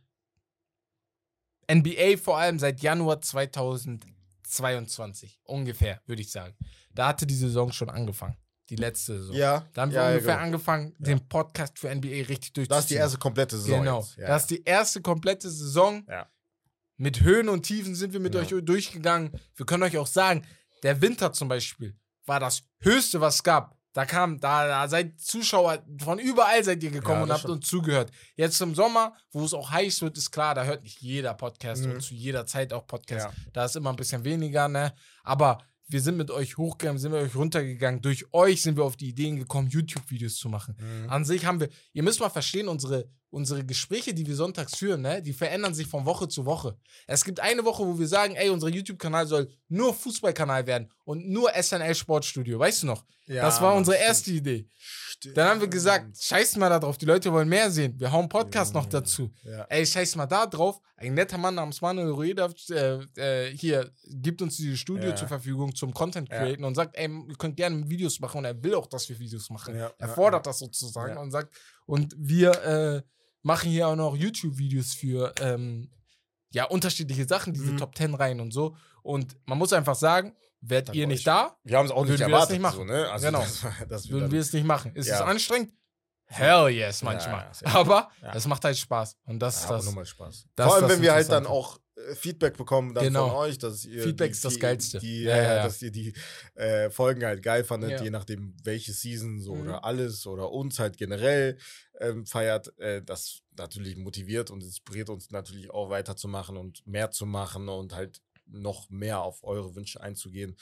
[1.70, 5.38] NBA vor allem seit Januar 2022.
[5.44, 6.54] Ungefähr, würde ich sagen.
[6.92, 8.36] Da hatte die Saison schon angefangen.
[8.68, 9.34] Die letzte Saison.
[9.36, 10.46] Ja, Da haben wir ja, ja, ungefähr genau.
[10.46, 12.68] angefangen, den Podcast für NBA richtig durchzuziehen.
[12.68, 13.80] Das ist die erste komplette Saison.
[13.80, 14.06] Genau.
[14.16, 14.28] Ja.
[14.28, 16.04] Das ist die erste komplette Saison.
[16.08, 16.28] Ja.
[16.96, 18.44] Mit Höhen und Tiefen sind wir mit Genau.
[18.44, 19.32] euch durchgegangen.
[19.56, 20.46] Wir können euch auch sagen,
[20.82, 21.96] der Winter zum Beispiel
[22.26, 23.79] war das höchste, was es gab.
[23.92, 27.54] Da kam, da, da seid Zuschauer von überall seid ihr gekommen Ja, und habt stimmt.
[27.56, 28.10] uns zugehört.
[28.36, 31.84] Jetzt im Sommer, wo es auch heiß wird, ist klar, da hört nicht jeder Podcast
[31.84, 31.92] Mhm.
[31.92, 33.26] und zu jeder Zeit auch Podcast.
[33.26, 33.32] Ja.
[33.52, 34.92] Da ist immer ein bisschen weniger, ne?
[35.24, 38.00] Aber wir sind mit euch hochgegangen, sind mit euch runtergegangen.
[38.00, 40.76] Durch euch sind wir auf die Ideen gekommen, YouTube-Videos zu machen.
[40.78, 41.10] Mhm.
[41.10, 45.02] An sich haben wir, ihr müsst mal verstehen, unsere, unsere Gespräche, die wir sonntags führen,
[45.02, 46.76] ne, die verändern sich von Woche zu Woche.
[47.06, 51.28] Es gibt eine Woche, wo wir sagen, ey, unser YouTube-Kanal soll nur Fußballkanal werden und
[51.28, 52.58] nur SNL Sportstudio.
[52.58, 53.04] Weißt du noch?
[53.26, 54.08] Ja, das war unsere stimmt.
[54.08, 54.66] erste Idee.
[54.76, 55.36] Stimmt.
[55.36, 57.94] Dann haben wir gesagt, scheiß mal da drauf, die Leute wollen mehr sehen.
[58.00, 59.30] Wir hauen Podcast noch dazu.
[59.44, 59.64] Ja.
[59.68, 60.80] Ey, scheiß mal da drauf.
[60.96, 65.16] Ein netter Mann namens Manuel Rueda äh, äh, hier gibt uns dieses Studio Ja.
[65.16, 66.38] zur Verfügung zum Content Ja.
[66.38, 69.18] createn und sagt, ey, ihr könnt gerne Videos machen und er will auch, dass wir
[69.18, 69.76] Videos machen.
[69.76, 71.20] Ja, Er ja, fordert das sozusagen Ja.
[71.20, 71.54] und sagt,
[71.86, 73.02] und wir äh,
[73.42, 75.90] machen hier auch noch YouTube-Videos für ähm,
[76.52, 77.76] ja, unterschiedliche Sachen, diese Mhm.
[77.78, 78.76] Top 10 Reihen und so.
[79.02, 82.14] Und man muss einfach sagen, wärt Dank ihr nicht da, Wir haben es auch nicht
[82.14, 82.50] das erwartet.
[82.50, 82.76] nicht machen.
[82.78, 83.08] So, ne?
[83.10, 83.44] also, Genau.
[83.88, 84.94] Das, wir würden dann, wir es nicht machen.
[84.94, 85.16] Ist Ja.
[85.16, 85.72] es anstrengend?
[86.26, 87.40] Hell yes, manchmal.
[87.46, 87.74] ja, sehr.
[87.74, 88.32] Aber Ja.
[88.34, 89.16] es macht halt Spaß.
[89.24, 89.84] Und das ja, ist das.
[89.86, 90.46] nur mal Spaß.
[90.54, 91.78] das Vor allem, das wenn wir halt dann auch
[92.14, 93.28] Feedback bekommen dann Genau.
[93.28, 94.98] von euch, dass ihr Feedback die, ist das die, Geilste.
[94.98, 95.62] Die, Ja, ja, ja, ja.
[95.64, 96.12] dass ihr die
[96.54, 99.62] äh, Folgen halt geil fandet, je nachdem welche Season so Mhm.
[99.62, 101.58] oder alles oder uns halt generell
[102.00, 107.26] ähm, feiert, äh, das natürlich motiviert und inspiriert uns natürlich auch weiterzumachen und mehr zu
[107.26, 110.56] machen und halt noch mehr auf eure Wünsche einzugehen.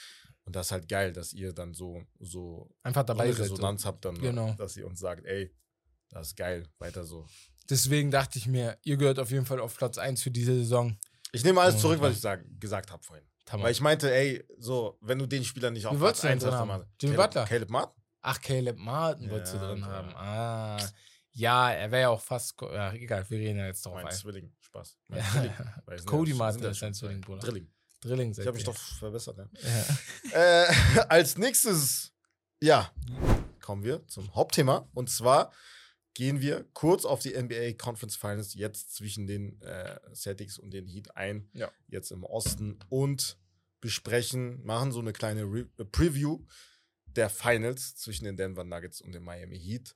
[0.45, 3.31] Und das ist halt geil, dass ihr dann so, so Einfach dabei.
[3.31, 4.53] Resonanz habt dann, Genau.
[4.57, 5.51] dass ihr uns sagt, ey,
[6.09, 7.25] das ist geil, weiter so.
[7.69, 10.97] Deswegen dachte ich mir, ihr gehört auf jeden Fall auf Platz 1 für diese Saison.
[11.31, 12.13] Ich nehme alles Oh, zurück, was ja.
[12.13, 13.25] ich sag, gesagt habe vorhin.
[13.45, 13.65] Tamam.
[13.65, 16.27] Weil ich meinte, ey, so, wenn du den Spieler nicht auf Wie Platz wolltest du
[16.27, 16.93] denn 1 drin hast, haben?
[17.01, 17.45] Jimmy Caleb, Butler?
[17.45, 18.03] Caleb Martin?
[18.21, 19.87] Ach, Caleb Martin Ja, wolltest du drin da.
[19.87, 20.15] haben.
[20.15, 20.77] Ah.
[21.31, 22.53] Ja, er wäre ja auch fast.
[22.61, 24.11] Ja, egal, wir reden ja jetzt drauf Mein ein.
[24.11, 24.97] Zwilling, Spaß.
[25.07, 25.25] Mein Ja.
[25.31, 26.05] Zwilling.
[26.05, 27.39] Cody ja- Martin ja ist dein Zwilling, Bruder.
[27.39, 27.71] Drilling.
[28.01, 29.49] Drilling Ich habe mich doch verbessert, ne?
[29.61, 29.85] Ja.
[30.65, 32.13] Äh, als nächstes,
[32.61, 32.91] ja,
[33.61, 34.87] kommen wir zum Hauptthema.
[34.93, 35.51] Und zwar
[36.19, 40.85] gehen wir kurz auf die NBA Conference Finals jetzt zwischen den äh, Celtics und den
[40.85, 41.49] Heat ein.
[41.53, 41.71] Ja.
[41.87, 43.37] Jetzt im Osten und
[43.79, 46.45] besprechen, machen so eine kleine Re äh, Preview
[47.05, 49.95] der Finals zwischen den Denver Nuggets und den Miami Heat.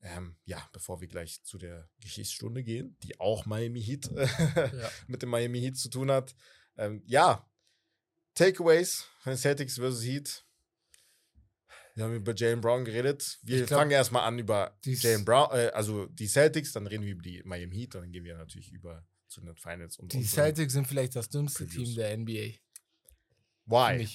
[0.00, 4.90] Ähm, ja, bevor wir gleich zu der Geschichtsstunde gehen, die auch Miami Heat äh, Ja.
[5.08, 6.36] mit dem Miami Heat zu tun hat.
[6.76, 7.50] Ähm, ja,
[8.36, 10.46] Takeaways von Celtics versus Heat.
[11.94, 13.38] Wir haben über Jalen Brown geredet.
[13.42, 17.04] Wir Ich glaub, fangen erstmal an über Jalen Brown, äh, also die Celtics, dann reden
[17.04, 20.24] wir über die Miami Heat, dann gehen wir natürlich über zu den Finals und Die
[20.24, 21.88] Celtics sind vielleicht das dümmste Previews.
[21.88, 22.58] Team der NBA.
[23.66, 24.08] Why?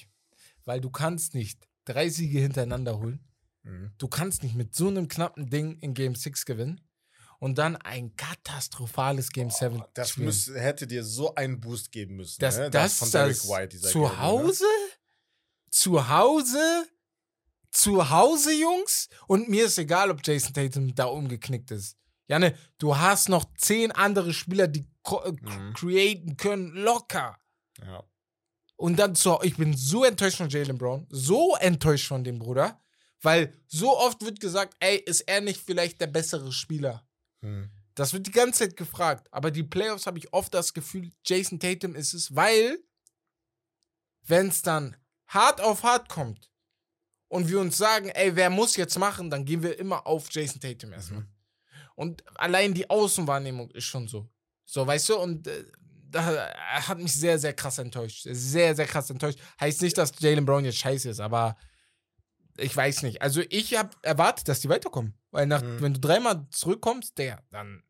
[0.66, 3.26] Weil du kannst nicht drei Siege hintereinander holen.
[3.64, 3.92] Mhm.
[3.98, 6.82] Du kannst nicht mit so einem knappen Ding in Game 6 gewinnen
[7.40, 12.40] und dann ein katastrophales Game 7 Das müß, hätte dir so einen Boost geben müssen.
[12.40, 12.70] das, ne?
[12.70, 14.20] das, von das, Derek White, dieser zu ne?
[14.20, 14.66] Hause?
[15.70, 16.88] Zu Hause?
[17.72, 19.10] Zu Hause, Jungs?
[19.28, 21.98] Und mir ist egal, ob Jason Tatum da umgeknickt ist.
[22.28, 25.74] Janne, du hast noch zehn andere Spieler, die äh, Mhm.
[25.74, 27.40] createn können, locker.
[27.82, 28.04] Ja.
[28.76, 32.80] Und dann so, ich bin so enttäuscht von Jalen Brown, so enttäuscht von dem Bruder,
[33.22, 37.08] weil so oft wird gesagt, ey, ist er nicht vielleicht der bessere Spieler?
[37.42, 37.72] Mhm.
[37.96, 39.28] Das wird die ganze Zeit gefragt.
[39.32, 42.80] Aber die Playoffs habe ich oft das Gefühl, Jason Tatum ist es, weil,
[44.22, 44.96] wenn es dann
[45.28, 46.49] hart auf hart kommt
[47.30, 50.60] und wir uns sagen, ey, wer muss jetzt machen, dann gehen wir immer auf Jason
[50.60, 51.22] Tatum erstmal.
[51.22, 51.28] Mhm.
[51.96, 54.30] Und allein die Außenwahrnehmung ist schon so.
[54.66, 55.64] So, weißt du, und äh,
[56.12, 58.28] da er hat mich sehr, sehr krass enttäuscht.
[58.30, 59.40] Sehr, sehr krass enttäuscht.
[59.60, 61.56] Heißt nicht, dass Jalen Brown jetzt scheiße ist, aber
[62.58, 63.22] ich weiß nicht.
[63.22, 65.14] Also ich habe erwartet, dass die weiterkommen.
[65.32, 65.82] Weil nach, Mhm.
[65.82, 67.84] wenn du dreimal zurückkommst, der, dann,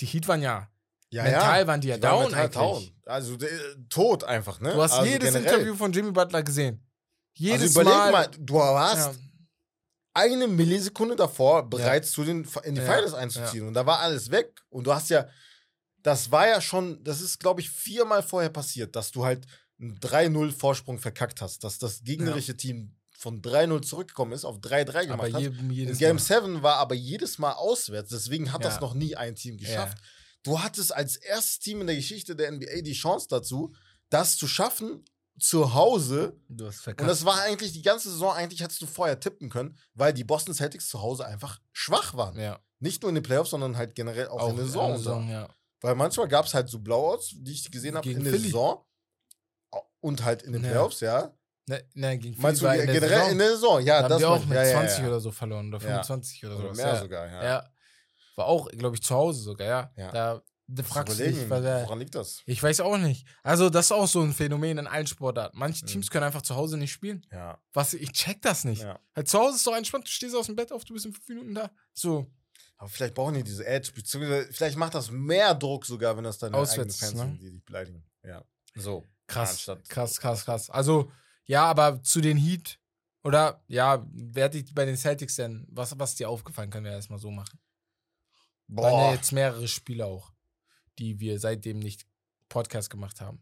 [0.00, 0.68] die Heat waren ja,
[1.10, 1.66] Ja, mental ja.
[1.66, 2.50] waren die ja Die down eigentlich.
[2.54, 2.90] down.
[3.06, 3.48] Also äh,
[3.88, 4.72] tot einfach, ne?
[4.72, 5.52] Du hast also jedes generell.
[5.54, 6.84] Interview von Jimmy Butler gesehen.
[7.34, 8.12] Jedes Also überleg Mal.
[8.12, 9.14] mal, du warst ja,
[10.14, 13.66] eine Millisekunde davor, bereits zu den, in die Ja, Finals einzuziehen.
[13.66, 14.60] Und da war alles weg.
[14.68, 15.28] Und du hast ja,
[16.02, 19.46] das war ja schon, das ist, glaube ich, viermal vorher passiert, dass du halt
[19.80, 21.64] einen 3-0-Vorsprung verkackt hast.
[21.64, 25.42] Dass das gegnerische Team von 3-0 zurückgekommen ist, auf 3-3 aber gemacht hat.
[25.42, 26.22] In Game Mal.
[26.22, 28.10] 7 war aber jedes Mal auswärts.
[28.10, 28.70] Deswegen hat Ja.
[28.70, 29.98] das noch nie ein Team geschafft.
[29.98, 30.04] Ja.
[30.42, 33.74] Du hattest als erstes Team in der Geschichte der NBA die Chance dazu,
[34.08, 35.04] das zu schaffen
[35.40, 37.10] zu Hause Du hast und verkackt.
[37.10, 40.54] das war eigentlich die ganze Saison, eigentlich hättest du vorher tippen können, weil die Boston
[40.54, 42.38] Celtics zu Hause einfach schwach waren.
[42.38, 42.58] ja.
[42.82, 44.96] Nicht nur in den Playoffs, sondern halt generell auch, in der Saison.
[44.96, 45.48] Saison, ja.
[45.82, 48.44] Weil manchmal gab es halt so Blowouts, die ich gesehen habe in der Philly.
[48.46, 48.82] Saison.
[50.00, 50.70] Und halt in den Ja.
[50.70, 51.30] Playoffs, ja.
[51.66, 53.30] Ne, ne, gegen Philly Meinst du in der generell Saison.
[53.32, 53.80] in der Saison?
[53.82, 54.48] Ja, da haben das die auch meine ich.
[54.48, 55.06] mit ja, ja, 20 ja.
[55.08, 56.02] oder so verloren oder Ja.
[56.02, 56.76] 25 oder, Oder sowas.
[56.78, 57.00] mehr ja.
[57.00, 57.70] sogar, ja.
[58.36, 59.92] War auch, glaube ich, zu Hause sogar, ja.
[59.96, 60.10] Ja.
[60.10, 60.42] Da
[60.72, 62.42] Du fragst dich, woran liegt das?
[62.46, 63.26] ich weiß auch nicht.
[63.42, 65.58] Also, das ist auch so ein Phänomen in allen Sportarten.
[65.58, 65.88] Manche Mhm.
[65.88, 67.26] Teams können einfach zu Hause nicht spielen.
[67.32, 67.60] Ja.
[67.72, 68.82] Was, ich check das nicht.
[68.82, 69.00] ja.
[69.16, 71.12] Halt zu Hause ist doch entspannt, du stehst aus dem Bett auf, du bist in
[71.12, 71.70] fünf Minuten da.
[71.92, 72.30] So,
[72.76, 76.38] Aber vielleicht brauchen die diese Edge, beziehungsweise vielleicht macht das mehr Druck sogar, wenn das
[76.38, 77.18] deine Auswärts, eigenen Fans ne?
[77.38, 78.04] sind, die dich beleidigen.
[78.24, 78.44] Ja.
[78.76, 79.04] So.
[79.26, 80.70] krass, Anstatt- krass, krass, krass.
[80.70, 81.10] Also,
[81.46, 82.78] ja, aber zu den Heat,
[83.24, 86.84] oder, ja, wer hat dich bei den Celtics denn, was, was ist dir aufgefallen, können
[86.86, 87.58] wir erstmal so machen.
[88.68, 89.12] Waren ja Boah.
[89.14, 90.32] jetzt mehrere Spiele auch,
[90.98, 92.06] die wir seitdem nicht
[92.48, 93.40] Podcast gemacht haben.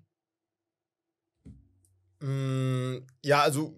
[2.20, 3.74] Mm, ja, also,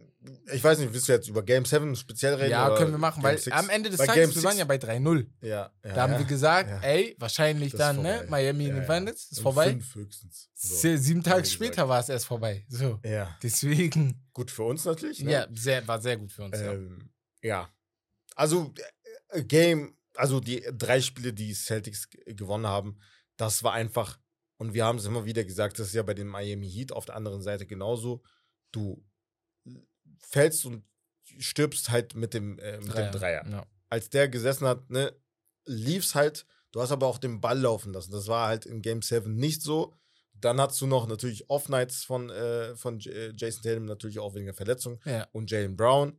[0.53, 2.51] ich weiß nicht, willst du jetzt über Game 7 speziell reden?
[2.51, 3.55] ja, können wir machen, Game weil 6?
[3.57, 5.27] am Ende des Bei Tages, wir waren 6 ja bei 3-0.
[5.43, 6.19] Ja, ja, Da haben ja.
[6.21, 6.81] wir gesagt, ja.
[6.81, 8.27] ey, wahrscheinlich Das dann, ne.
[8.29, 8.83] Miami in Ja.
[8.83, 9.71] Finals, ist Und vorbei.
[9.71, 10.51] Fünf höchstens.
[10.55, 10.75] So.
[10.75, 12.65] Sie- Sieben Tage später war es erst vorbei.
[12.69, 12.99] So.
[13.05, 15.23] Ja, Deswegen, gut für uns natürlich.
[15.23, 15.33] Ne?
[15.33, 16.59] ja, sehr, war sehr gut für uns.
[16.59, 16.73] ja.
[16.73, 17.11] Ähm,
[17.43, 17.69] ja.
[18.37, 18.73] Also,
[19.31, 22.99] äh, Game, also die drei Spiele, die Celtics gewonnen haben,
[23.41, 24.19] das war einfach,
[24.59, 27.07] und wir haben es immer wieder gesagt, das ist ja bei den Miami Heat auf
[27.07, 28.23] der anderen Seite genauso.
[28.71, 29.03] Du
[30.19, 30.85] fällst und
[31.39, 33.49] stirbst halt mit dem, äh, mit dem Dreier.
[33.49, 33.67] Ja.
[33.89, 35.15] Als der gesessen hat, ne,
[35.65, 36.47] lief's halt.
[36.73, 38.13] Du hast aber auch den Ball laufen lassen.
[38.13, 39.95] Das war halt in Game 7 nicht so.
[40.35, 44.35] Dann hast du noch natürlich Off-Nights von, äh, von J äh, Jason Tatum, natürlich auch
[44.35, 45.01] wegen der Verletzung.
[45.05, 46.19] ja, Und Jalen Brown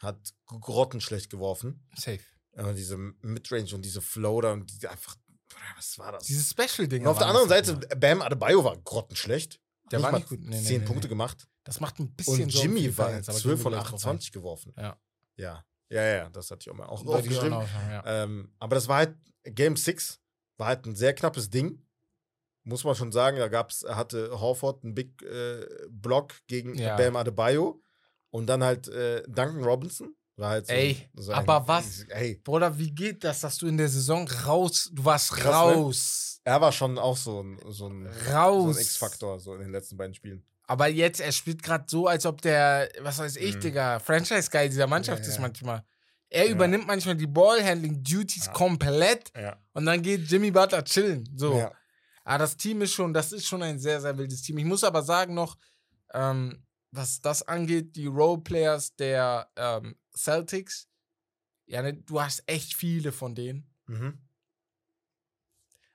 [0.00, 1.86] hat grottenschlecht geworfen.
[1.96, 2.20] safe.
[2.54, 5.16] Aber diese Midrange und diese Floater und die einfach,
[5.76, 6.24] was war das?
[6.24, 7.06] Dieses Special-Ding.
[7.06, 9.60] auf der anderen Seite, Bam Adebayo war grottenschlecht.
[9.90, 10.40] Der Nicht war mal nicht gut.
[10.40, 11.46] Nee, nee, Zehn nee, Punkte gemacht.
[11.64, 13.94] Das macht ein bisschen Und Jimmy war Finals, aber 12 gehen wir von gleich drauf
[13.94, 14.74] 28 geworfen.
[14.76, 14.96] Ja.
[15.36, 15.64] Ja.
[15.88, 17.52] Ja, ja, das hatte ich auch mal auch aufgeschrieben.
[17.52, 18.02] ja.
[18.06, 20.20] Ähm, aber das war halt, Game 6
[20.56, 21.82] war halt ein sehr knappes Ding.
[22.64, 26.96] Muss man schon sagen, da gab's, hatte Horford einen Big äh, Block gegen Ja.
[26.96, 27.82] Bam Adebayo
[28.30, 30.14] und dann halt äh, Duncan Robinson.
[30.36, 32.04] War halt so, Ey, so aber was?
[32.08, 35.50] Ey, Bruder, wie geht das, dass du in der Saison raus, du warst Krass, ne?
[35.52, 38.70] raus, er war schon auch so ein, so ein, so ein.
[38.70, 40.42] X-Faktor so in den letzten beiden Spielen.
[40.66, 43.60] Aber jetzt, er spielt gerade so, als ob der, was weiß ich, Mhm.
[43.60, 45.84] Digga, Franchise-Guy dieser Mannschaft Ja, ist manchmal.
[46.30, 46.52] Er Ja.
[46.52, 48.52] übernimmt manchmal die Ballhandling-Duties Ja.
[48.52, 49.30] komplett
[49.74, 51.28] und dann geht Jimmy Butler chillen.
[51.36, 51.70] So.
[52.24, 54.56] Aber das Team ist schon, das ist schon ein sehr, sehr wildes Team.
[54.58, 55.58] Ich muss aber sagen noch,
[56.14, 60.88] ähm, was das angeht, die Roleplayers der ähm, Celtics,
[61.66, 63.66] ja, ne, du hast echt viele von denen.
[63.86, 64.18] Mhm.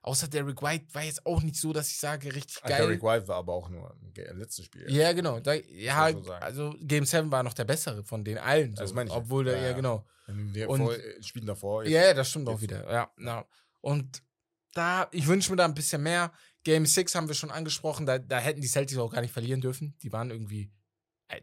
[0.01, 2.77] Außer Derek White war jetzt auch nicht so, dass ich sage, richtig Ah, geil.
[2.87, 4.89] Derek White war aber auch nur im letztes Spiel.
[4.89, 5.39] Ja, genau.
[5.41, 6.05] Da, ja,
[6.39, 8.73] also Game 7 war noch der bessere von den allen.
[8.75, 8.83] So.
[8.83, 9.19] Das meine ich ja.
[9.21, 10.05] Obwohl der, Ja, ja, genau.
[10.67, 11.83] Und- vor, äh, Spielen davor.
[11.85, 12.89] Ja, ja, das stimmt auch jetzt- wieder.
[12.91, 13.45] Ja, ja.
[13.81, 14.23] Und
[14.73, 16.31] da, ich wünsche mir da ein bisschen mehr.
[16.63, 19.61] Game 6 haben wir schon angesprochen, da, da hätten die Celtics auch gar nicht verlieren
[19.61, 19.97] dürfen.
[20.03, 20.71] Die waren irgendwie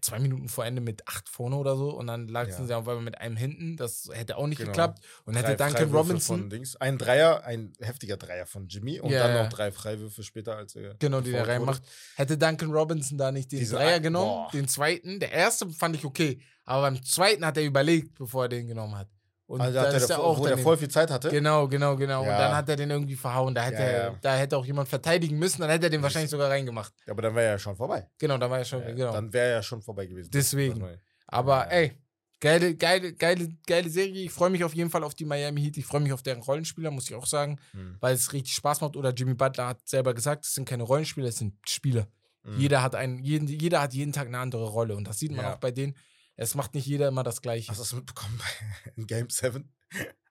[0.00, 2.64] zwei Minuten vor Ende mit acht vorne oder so und dann lagen Ja.
[2.64, 3.76] sie auf einmal mit einem hinten.
[3.76, 4.70] Das hätte auch nicht Genau.
[4.72, 5.04] geklappt.
[5.24, 6.76] Und hätte Drei Duncan Freiwürfe Robinson.
[6.80, 10.74] Ein Dreier, ein heftiger Dreier von Jimmy und Ja, dann noch drei Freiwürfe später, als
[10.76, 10.94] er.
[10.98, 11.82] genau, die er reinmacht,
[12.16, 14.50] hätte Duncan Robinson da nicht den Diese Dreier genommen, boah.
[14.52, 15.20] den zweiten.
[15.20, 18.96] Der erste fand ich okay, aber beim zweiten hat er überlegt, bevor er den genommen
[18.96, 19.08] hat.
[19.46, 21.28] Und Also da hat er ist er auch wo der voll viel Zeit hatte.
[21.28, 22.22] Genau, genau, genau.
[22.22, 22.38] Und Ja.
[22.38, 23.54] dann hat er den irgendwie verhauen.
[23.54, 24.18] Da hätte, Ja, er, ja.
[24.22, 26.94] da hätte auch jemand verteidigen müssen, dann hätte er den wahrscheinlich sogar reingemacht.
[27.06, 28.08] Aber dann wäre er ja schon vorbei.
[28.18, 29.12] Genau, da war er schon, genau.
[29.12, 30.30] Dann wäre er ja schon vorbei gewesen.
[30.32, 30.82] Deswegen.
[31.26, 31.92] Aber ey,
[32.40, 34.24] geile, geile, geile, geile Serie.
[34.24, 35.76] Ich freue mich auf jeden Fall auf die Miami Heat.
[35.76, 37.96] Ich freue mich auf deren Rollenspieler, muss ich auch sagen, Hm.
[38.00, 38.96] weil es richtig Spaß macht.
[38.96, 42.06] Oder Jimmy Butler hat selber gesagt, es sind keine Rollenspieler, es sind Spieler.
[42.44, 42.58] Hm.
[42.58, 44.96] Jeder hat einen, jeden, jeder hat jeden Tag eine andere Rolle.
[44.96, 45.94] Und das sieht man auch bei denen.
[46.36, 47.68] Es macht nicht jeder immer das Gleiche.
[47.68, 48.40] Hast du das mitbekommen
[48.96, 49.72] in Game 7?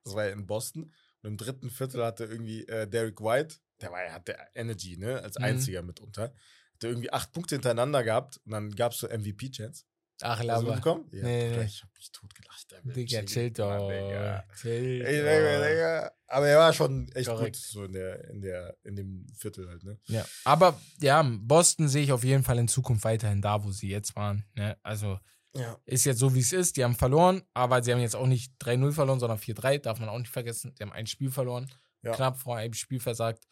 [0.04, 0.94] Das war ja in Boston.
[1.22, 5.22] Und im dritten Viertel hatte irgendwie äh, Derek White, der war ja der Energy, ne,
[5.22, 5.46] als Mhm.
[5.46, 6.34] einziger mitunter,
[6.74, 9.86] hatte irgendwie acht Punkte hintereinander gehabt und dann gab es so MVP-Chance.
[10.22, 10.70] Ach, Hast du?
[10.70, 11.64] Ja, Nee, nee.
[11.64, 12.68] ich hab mich totgelacht.
[12.84, 13.90] Digga, chill doch.
[13.90, 14.44] Digga.
[14.60, 15.68] Chill Ey, Digga, doch.
[15.68, 16.12] Digga.
[16.28, 17.56] Aber er war schon echt Korrekt.
[17.56, 20.00] gut, so in, der, in, der, in dem Viertel halt, ne?
[20.08, 23.90] Ja, aber ja, Boston sehe ich auf jeden Fall in Zukunft weiterhin da, wo sie
[23.90, 24.46] jetzt waren.
[24.54, 24.78] Ne?
[24.84, 25.20] Also
[25.56, 25.78] Ja.
[25.86, 26.78] ist jetzt so, wie es ist.
[26.78, 30.10] Die haben verloren, aber sie haben jetzt auch nicht 3-0 verloren, sondern 4-3, darf man
[30.10, 30.74] auch nicht vergessen.
[30.78, 31.70] Sie haben ein Spiel verloren,
[32.02, 32.14] Ja.
[32.16, 33.44] knapp vor einem Spiel versagt.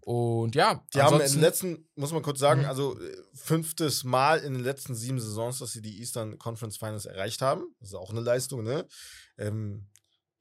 [0.00, 2.66] Und ja, Die haben den letzten, muss man kurz sagen, Mhm.
[2.66, 7.06] also äh, fünftes Mal in den letzten sieben Saisons, dass sie die Eastern Conference Finals
[7.06, 7.64] erreicht haben.
[7.80, 8.86] Das ist auch eine Leistung, ne?
[9.38, 9.88] Ähm,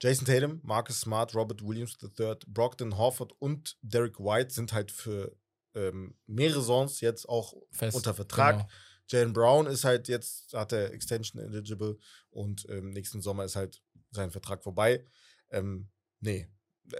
[0.01, 5.33] Jason Tatum, Marcus Smart, Robert Williams III, Brockton Horford und Derek White sind halt für
[5.75, 8.57] ähm, mehrere Saisons jetzt auch fest, unter Vertrag.
[8.57, 8.69] genau.
[9.09, 11.97] Jalen Brown ist halt jetzt, hat er Extension eligible
[12.29, 13.81] und ähm, nächsten Sommer ist halt
[14.11, 15.05] sein Vertrag vorbei.
[15.51, 15.89] Ähm,
[16.19, 16.47] nee,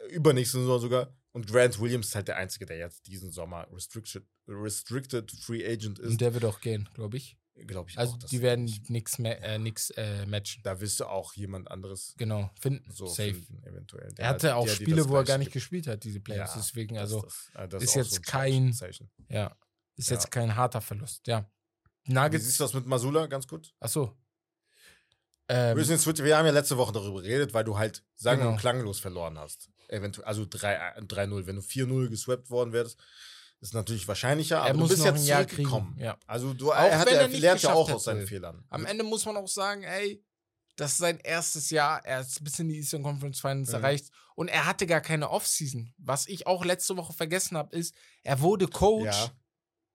[0.09, 1.15] übernächsten Sommer sogar.
[1.31, 5.97] Und Grant Williams ist halt der Einzige, der jetzt diesen Sommer restricted, restricted Free Agent
[5.99, 6.11] ist.
[6.11, 7.37] Und der wird auch gehen, glaube ich.
[7.67, 8.17] Glaube ich Also auch.
[8.29, 10.61] die er werden nicht- nichts äh, nix, äh, matchen.
[10.63, 12.91] Da wirst du auch jemand anderes Genau, finden.
[12.91, 13.33] so Safe.
[13.35, 14.11] finden, eventuell.
[14.17, 15.53] Er hatte auch der Spiele, das wo er gar nicht gibt.
[15.53, 16.55] gespielt hat, diese Playoffs.
[16.55, 19.11] Ja, Deswegen, Das- also, das, äh, das ist auch jetzt so ein kein- Zeichen.
[19.29, 19.55] ja,
[19.95, 20.15] ist Ja.
[20.15, 21.27] jetzt kein harter Verlust.
[21.27, 21.47] Ja.
[22.05, 22.45] Wie Nuggets.
[22.45, 23.73] siehst du das mit Masula ganz gut?
[23.79, 24.15] Achso.
[25.47, 28.51] Wir, Ähm, wir haben ja letzte Woche darüber geredet, weil du halt sang- Genau.
[28.51, 29.69] und klanglos verloren hast.
[29.89, 31.45] Eventuell, also 3 3-0.
[31.45, 32.97] Wenn du 4-0 geswappt worden wärst,
[33.59, 35.95] ist natürlich wahrscheinlicher, aber er du bist jetzt ein Jahr zurückgekommen.
[35.99, 36.17] Ja.
[36.27, 38.27] Also du Auch er, hat, er, er lernt ja auch aus seinen hätte.
[38.27, 38.63] Fehlern.
[38.69, 40.23] Am Ende muss man auch sagen, ey,
[40.77, 42.03] das ist sein erstes Jahr.
[42.05, 43.75] Er ist bis in die Eastern Conference Finals Mhm.
[43.75, 45.93] erreicht und er hatte gar keine Offseason.
[45.97, 47.93] Was ich auch letzte Woche vergessen habe, ist,
[48.23, 49.05] er wurde Coach.
[49.05, 49.31] Ja,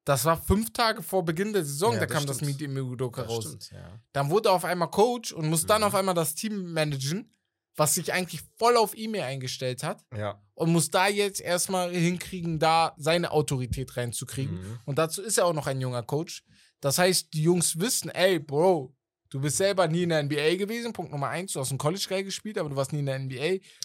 [0.09, 2.53] Das war fünf Tage vor Beginn der Saison, Ja, da das kam das stimmt.
[2.53, 3.45] Meet im Udoka das raus.
[3.45, 3.71] stimmt.
[3.73, 4.01] Ja.
[4.13, 5.87] Dann wurde er auf einmal Coach und muss dann Mhm.
[5.89, 7.35] auf einmal das Team managen,
[7.77, 10.41] was sich eigentlich voll auf E-Mail eingestellt hat ja.
[10.55, 14.57] und muss da jetzt erstmal hinkriegen, da seine Autorität reinzukriegen.
[14.57, 14.79] Mhm.
[14.87, 16.43] Und dazu ist er auch noch ein junger Coach.
[16.81, 18.95] Das heißt, die Jungs wissen, ey, Bro,
[19.29, 20.93] du bist selber nie in der NBA gewesen.
[20.95, 23.19] Punkt Nummer eins, du hast im College geil gespielt, aber du warst nie in der
[23.19, 23.37] NBA.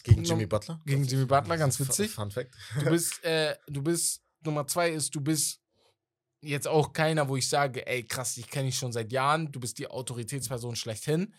[0.03, 0.79] Gegen Punkt Jimmy Butler?
[0.85, 2.11] Gegen Jimmy Butler, ganz witzig.
[2.11, 2.55] Fun Fact.
[2.79, 5.59] Du bist, äh, du bist, Nummer zwei ist, du bist
[6.43, 9.59] jetzt auch keiner, wo ich sage, ey, krass, ich kenne dich schon seit Jahren, du
[9.59, 11.33] bist die Autoritätsperson schlechthin.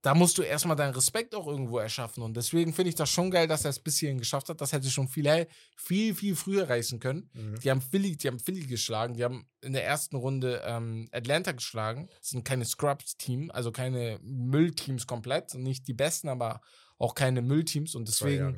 [0.00, 2.22] Da musst du erstmal deinen Respekt auch irgendwo erschaffen.
[2.22, 4.60] Und deswegen finde ich das schon geil, dass er es bis hierhin geschafft hat.
[4.60, 7.28] Das hätte schon viel, viel, viel früher reißen können.
[7.32, 7.58] Mhm.
[7.58, 9.14] Die haben Philly, die haben Philly geschlagen.
[9.14, 12.08] Die haben in der ersten Runde ähm, Atlanta geschlagen.
[12.20, 15.54] Das sind keine Scrubs-Team, also keine Müllteams komplett.
[15.54, 16.60] Nicht die besten, aber
[16.96, 17.96] auch keine Müllteams.
[17.96, 18.56] Und deswegen,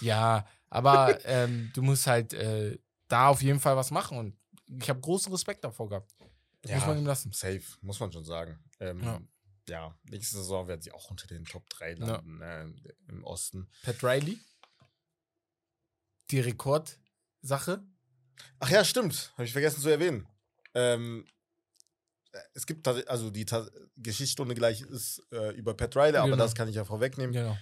[0.00, 4.16] ja, aber ähm, du musst halt äh, da auf jeden Fall was machen.
[4.16, 4.34] Und
[4.80, 6.14] ich habe großen Respekt davor gehabt.
[6.68, 7.32] Muss man ihm lassen.
[7.32, 8.58] Safe, muss man schon sagen.
[8.80, 9.20] Ähm, Ja.
[9.68, 9.98] ja.
[10.04, 12.06] nächste Saison werden sie auch unter den Top 3 Ja.
[12.06, 12.66] landen äh,
[13.08, 13.68] im Osten.
[13.82, 14.38] Pat Riley.
[16.30, 17.82] Die Rekordsache.
[18.60, 19.32] Ach ja, stimmt.
[19.34, 20.26] Habe ich vergessen zu erwähnen.
[20.74, 21.26] Ähm,
[22.54, 26.36] es gibt also die Ta- Geschichtsstunde gleich ist äh, über Pat Riley, aber Genau.
[26.44, 27.32] das kann ich ja vorwegnehmen.
[27.32, 27.56] Genau.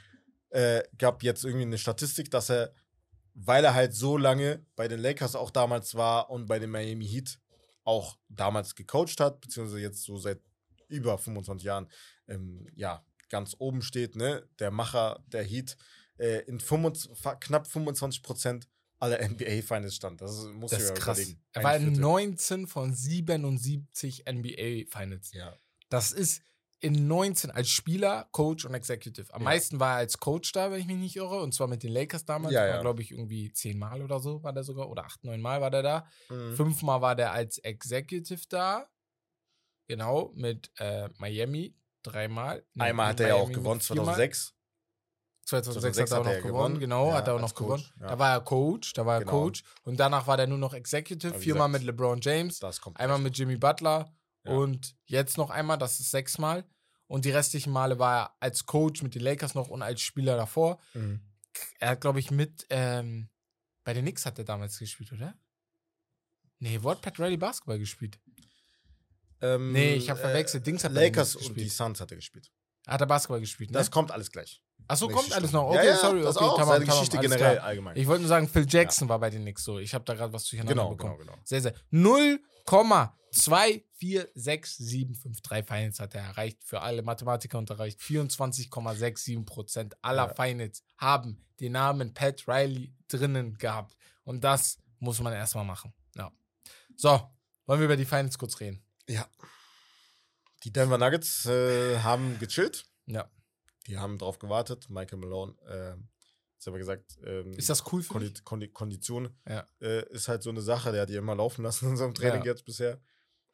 [0.50, 2.72] Äh, gab jetzt irgendwie eine Statistik, dass er,
[3.38, 7.06] weil er halt so lange bei den Lakers auch damals war und bei den Miami
[7.06, 7.38] Heat
[7.84, 10.40] auch damals gecoacht hat, beziehungsweise jetzt so seit
[10.88, 11.88] über 25 Jahren,
[12.28, 14.48] ähm, ja, ganz oben steht, ne?
[14.58, 15.76] Der Macher der Heat
[16.18, 18.68] äh, in 25, fa- knapp 25 Prozent
[18.98, 20.20] aller NBA-Finals stand.
[20.22, 21.18] Das muss Das ich ist ja krass.
[21.18, 21.42] überlegen.
[21.52, 22.00] Er war in Viertel.
[22.00, 25.32] 19 von 77 NBA Finals.
[25.32, 25.54] Ja.
[25.90, 26.42] Das ist
[26.80, 29.32] in 19 als Spieler, Coach und Executive.
[29.32, 29.44] Am Ja.
[29.44, 31.40] meisten war er als Coach da, wenn ich mich nicht irre.
[31.40, 32.52] Und zwar mit den Lakers damals.
[32.54, 32.80] Ja, war, ja.
[32.80, 34.88] glaube ich, irgendwie zehnmal oder so war der sogar.
[34.90, 36.06] Oder acht, neun Mal war der da.
[36.28, 36.54] Mhm.
[36.56, 38.86] Fünfmal war der als Executive da.
[39.88, 41.74] Genau, mit äh, Miami.
[42.02, 42.64] Dreimal.
[42.78, 44.14] Einmal hat er ja auch gewonnen, mit viermal.
[44.14, 44.52] 2006.
[45.46, 48.00] 2006 hat er auch noch gewonnen, genau, Ja, hat er auch noch Coach, gewonnen.
[48.00, 48.06] ja.
[48.08, 49.30] Da war er Coach, da war er Genau.
[49.32, 49.62] Coach.
[49.82, 52.98] Und danach war der nur noch Executive, viermal mit LeBron James, Das kommt.
[53.00, 54.12] einmal mit Jimmy Butler
[54.47, 54.52] Ja.
[54.52, 56.64] und jetzt noch einmal, das ist sechsmal.
[57.09, 60.36] Und die restlichen Male war er als Coach mit den Lakers noch und als Spieler
[60.36, 60.81] davor.
[60.94, 61.20] Mhm.
[61.78, 63.28] Er hat, glaube ich, mit, ähm,
[63.85, 65.35] bei den Knicks hat er damals gespielt, oder?
[66.59, 68.18] Nee, wo hat Pat Riley Basketball gespielt?
[69.40, 70.66] Ähm, Nee, ich hab verwechselt.
[70.66, 71.73] Dings hat Lakers und die gespielt.
[71.73, 72.51] Suns hat er gespielt.
[72.86, 73.78] Hat er Basketball gespielt, ne?
[73.78, 74.62] Das kommt alles gleich.
[74.89, 75.68] Achso, Nächste kommt alles noch.
[75.68, 76.56] Okay, ja, ja, sorry, das okay, auch.
[76.56, 77.66] tamam, Seine Geschichte generell klar.
[77.66, 77.97] allgemein.
[77.97, 79.78] Ich wollte nur sagen, Phil Jackson war bei den Knicks so.
[79.78, 81.18] Ich habe da gerade was durcheinander genau, bekommen.
[81.18, 81.43] genau, genau.
[81.44, 81.74] Sehr, sehr.
[83.36, 86.64] 0,24675 Finals hat er erreicht.
[86.64, 88.00] Für alle Mathematiker unterreicht.
[88.00, 90.34] 24,67% aller Ja.
[90.34, 93.96] Finals haben den Namen Pat Riley drinnen gehabt.
[94.24, 95.92] Und das muss man erstmal machen.
[96.14, 96.30] Ja.
[96.96, 97.30] So,
[97.66, 98.82] wollen wir über die Finals kurz reden?
[99.08, 99.26] Ja.
[100.64, 102.86] Die Denver Nuggets äh, haben gechillt.
[103.06, 103.30] Ja.
[103.86, 104.90] Die haben drauf gewartet.
[104.90, 105.94] Michael Malone äh,
[106.58, 108.44] selber gesagt, ähm, Ist das cool für Kondi dich?
[108.44, 109.64] Kondi Kondition Ja.
[109.80, 112.40] äh, ist halt so eine Sache, der hat die immer laufen lassen in unserem Training
[112.40, 112.46] Ja.
[112.46, 113.00] jetzt bisher.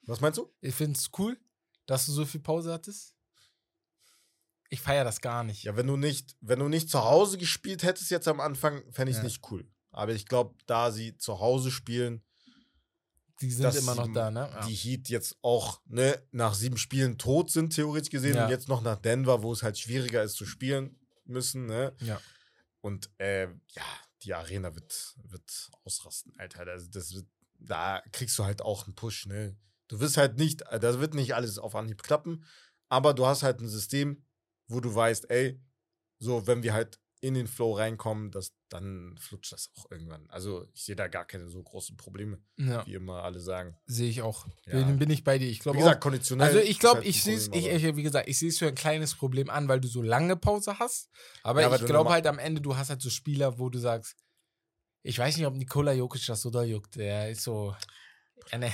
[0.06, 0.52] Was meinst du?
[0.60, 1.38] Ich finde es cool,
[1.86, 3.14] dass du so viel Pause hattest.
[4.68, 5.64] Ich feiere das gar nicht.
[5.64, 9.10] Ja, wenn du nicht, wenn du nicht zu Hause gespielt hättest jetzt am Anfang, fände
[9.10, 9.24] ich es Ja.
[9.28, 9.70] nicht cool.
[9.90, 12.22] Aber ich glaube, da sie zu Hause spielen,
[13.42, 14.48] Die sind immer noch da, ne?
[14.52, 14.66] Ja.
[14.66, 18.44] die Heat jetzt auch ne, nach sieben Spielen tot sind, theoretisch gesehen, Ja.
[18.44, 21.66] und jetzt noch nach Denver, wo es halt schwieriger ist zu spielen müssen.
[21.66, 21.94] Ne?
[22.00, 22.20] ja.
[22.80, 23.84] Und äh, ja,
[24.22, 26.60] die Arena wird, wird ausrasten, Alter.
[26.66, 27.26] Also das wird,
[27.58, 29.26] da kriegst du halt auch einen Push.
[29.26, 29.56] Ne?
[29.92, 32.46] Du wirst halt nicht, äh, da wird nicht alles auf Anhieb klappen,
[32.88, 34.24] aber du hast halt ein System,
[34.66, 35.60] wo du weißt, ey,
[36.18, 40.30] so, wenn wir halt in den Flow reinkommen, das, dann flutscht das auch irgendwann.
[40.30, 42.86] Also ich sehe da gar keine so großen Probleme, ja.
[42.86, 43.76] wie immer alle sagen.
[43.84, 44.46] Sehe ich auch.
[44.64, 44.82] Ja.
[44.82, 45.46] Bin, bin ich bei dir.
[45.50, 46.00] Ich Wie glaube gesagt, auch.
[46.00, 46.46] konditionell.
[46.48, 48.58] Also ich glaube, halt ich sehe es, ich, aber- ich, wie gesagt, ich sehe es
[48.58, 51.10] für ein kleines Problem an, weil du so lange Pause hast.
[51.42, 53.78] Aber Ja, weil ich glaube halt am Ende, du hast halt so Spieler, wo du
[53.78, 54.16] sagst,
[55.02, 56.96] ich weiß nicht, ob Nikola Jokic das so da juckt.
[56.96, 57.76] Der ist so,
[58.50, 58.72] ja, ne,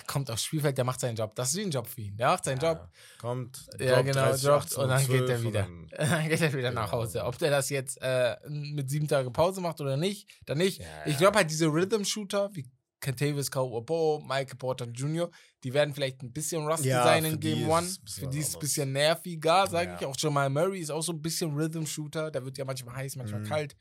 [0.00, 1.34] Der kommt aufs Spielfeld, der macht seinen Job.
[1.34, 2.16] Das ist wie ein Job für ihn.
[2.16, 2.78] Der macht seinen Job.
[2.78, 5.66] Ja, kommt, Ja, genau, 30, droppt 18, und dann geht er 12 wieder.
[5.66, 7.02] und Dann geht er wieder nach Genau.
[7.02, 7.24] Hause.
[7.24, 10.80] Ob der das jetzt äh, mit sieben Tage Pause macht oder nicht, dann nicht.
[10.80, 12.68] Ja, Ich glaube halt, diese Rhythm-Shooter wie
[13.00, 15.30] Kentavious Cowboy, Michael Porter Jr.,
[15.64, 17.86] die werden vielleicht ein bisschen rusty Ja, sein in Game One.
[18.06, 19.96] Für die ist es ein bisschen nerviger, sage Ja.
[20.00, 20.06] ich.
[20.06, 22.30] Auch Jamal Murray ist auch so ein bisschen Rhythm-Shooter.
[22.30, 23.46] Der wird ja manchmal heiß, manchmal Mhm.
[23.46, 23.76] kalt.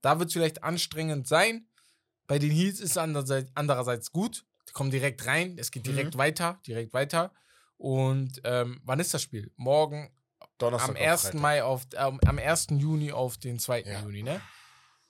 [0.00, 1.66] Da wird es vielleicht anstrengend sein.
[2.26, 4.44] Bei den Heats ist es andererseits, andererseits gut.
[4.74, 5.56] Kommen direkt rein.
[5.58, 6.18] Es geht direkt Mhm.
[6.18, 7.32] weiter, direkt weiter.
[7.78, 9.50] Und ähm, wann ist das Spiel?
[9.56, 10.14] Morgen
[10.58, 11.22] Donnerstag am auf 1.
[11.22, 11.40] Freitag.
[11.40, 12.66] Mai auf, ähm, am 1.
[12.72, 13.82] Juni auf den 2.
[13.82, 14.02] Ja.
[14.02, 14.40] Juni, ne?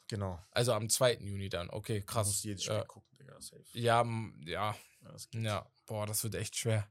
[0.08, 0.38] Genau.
[0.52, 1.14] Also am 2.
[1.20, 1.68] Juni dann.
[1.70, 2.26] Okay, Du krass.
[2.28, 3.40] musst jedes Spiel Äh, gucken, Digga.
[3.40, 3.62] Safe.
[3.72, 4.04] ja,
[4.46, 5.66] ja, Ja, ja.
[5.86, 6.88] Boah, das wird echt schwer.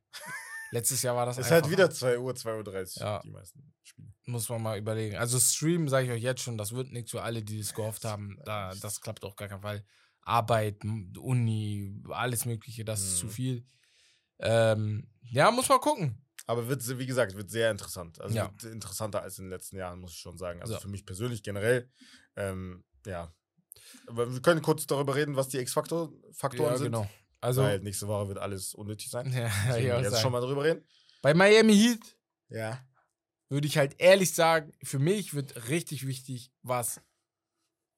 [0.72, 3.20] Letztes Jahr war das Es ist halt wieder 2 Uhr, 2.30 Uhr, Ja.
[3.24, 4.14] die meisten Spiele.
[4.26, 5.16] Muss man mal überlegen.
[5.18, 8.06] Also Stream, sage ich euch jetzt schon, das wird nichts für alle, die es gehofft
[8.06, 8.40] haben.
[8.46, 9.86] Da, das klappt auf gar keinen Fall.
[10.26, 10.84] Arbeit,
[11.18, 13.30] Uni, alles Mögliche, das ist zu Mhm.
[13.32, 13.66] viel.
[14.40, 16.20] Ähm, ja, muss man gucken.
[16.46, 18.20] Aber wird, wie gesagt, wird sehr interessant.
[18.20, 18.52] Also Ja.
[18.62, 20.62] wird interessanter als in den letzten Jahren, muss ich schon sagen.
[20.62, 20.80] Also So.
[20.82, 21.90] für mich persönlich generell,
[22.36, 23.34] ähm, ja.
[24.08, 26.14] Aber wir können kurz darüber reden, was die X-Faktoren
[26.54, 26.86] ja, sind.
[26.92, 27.10] genau.
[27.42, 29.32] Also, Weil nächste Woche wird alles unnötig sein.
[29.34, 30.22] ja, Deswegen ja, jetzt sagen.
[30.22, 30.86] schon mal drüber reden.
[31.22, 32.18] bei Miami Heat
[32.50, 32.86] Ja.
[33.50, 37.02] würde ich halt ehrlich sagen, für mich wird richtig wichtig, was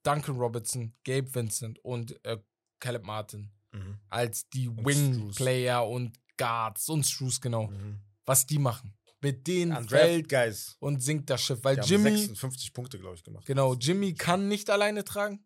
[0.05, 2.37] Duncan Robertson, Gabe Vincent und äh,
[2.79, 3.97] Caleb Martin Mhm.
[4.09, 7.99] als die Wing-Player und Guards und Struce, genau, Mhm.
[8.25, 8.93] was die machen.
[9.21, 10.75] Mit denen Undrafted fällt Guys.
[10.79, 11.59] und sinkt das Schiff.
[11.63, 13.45] Weil Die haben Jimmy, 56 Punkte, glaube ich, gemacht.
[13.45, 15.43] genau, Jimmy kann nicht alleine tragen.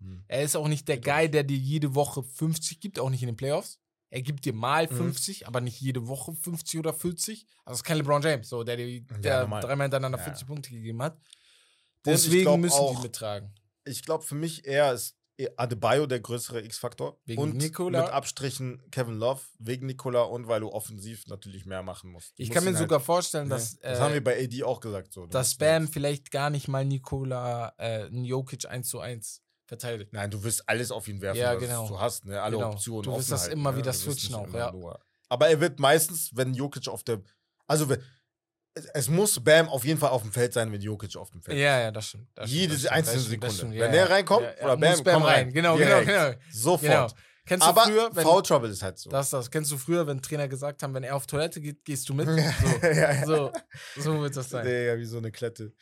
[0.00, 0.24] Mhm.
[0.26, 3.28] Er ist auch nicht der Guy, der dir jede Woche 50 gibt, auch nicht in
[3.28, 3.78] den Playoffs.
[4.10, 4.96] Er gibt dir mal Mhm.
[4.96, 7.46] 50, aber nicht jede Woche 50 oder 40.
[7.64, 9.62] Also es ist kein LeBron James, so, der dir der normal.
[9.62, 10.24] dreimal hintereinander Ja.
[10.24, 11.16] 40 Punkte gegeben hat.
[12.04, 13.54] Deswegen glaub müssen die mittragen.
[13.84, 15.16] Ich glaube, für mich eher ist
[15.56, 17.18] Adebayo der größere X-Faktor.
[17.36, 18.02] Und Nikola.
[18.02, 22.38] mit Abstrichen Kevin Love wegen Nikola und weil du offensiv natürlich mehr machen musst.
[22.38, 24.38] Du Ich musst kann mir halt- sogar vorstellen, ne, dass, das äh, haben wir bei
[24.44, 25.12] AD auch gesagt.
[25.12, 25.26] So.
[25.26, 30.12] Dass Bam halt- vielleicht gar nicht mal Nikola äh, Jokic 1 zu 1 verteidigt.
[30.12, 31.88] Nein, du wirst alles auf ihn werfen, Ja, was genau.
[31.88, 32.24] du hast.
[32.24, 32.40] Ne?
[32.40, 32.70] Alle Genau.
[32.72, 33.78] Optionen Du wirst das halten, immer ne?
[33.78, 34.70] wieder wirst switchen auch, ja.
[34.70, 35.00] Nur.
[35.28, 37.20] Aber er wird meistens, wenn Jokic auf der.
[37.66, 38.02] Also, wenn-
[38.94, 41.58] es, muss Bam auf jeden Fall auf dem Feld sein, wenn Jokic auf dem Feld
[41.58, 42.28] Ja, ja, das stimmt.
[42.34, 43.74] Das Jede stimmt, einzelne das stimmt, das Sekunde.
[43.76, 45.52] stimmt, Wenn ja, der reinkommt, ja, ja, oder muss Bam, komm rein.
[45.52, 46.06] Genau, Direkt.
[46.06, 46.38] genau, genau.
[46.52, 46.82] Sofort.
[46.82, 47.08] genau.
[47.44, 49.10] Kennst du Aber früher, wenn, Foul Trouble ist halt so.
[49.10, 52.08] das, das, kennst du früher, wenn Trainer gesagt haben, wenn er auf Toilette geht, gehst
[52.08, 52.28] du mit?
[52.28, 53.26] So, ja, ja.
[53.26, 53.52] so,
[53.96, 54.64] so wird das sein.
[54.64, 55.72] Digga, wie so eine Klette.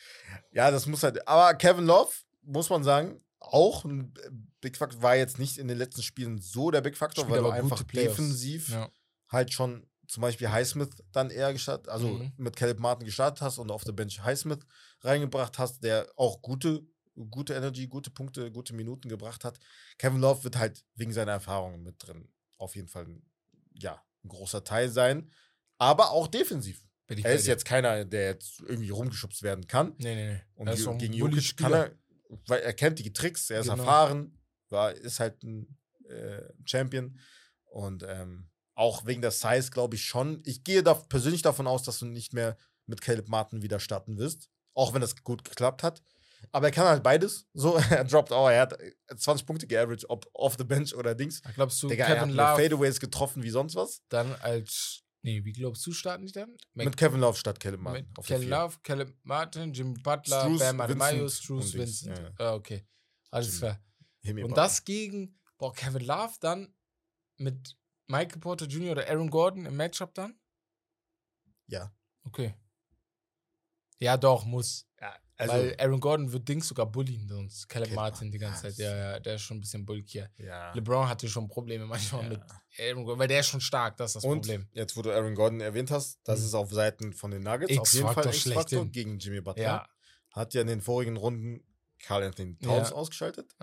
[0.53, 1.27] Ja, das muss halt.
[1.29, 2.11] Aber Kevin Love,
[2.43, 4.15] muss man sagen, auch ein
[4.63, 7.45] Big Factor, war jetzt nicht in den letzten Spielen so der Big Factor, Spielt weil
[7.45, 8.89] gute einfach defensiv Ja.
[9.29, 12.33] halt schon zum Beispiel Highsmith dann eher gestartet, also Mhm.
[12.37, 14.61] mit Caleb Martin gestartet hast und auf der Bench Highsmith
[15.03, 16.83] reingebracht hast, der auch gute,
[17.31, 19.59] gute Energy, gute Punkte, gute Minuten gebracht hat.
[19.99, 22.29] Kevin Love wird halt wegen seiner Erfahrungen mit drin
[22.59, 23.07] auf jeden Fall
[23.75, 25.31] ja, ein großer Teil sein,
[25.79, 26.83] aber auch defensiv.
[27.09, 29.95] Er ist jetzt keiner, der jetzt irgendwie rumgeschubst werden kann.
[29.99, 30.41] Nee, nee, nee.
[30.55, 31.91] Und Er ist Jo- so ein gegen Jokic kann er,
[32.47, 33.79] weil er kennt die Tricks, er ist Genau.
[33.83, 34.39] erfahren,
[34.69, 35.79] war, ist halt ein
[36.09, 37.19] äh, Champion.
[37.65, 38.50] Und ähm,
[38.81, 40.43] auch wegen der Size glaube ich schon.
[40.47, 44.17] Ich gehe da persönlich davon aus, dass du nicht mehr mit Caleb Martin wieder starten
[44.19, 44.49] wirst.
[44.75, 46.03] Auch wenn das gut geklappt hat.
[46.53, 47.47] Aber er kann halt beides.
[47.53, 51.15] So, er droppt auch, er hat äh, 20 Punkte geaveraged, ob off the bench oder
[51.15, 51.43] Dings.
[51.55, 54.01] Glaubst du, Digga, er hat Kevin Love Fadeaways getroffen wie sonst was.
[54.09, 55.03] dann als.
[55.23, 56.57] Nee, wie glaubst du, starten die dann?
[56.73, 58.07] Mit Kevin Love statt Caleb Martin.
[58.17, 58.49] Mit Kevin.
[58.49, 62.17] Love, Caleb Martin, Jimmy Butler, Strus, Bam Adebayo, Struce, Vincent.
[62.19, 62.87] ja, Ah, okay.
[63.31, 63.59] Alles Jimmy.
[63.59, 63.81] klar.
[64.23, 66.75] Hemi Und das gegen, boah, Kevin Love dann
[67.37, 67.77] mit
[68.11, 68.93] Michael Porter Jr.
[68.93, 70.35] oder Aaron Gordon im Matchup dann?
[71.69, 71.93] Ja.
[72.25, 72.55] Okay.
[73.99, 74.87] Ja, doch, muss.
[75.01, 78.69] Ja, also, Weil Aaron Gordon wird Dings sogar bullien, sonst Caleb Caleb Martin die ganze
[78.69, 78.79] ja, Zeit.
[78.79, 80.31] Ja, ja, der ist schon ein bisschen bulkier.
[80.39, 80.73] ja.
[80.75, 82.29] LeBron hatte schon Probleme manchmal Ja.
[82.31, 82.41] mit
[82.79, 84.69] Aaron Gordon, weil der ist schon stark, das ist das Und Problem.
[84.73, 86.47] jetzt, wo du Aaron Gordon erwähnt hast, das Mhm.
[86.47, 89.63] ist auf Seiten von den Nuggets auf jeden Fall X-Faktor gegen Jimmy Butler.
[89.63, 89.89] Ja,
[90.33, 91.63] Hat ja in den vorigen Runden
[91.99, 92.95] Carl Anthony Towns Ja.
[92.95, 93.55] ausgeschaltet.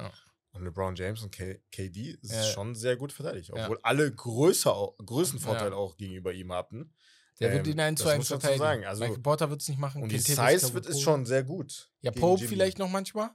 [0.51, 2.43] Und LeBron James und K KD ist Ja.
[2.43, 3.51] schon sehr gut verteidigt.
[3.53, 6.93] Obwohl alle größer, Größenvorteil auch gegenüber ihm hatten.
[7.39, 8.63] der wird Ähm, ihn 1 zu das 1 muss man dazu verteidigen.
[8.81, 8.85] sagen.
[8.89, 10.01] Also, Michael Porter wird es nicht machen.
[10.01, 11.91] und die Size wird ist schon sehr gut.
[12.01, 12.49] Ja, Pope Jimmy.
[12.49, 13.29] vielleicht noch manchmal.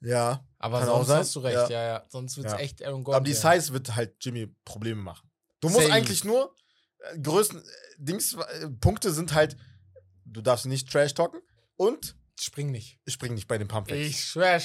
[0.00, 0.46] Ja.
[0.58, 1.70] Aber sonst hast du recht, ja.
[1.70, 2.04] ja, ja.
[2.10, 2.58] Sonst wird es Ja.
[2.58, 3.16] echt Aaron Gordon.
[3.16, 3.32] Aber die.
[3.32, 5.30] Size wird halt Jimmy Probleme machen.
[5.60, 5.92] Du musst Safe.
[5.94, 6.54] eigentlich nur
[7.12, 7.62] äh, größten äh,
[7.96, 9.56] Dings, äh, Punkte sind halt,
[10.26, 11.40] du darfst nicht Trash talken
[11.76, 13.00] und Spring nicht.
[13.08, 14.06] spring nicht bei den Pump Fakes.
[14.08, 14.60] Ich schwör,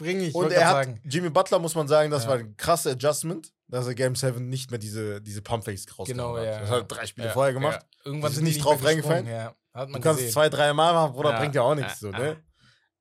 [0.00, 0.28] nicht.
[0.28, 1.00] Ich Und er hat, sagen.
[1.04, 2.30] Jimmy Butler, muss man sagen, das Ja.
[2.30, 6.36] war ein krasses Adjustment, dass er Game 7 nicht mehr diese, diese Pumpfakes rausgehauen Genau,
[6.36, 6.44] hat.
[6.44, 6.60] ja.
[6.60, 7.84] Das hat er drei Spiele ja, vorher gemacht.
[8.04, 9.26] Irgendwann sind sind nicht drauf reingefallen.
[9.26, 12.00] Du kannst es zwei, drei Mal machen, Bruder, bringt ja auch nichts.
[12.00, 12.42] so, ne?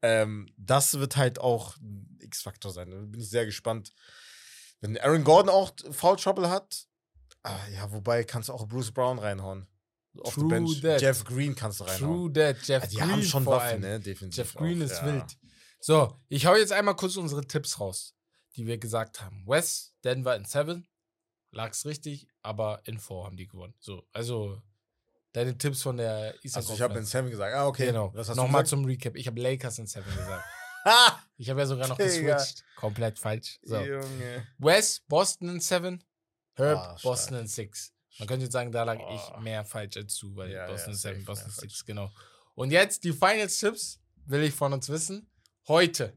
[0.02, 2.92] Ähm, das wird halt auch ein X-Faktor sein.
[2.92, 3.92] Da bin ich sehr gespannt.
[4.82, 6.86] Wenn Aaron Gordon auch Foul Trouble hat,
[7.44, 9.68] Ah, ja, wobei kannst du auch Bruce Brown reinhauen.
[10.22, 10.82] Auf True die Bench.
[10.82, 11.00] that.
[11.02, 12.34] Jeff Green kannst du reinhauen.
[12.34, 12.58] True that.
[12.68, 14.00] Jeff Ja, die Green haben schon Waffen, ne?
[14.00, 14.38] Defensiv.
[14.38, 15.24] Jeff Green auch, ist wild.
[15.88, 18.16] So, ich hau jetzt einmal kurz unsere Tipps raus,
[18.56, 19.44] die wir gesagt haben.
[19.46, 20.88] West, Denver in 7.
[21.52, 23.76] Lag's richtig, aber in 4 haben die gewonnen.
[23.80, 24.60] So, also
[25.34, 27.06] deine Tipps von der Eastern Also ich habe in.
[27.06, 27.54] Seven gesagt.
[27.54, 27.86] Ah, okay.
[27.86, 28.12] Genau.
[28.34, 29.16] Nochmal zum Recap.
[29.16, 30.44] Ich habe Lakers in 7 gesagt.
[31.38, 32.36] Ich habe ja sogar noch Digga.
[32.38, 32.64] geswitcht.
[32.78, 33.60] Komplett falsch.
[33.62, 33.78] So.
[33.80, 34.48] Junge.
[34.58, 36.04] West, Boston in 7.
[36.56, 36.98] Herb, Ah.
[37.04, 37.94] Boston in 6.
[38.18, 40.94] Man könnte jetzt sagen, da lag ich mehr falsch als du, weil Ja, Boston ja,
[40.94, 42.12] in 7, safe Boston mehr 6, genau.
[42.56, 45.30] Und jetzt die Finals-Tipps will ich von uns wissen.
[45.68, 46.14] Heute.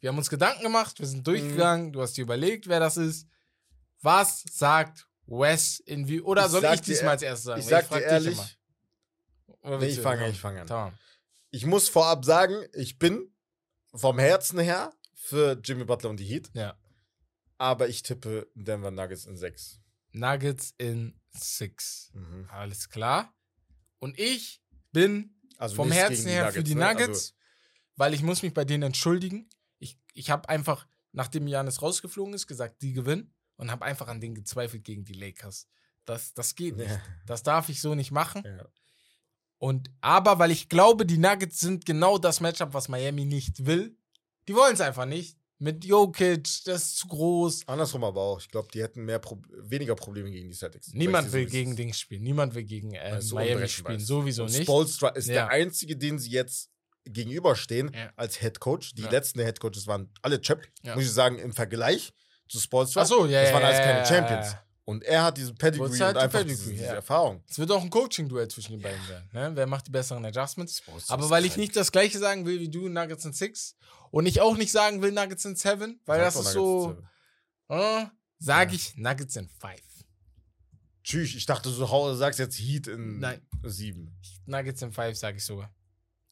[0.00, 1.92] Wir haben uns Gedanken gemacht, wir sind durchgegangen, Mhm.
[1.92, 3.28] du hast dir überlegt, wer das ist.
[4.00, 6.20] Was sagt Wes in wie.
[6.20, 7.60] Oder Ich soll ich diesmal als erstes sagen?
[7.60, 8.58] Ich sag frag dir ehrlich,
[9.64, 10.66] Nee, ich fange ich fange an.
[10.66, 10.98] Tamam.
[11.50, 13.32] ich muss vorab sagen, ich bin
[13.94, 16.76] vom Herzen her für Jimmy Butler und die Heat, Ja.
[17.58, 19.78] aber ich tippe Denver Nuggets in 6.
[20.10, 22.10] Nuggets in 6.
[22.14, 22.48] Mhm.
[22.50, 23.32] Alles klar.
[24.00, 26.86] Und ich bin Also vom Herzen her für die ne?
[26.88, 27.34] Nuggets,
[28.02, 29.48] weil ich muss mich bei denen entschuldigen.
[29.78, 34.20] Ich, ich habe einfach, nachdem Janis rausgeflogen ist, gesagt, die gewinnen und habe einfach an
[34.20, 35.68] denen gezweifelt gegen die Lakers.
[36.04, 36.90] Das, das geht nicht.
[36.90, 38.42] ja, Das darf ich so nicht machen.
[38.44, 38.66] ja.
[39.58, 43.96] Und aber weil ich glaube, die Nuggets sind genau das Matchup, was Miami nicht will.
[44.48, 45.38] Die wollen es einfach nicht.
[45.60, 47.68] Mit Jokic, das ist zu groß.
[47.68, 48.40] Andersrum aber auch.
[48.40, 50.92] Ich glaube, die hätten mehr Pro weniger Probleme gegen die Celtics.
[50.92, 52.24] Niemand will so- gegen Dings spielen.
[52.24, 54.00] Niemand will gegen äh, Miami spielen.
[54.00, 54.64] Sowieso nicht.
[54.64, 55.34] Spoelstra ist Ja.
[55.34, 56.68] der einzige, den sie jetzt
[57.04, 58.12] gegenüberstehen Ja.
[58.16, 58.94] als Head Coach.
[58.94, 59.10] Die Ja.
[59.10, 60.94] letzten Head Coaches waren alle Chap, Ja.
[60.94, 62.12] muss ich sagen, im Vergleich
[62.48, 63.02] zu Spoelstra.
[63.02, 64.52] Ach so, ja, Das ja, waren alles ja, keine ja, Champions.
[64.52, 64.62] ja.
[64.84, 66.94] Und er hat diesen Pedigree und halt einfach Pedigree, diese, diese ja.
[66.94, 67.42] Erfahrung.
[67.48, 69.28] Es wird auch ein Coaching-Duell zwischen den beiden werden.
[69.32, 69.52] Ne?
[69.54, 70.82] Wer macht die besseren Adjustments?
[71.08, 73.76] Aber weil ich nicht das gleiche sagen will wie du, Nuggets in 6
[74.10, 76.98] und ich auch nicht sagen will Nuggets in 7, weil Sag das ist so,
[77.68, 78.06] äh,
[78.40, 78.76] sage Ja.
[78.76, 79.80] ich Nuggets in 5.
[81.04, 83.40] Tschüss, ich dachte, du sagst jetzt Heat in Nein.
[83.62, 84.16] 7.
[84.46, 85.72] Nuggets in 5 sage ich sogar.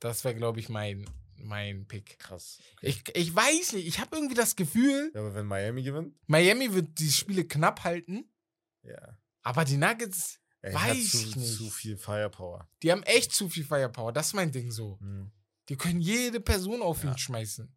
[0.01, 2.18] Das wäre, glaube ich, mein, mein Pick.
[2.18, 2.59] Krass.
[2.82, 6.72] Ich, ich weiß nicht, ich habe irgendwie das Gefühl, Ja, aber wenn Miami gewinnt, Miami
[6.72, 8.31] wird die Spiele knapp halten,
[8.82, 9.18] ja.
[9.43, 11.56] aber die Nuggets, Er Weiß hat ich zu, nicht.
[11.56, 12.68] zu viel Firepower.
[12.82, 14.12] die haben echt zu viel Firepower.
[14.12, 14.98] Das ist mein Ding so.
[15.01, 15.31] Mhm.
[15.68, 17.12] Die können jede Person auf Ja.
[17.12, 17.74] ihn schmeißen.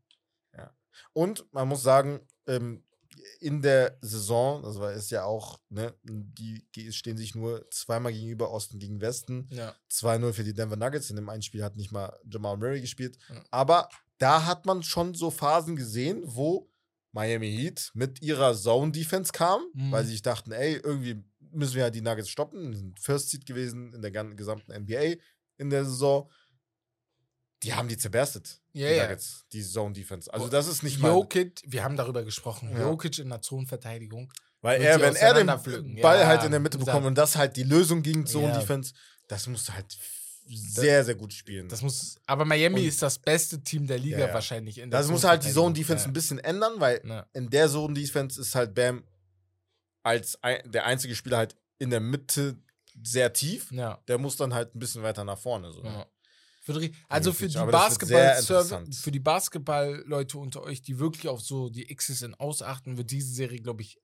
[1.14, 2.84] Und man muss sagen, ähm,
[3.40, 8.52] in der Saison, das war ist ja auch, ne, die stehen sich nur zweimal gegenüber,
[8.52, 9.48] Osten gegen Westen.
[9.52, 9.76] Ja.
[9.92, 11.10] 2-0 für die Denver Nuggets.
[11.10, 13.18] In dem einen Spiel hat nicht mal Jamal Murray gespielt.
[13.30, 13.44] Ja.
[13.52, 16.70] Aber da hat man schon so Phasen gesehen, wo
[17.12, 19.92] Miami Heat mit ihrer Zone-Defense kam, Mhm.
[19.92, 22.74] weil sie sich dachten, ey, irgendwie müssen wir ja die Nuggets stoppen.
[22.74, 25.18] Sind First Seed gewesen in der gesamten NBA
[25.58, 26.30] in der Saison.
[27.64, 29.04] Die haben die zerberstet, Ja.
[29.04, 30.32] Nuggets, die Zone-Defense.
[30.34, 31.10] Also das ist nicht mal...
[31.10, 32.70] Jokic, wir haben darüber gesprochen.
[32.74, 32.82] Ja.
[32.82, 34.32] Jokic in der Zonenverteidigung.
[34.62, 35.48] Weil er, wenn er den.
[36.02, 38.60] Ball Ja, halt in der Mitte bekommt und das halt die Lösung gegen Zone Ja.
[38.60, 38.94] Defense,
[39.28, 39.98] das musst du halt
[40.46, 41.68] sehr, sehr gut spielen.
[41.70, 44.78] Das muss, aber Miami Und- ist das beste Team der Liga Ja, wahrscheinlich.
[44.78, 45.74] In der das muss halt die Zone.
[45.74, 47.02] Defense ein bisschen ändern, weil
[47.34, 49.04] in der Zone Defense ist halt Bam
[50.02, 52.58] als ein, der einzige Spieler halt in der Mitte
[53.04, 53.70] sehr tief.
[54.08, 55.72] Der muss dann halt ein bisschen weiter nach vorne.
[55.72, 55.84] So.
[55.84, 56.06] Ja.
[57.10, 58.96] Also für die aber das wird sehr Basketball interessant.
[58.96, 63.34] für die Basketball-Leute unter euch, die wirklich auf so die X's und ausachten, wird diese
[63.34, 63.98] Serie, glaube ich,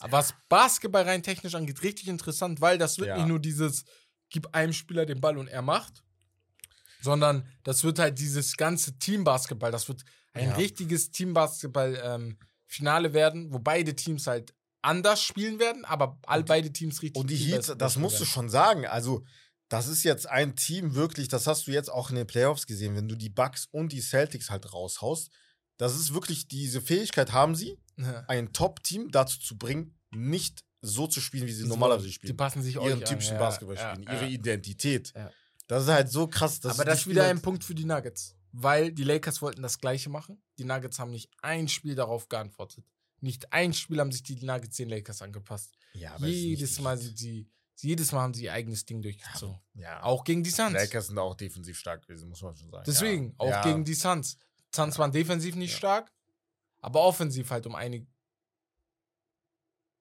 [0.00, 3.16] was Basketball rein technisch angeht, richtig interessant, weil das wird Ja.
[3.16, 3.84] nicht nur dieses,
[4.30, 6.02] gib einem Spieler den Ball und er macht,
[7.00, 10.02] sondern das wird halt dieses ganze Team-Basketball, das wird
[10.34, 10.54] ein Ja.
[10.56, 17.20] richtiges Team-Basketball-Finale werden, wo beide Teams halt anders spielen werden, aber all beide Teams richtig
[17.20, 18.30] Und die Heat, das musst du werden.
[18.32, 18.86] schon sagen.
[18.86, 19.24] Also,
[19.72, 22.94] das ist jetzt ein Team wirklich, das hast du jetzt auch in den Playoffs gesehen,
[22.94, 25.30] wenn du die Bucks und die Celtics halt raushaust.
[25.78, 28.24] Das ist wirklich, diese Fähigkeit haben sie, Ja.
[28.28, 32.36] ein Top-Team dazu zu bringen, nicht so zu spielen, wie sie Die normalerweise Die spielen.
[32.36, 33.38] passen sich Ihren euch typischen an.
[33.40, 34.28] Basketball ja, spielen, ja, ihre.
[34.28, 35.12] Identität.
[35.68, 36.60] Das ist halt so krass.
[36.60, 38.34] dass Aber die das ist wieder halt- ein Punkt für die Nuggets.
[38.52, 40.42] Weil die Lakers wollten das Gleiche machen.
[40.58, 42.84] Die Nuggets haben nicht ein Spiel darauf geantwortet.
[43.20, 45.72] Nicht ein Spiel haben sich die Nuggets den Lakers angepasst.
[45.94, 49.58] Ja, Jedes die Mal sind sie, jedes Mal haben sie ihr eigenes Ding durchgezogen.
[49.74, 50.72] Ja, Auch gegen die die Suns.
[50.72, 52.84] Lakers sind auch defensiv stark gewesen, muss man schon sagen.
[52.86, 53.34] Deswegen, ja.
[53.38, 53.62] auch ja.
[53.62, 54.36] gegen die Suns.
[54.74, 56.12] Suns waren defensiv nicht stark,
[56.80, 58.06] aber offensiv halt um einige.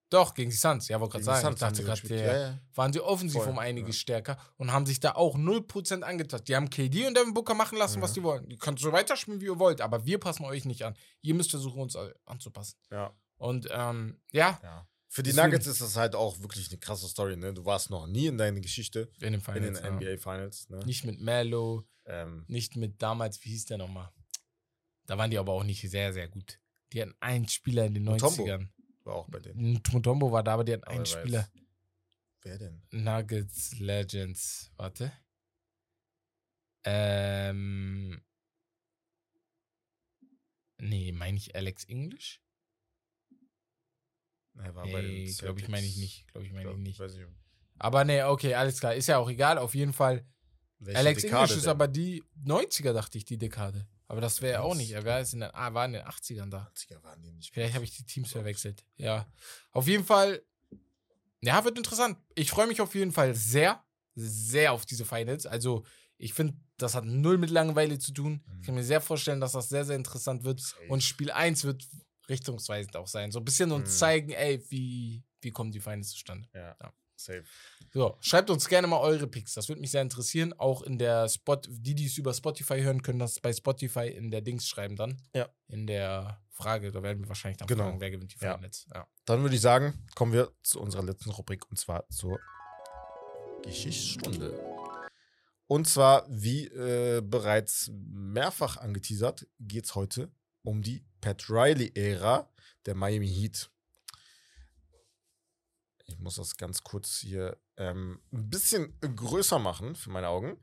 [0.09, 1.55] Doch, gegen die Suns, ja, wollte gerade sagen.
[1.57, 2.59] Suns Ich dachte ja.
[2.75, 6.49] waren sie offensiv Voll, um einiges stärker und haben sich da auch 0% angetastet.
[6.49, 8.49] Die haben KD und Devin Booker machen lassen, was die wollen.
[8.49, 10.97] Ihr könnt so weiterspielen, wie ihr wollt, aber wir passen euch nicht an.
[11.21, 11.95] Ihr müsst versuchen, uns
[12.25, 12.77] anzupassen.
[12.91, 13.13] ja.
[13.37, 14.87] Und ähm, ja, Ja.
[15.13, 17.53] Für die Nuggets ist das halt auch wirklich eine krasse Story, ne?
[17.53, 19.81] Du warst noch nie in deiner Geschichte in den in Finals.
[19.81, 19.91] den ja.
[19.91, 20.77] NBA Finals, ne?
[20.85, 24.09] Nicht mit Melo, Ähm, nicht mit damals, wie hieß der nochmal?
[25.07, 26.61] Da waren die aber auch nicht sehr, sehr gut.
[26.93, 28.43] Die hatten einen Spieler in den Mutombo.
[28.45, 28.69] 90ern.
[29.03, 29.81] war auch bei denen.
[29.91, 31.39] Mutombo war da, aber die hatten Aber einen er Spieler.
[31.41, 31.51] jetzt-
[32.43, 32.81] Wer denn?
[32.91, 34.71] Nuggets Legends.
[34.77, 35.11] Warte.
[36.85, 38.21] Ähm.
[40.79, 42.41] Nee, meine ich Alex English?
[44.57, 46.27] Er war bei Nee, glaube ich, meine ich nicht.
[46.31, 46.99] Glaube ich, meine ich Glaub- nicht.
[46.99, 47.25] Weiß ich,
[47.79, 48.93] Aber nee, okay, alles klar.
[48.95, 49.57] Ist ja auch egal.
[49.57, 50.25] Auf jeden Fall.
[50.79, 51.71] welche Alex Dekade English ist denn?
[51.71, 53.87] aber die 90er, dachte ich, die Dekade.
[54.07, 54.91] Aber das wäre auch nicht.
[54.91, 56.69] Er war, in den, ah, war in den 80ern da.
[56.75, 57.53] 80er waren die nicht.
[57.53, 58.83] Vielleicht habe ich die Teams verwechselt.
[58.97, 59.25] Ja.
[59.71, 60.43] Auf jeden Fall.
[61.41, 62.17] Ja, wird interessant.
[62.35, 63.81] Ich freue mich auf jeden Fall sehr,
[64.15, 65.45] sehr auf diese Finals.
[65.45, 65.85] Also,
[66.17, 68.43] ich finde, das hat null mit Langeweile zu tun.
[68.59, 70.61] Ich kann mir sehr vorstellen, dass das sehr, sehr interessant wird.
[70.89, 71.87] Und Spiel 1 wird
[72.31, 73.31] richtungsweisend auch sein.
[73.31, 73.93] So ein bisschen uns Mhm.
[73.97, 76.49] zeigen, ey, wie, wie kommen die Finals zustande.
[76.55, 76.93] Ja, Ja.
[77.15, 77.43] safe.
[77.93, 79.53] So, schreibt uns gerne mal eure Picks.
[79.53, 80.53] Das würde mich sehr interessieren.
[80.53, 84.31] Auch in der Spot, die, die es über Spotify hören, können das bei Spotify in
[84.31, 85.21] der Dings schreiben dann.
[85.35, 85.47] Ja.
[85.67, 87.83] In der Frage, da werden wir wahrscheinlich dann Genau.
[87.83, 88.55] fragen, wer gewinnt die Ja.
[88.55, 88.87] Finals.
[88.93, 89.07] Ja.
[89.25, 92.39] Dann würde ich sagen, kommen wir zu unserer letzten Rubrik und zwar zur
[93.63, 94.59] Geschichtsstunde.
[95.67, 100.31] Und zwar, wie äh, bereits mehrfach angeteasert, geht es heute
[100.63, 102.51] um die Pat Riley-Ära
[102.85, 103.69] der Miami Heat.
[106.05, 110.59] Ich muss das ganz kurz hier ähm, ein bisschen größer machen für meine Augen.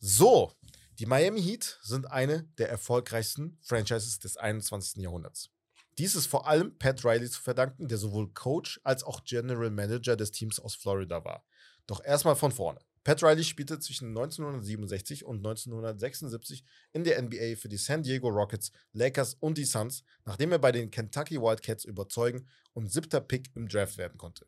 [0.00, 0.52] So,
[0.98, 5.02] die Miami Heat sind eine der erfolgreichsten Franchises des 21.
[5.02, 5.50] Jahrhunderts.
[5.98, 10.16] Dies ist vor allem Pat Riley zu verdanken, der sowohl Coach als auch General Manager
[10.16, 11.44] des Teams aus Florida war.
[11.86, 12.80] Doch erstmal von vorne.
[13.08, 16.62] Pat Riley spielte zwischen 1967 und 1976
[16.92, 20.72] in der NBA für die San Diego Rockets, Lakers und die Suns, nachdem er bei
[20.72, 24.46] den Kentucky Wildcats überzeugen und siebter Pick im Draft werden konnte.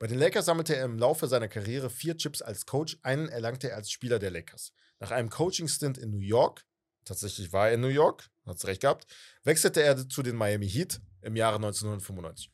[0.00, 3.70] Bei den Lakers sammelte er im Laufe seiner Karriere vier Chips als Coach, einen erlangte
[3.70, 4.72] er als Spieler der Lakers.
[4.98, 6.64] Nach einem Coaching-Stint in New York,
[7.04, 9.06] tatsächlich war er in New York, hat's recht gehabt,
[9.44, 12.50] wechselte er zu den Miami Heat im Jahre 1995.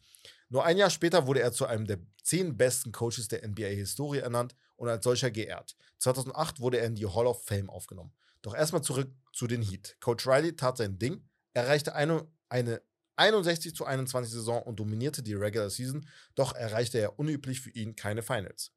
[0.55, 4.55] Nur ein Jahr später wurde er zu einem der zehn besten Coaches der NBA-Historie ernannt
[4.77, 5.75] und als solcher geehrt.
[5.99, 8.13] 2008 wurde er in die Hall of Fame aufgenommen.
[8.41, 9.97] Doch erstmal zurück zu den Heat.
[9.99, 12.83] Coach Riley tat sein Ding, erreichte eine, eine
[13.17, 17.97] 61 zu 21 Saison und dominierte die Regular Season, doch erreichte er unüblich für ihn
[17.97, 18.71] keine Finals.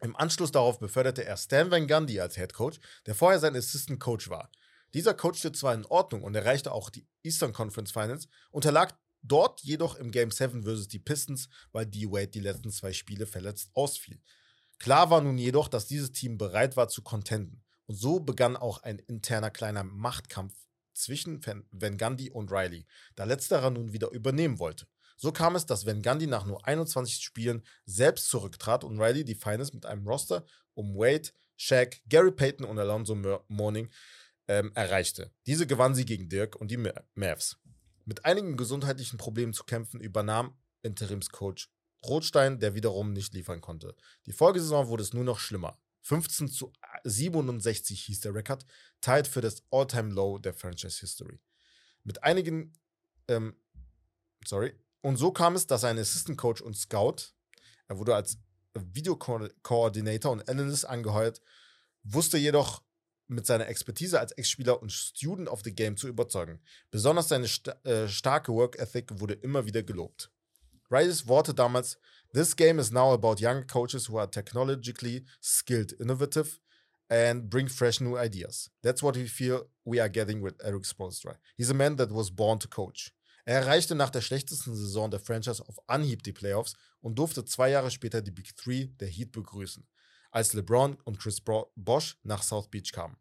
[0.00, 4.00] Im Anschluss darauf beförderte er Stan Van Gundy als Head Coach, der vorher sein Assistant
[4.00, 4.50] Coach war.
[4.94, 9.96] Dieser coachte zwar in Ordnung und erreichte auch die Eastern Conference Finals, unterlag dort jedoch
[9.96, 12.06] im Game 7 versus die Pistons, weil D.
[12.10, 14.20] Wade die letzten zwei Spiele verletzt ausfiel.
[14.78, 17.64] Klar war nun jedoch, dass dieses Team bereit war zu contenden.
[17.86, 20.54] Und so begann auch ein interner kleiner Machtkampf
[20.94, 21.40] zwischen
[21.70, 24.86] Van Gundy und Riley, da letzterer nun wieder übernehmen wollte.
[25.16, 29.34] So kam es, dass Van Gundy nach nur 21 Spielen selbst zurücktrat und Riley die
[29.34, 33.90] Finals mit einem Roster um Wade, Shaq, Gary Payton und Alonzo Mo- Mourning
[34.46, 35.32] ähm, erreichte.
[35.46, 37.56] Diese gewann sie gegen Dirk und die Ma- Mavs.
[38.08, 41.68] Mit einigen gesundheitlichen Problemen zu kämpfen, übernahm Interimscoach
[42.06, 43.94] Rothstein, der wiederum nicht liefern konnte.
[44.24, 45.78] Die Folgesaison wurde es nur noch schlimmer.
[46.04, 46.72] 15 zu
[47.04, 48.64] 67 hieß der Rekord,
[49.02, 51.38] tied für das All-Time-Low der Franchise History.
[52.02, 52.72] Mit einigen,
[53.28, 53.54] ähm,
[54.42, 54.72] sorry,
[55.02, 57.34] und so kam es, dass ein Assistant Coach und Scout,
[57.88, 58.38] er wurde als
[58.72, 61.42] Video-Coordinator und Analyst angeheuert,
[62.04, 62.82] wusste jedoch
[63.28, 66.60] mit seiner Expertise als Ex-Spieler und Student of the Game zu überzeugen.
[66.90, 70.30] Besonders seine sta äh, starke Work Ethic wurde immer wieder gelobt.
[70.90, 71.98] Rileys Worte damals:
[72.32, 76.58] This game is now about young coaches who are technologically skilled, innovative,
[77.08, 78.70] and bring fresh new ideas.
[78.82, 81.36] That's what we feel we are getting with Eric Spoelstra.
[81.56, 83.12] He's a man that was born to coach.
[83.44, 87.70] Er erreichte nach der schlechtesten Saison der Franchise auf Anhieb die Playoffs und durfte zwei
[87.70, 89.86] Jahre später die Big Three der Heat begrüßen,
[90.30, 93.16] als LeBron und Chris Bosch nach South Beach kamen.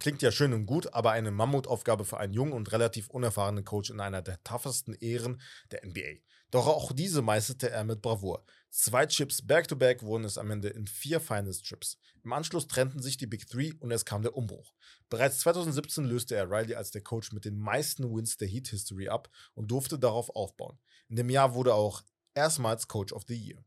[0.00, 3.90] Klingt ja schön und gut, aber eine Mammutaufgabe für einen jungen und relativ unerfahrenen Coach
[3.90, 5.40] in einer der toughesten Ehren
[5.70, 6.20] der NBA.
[6.50, 8.44] Doch auch diese meisterte er mit Bravour.
[8.70, 11.98] Zwei Chips back-to-back wurden es am Ende in vier Finals-Trips.
[12.24, 14.72] Im Anschluss trennten sich die Big Three und es kam der Umbruch.
[15.08, 19.30] Bereits 2017 löste er Riley als der Coach mit den meisten Wins der Heat-History ab
[19.54, 20.78] und durfte darauf aufbauen.
[21.08, 22.02] In dem Jahr wurde er auch
[22.34, 23.64] erstmals Coach of the Year.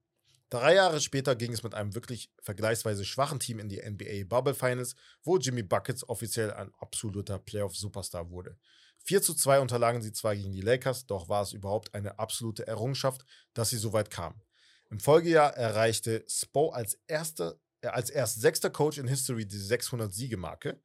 [0.50, 4.54] Drei Jahre später ging es mit einem wirklich vergleichsweise schwachen Team in die NBA Bubble
[4.54, 8.58] Finals, wo Jimmy Buckets offiziell ein absoluter Playoff-Superstar wurde.
[9.00, 12.66] 4 zu 2 unterlagen sie zwar gegen die Lakers, doch war es überhaupt eine absolute
[12.66, 14.42] Errungenschaft, dass sie so weit kamen.
[14.90, 20.80] Im Folgejahr erreichte Spo als, erster, äh, als erst sechster Coach in History die 600-Siege-Marke,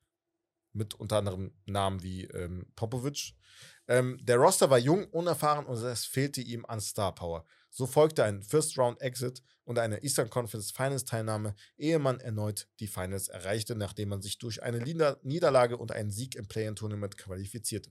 [0.72, 3.34] mit unter anderem Namen wie ähm, Popovic.
[3.86, 7.44] Ähm, der Roster war jung, unerfahren und es fehlte ihm an Star Power.
[7.74, 13.74] So folgte ein First-Round-Exit und eine Eastern Conference Finals-Teilnahme, ehe man erneut die Finals erreichte,
[13.74, 17.90] nachdem man sich durch eine Nieder Niederlage und einen Sieg im Play-In-Tournament qualifizierte.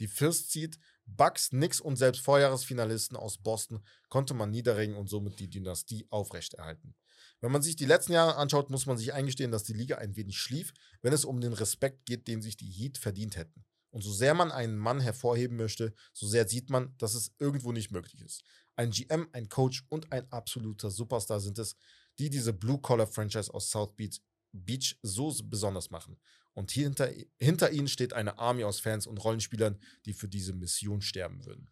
[0.00, 5.40] Die First Seed, Bucks, Knicks und selbst Vorjahresfinalisten aus Boston konnte man niederringen und somit
[5.40, 6.94] die Dynastie aufrechterhalten.
[7.40, 10.14] Wenn man sich die letzten Jahre anschaut, muss man sich eingestehen, dass die Liga ein
[10.16, 13.64] wenig schlief, wenn es um den Respekt geht, den sich die Heat verdient hätten.
[13.90, 17.72] Und so sehr man einen Mann hervorheben möchte, so sehr sieht man, dass es irgendwo
[17.72, 18.42] nicht möglich ist.
[18.76, 21.76] Ein GM, ein Coach und ein absoluter Superstar sind es,
[22.18, 24.20] die diese Blue-Collar-Franchise aus South Beach,
[24.52, 26.16] Beach so besonders machen.
[26.54, 31.02] Und hinter, hinter ihnen steht eine Army aus Fans und Rollenspielern, die für diese Mission
[31.02, 31.68] sterben würden.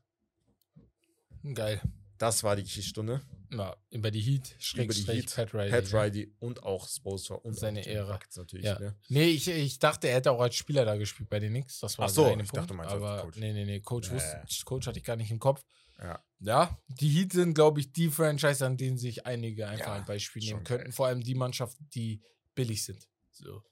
[1.55, 1.81] Geil.
[2.19, 3.21] Das war die Geschichtsstunde.
[3.51, 5.71] Ja, über die Heat, Über Schrägstrich, die Heat, Pat Riley.
[5.71, 8.13] Pat Riley und auch Spoelstra und Seine auch Ehre.
[8.13, 8.65] Buckets natürlich.
[8.67, 8.79] Ja.
[8.79, 8.97] Ne?
[9.09, 11.81] Nee, ich, ich dachte, er hätte auch als Spieler da gespielt bei den Knicks.
[11.81, 12.57] Das war Ach so, ich Punkt.
[12.57, 13.39] dachte, als aber Coach.
[13.39, 14.17] nee, nee, nee, Coach, Nee.
[14.17, 15.65] wusste, Coach hatte ich gar nicht im Kopf.
[16.05, 16.25] Ja.
[16.41, 20.05] Ja, die Heat sind, glaube ich, die Franchise, an denen sich einige einfach Ja, ein
[20.05, 20.93] Beispiel nehmen könnten.
[20.93, 22.23] Vor allem die Mannschaften, die
[22.55, 23.09] billig sind.
[23.31, 23.63] So.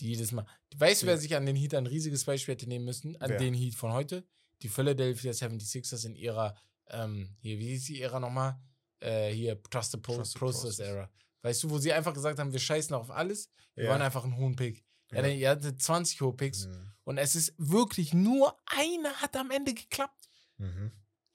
[0.00, 0.44] Die jedes Mal.
[0.76, 3.16] Weißt du, wer sich an den Heat ein riesiges Beispiel hätte nehmen müssen?
[3.20, 3.38] An Wer?
[3.38, 4.26] den Heat von heute?
[4.62, 6.56] Die Philadelphia 76ers in ihrer,
[6.88, 8.60] ähm, hier, wie hieß die Ära nochmal?
[8.98, 10.78] Äh, hier, Trusted, Pro Trusted Process Process.
[10.80, 11.10] Era.
[11.42, 13.90] Weißt du, wo sie einfach gesagt haben, wir scheißen auf alles, wir Ja.
[13.90, 14.84] wollen einfach einen hohen Pick.
[15.12, 15.24] Ja.
[15.24, 15.28] Ja.
[15.28, 16.92] Er hatte 20 hohe Picks Mhm.
[17.04, 20.28] und es ist wirklich nur einer hat am Ende geklappt.
[20.58, 20.90] Mhm.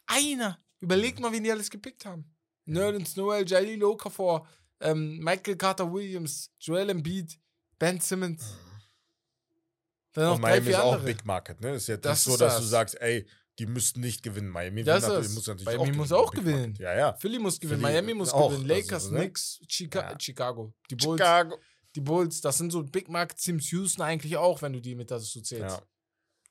[0.08, 0.60] Einer.
[0.80, 2.34] Überlegt mal, wen die alles gepickt haben.
[2.66, 4.48] Nerlens Noel, Jalil Okafor,
[4.82, 7.40] ähm, Michael Carter Williams, Joel Embiid,
[7.80, 8.56] Ben Simmons.
[10.14, 11.06] Dann noch Und drei, Miami ist auch andere.
[11.14, 11.76] Big Market, ne?
[11.76, 12.70] Ist jetzt Das nicht so, dass du das.
[12.70, 13.28] sagst, ey,
[13.60, 14.50] die müssten nicht gewinnen.
[14.50, 16.76] Miami Das ist- muss natürlich Miami auch muss gewinnen, auch gewinnen.
[16.80, 17.14] Ja, ja.
[17.14, 19.20] Philly muss gewinnen, Philly Miami muss auch, gewinnen, also, Lakers, ne?
[19.20, 20.20] Knicks, Chica Ja.
[20.20, 20.74] Chicago.
[20.90, 21.58] Die Bulls, Chicago.
[21.96, 25.10] die Bulls, das sind so Big Market Teams, Houston eigentlich auch, wenn du die mit
[25.10, 25.78] dazu zählst.
[25.78, 25.82] Ja,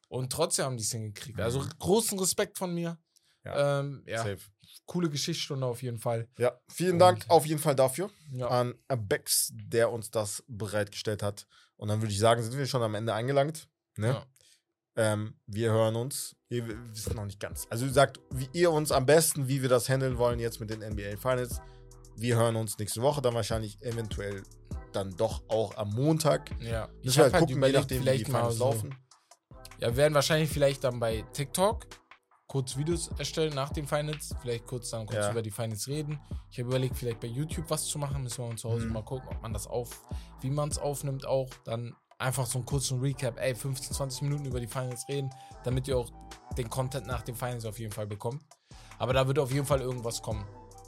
[0.09, 1.37] Und trotzdem haben die es hingekriegt.
[1.39, 1.43] Mhm.
[1.45, 2.99] Also großen Respekt von mir.
[3.47, 3.81] Ja.
[3.81, 4.19] Ähm, ja.
[4.19, 4.39] safe.
[4.85, 6.29] Coole Geschichtsstunde auf jeden Fall.
[6.39, 8.49] Ja, vielen Und- Dank auf jeden Fall dafür Ja.
[8.49, 11.47] an Bex, der uns das bereitgestellt hat.
[11.77, 13.69] Und dann würde ich sagen, sind wir schon am Ende angelangt.
[13.97, 14.09] Ne?
[14.09, 14.27] Ja.
[14.99, 16.37] Ähm, wir hören uns.
[16.49, 17.67] Wir wissen noch nicht ganz.
[17.71, 20.81] Also, sagt wie ihr uns am besten, wie wir das handeln wollen jetzt mit den
[20.83, 21.61] NBA Finals.
[22.17, 24.43] Wir hören uns nächste Woche dann wahrscheinlich eventuell
[24.93, 26.51] dann doch auch am Montag.
[26.61, 28.65] Ja, Müssen ich wir habe halt gucken, je überlegt, nachdem, wie die Finals so.
[28.65, 28.95] laufen.
[29.81, 31.87] Ja, wir werden wahrscheinlich vielleicht dann bei TikTok
[32.57, 34.35] kurz Videos erstellen nach den Finals.
[34.41, 35.31] Vielleicht kurz dann kurz Ja.
[35.31, 36.19] über die Finals reden.
[36.51, 38.23] Ich habe überlegt, vielleicht bei YouTube was zu machen.
[38.23, 38.95] Müssen wir uns zu Hause Mhm.
[38.95, 40.01] mal gucken, ob man das auf,
[40.41, 41.51] wie man es aufnimmt auch.
[41.65, 45.29] Dann einfach so einen kurzen Recap, ey, 15, 20 Minuten über die Finals reden,
[45.65, 46.11] damit ihr auch
[46.57, 48.43] den Content nach den Finals auf jeden Fall bekommt.
[48.99, 50.47] Aber da wird auf jeden Fall irgendwas kommen.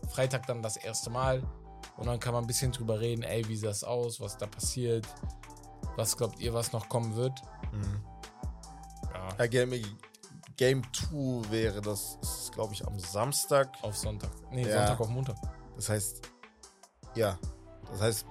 [0.08, 1.42] Freitag dann das erste Mal.
[1.98, 4.46] Und dann kann man ein bisschen drüber reden, ey, wie sieht das aus, was da
[4.46, 5.06] passiert.
[5.96, 7.38] Was glaubt ihr, was noch kommen wird?
[7.72, 8.00] Mhm.
[9.12, 9.28] Ja.
[9.38, 9.46] Ja,
[10.58, 12.18] Game, Game 2 wäre das,
[12.52, 13.70] glaube ich, am Samstag.
[13.82, 14.30] Auf Sonntag.
[14.50, 14.78] Nee, Ja.
[14.78, 15.36] Sonntag auf Montag.
[15.76, 16.20] Das heißt,
[17.14, 17.38] ja,
[17.92, 18.26] das heißt,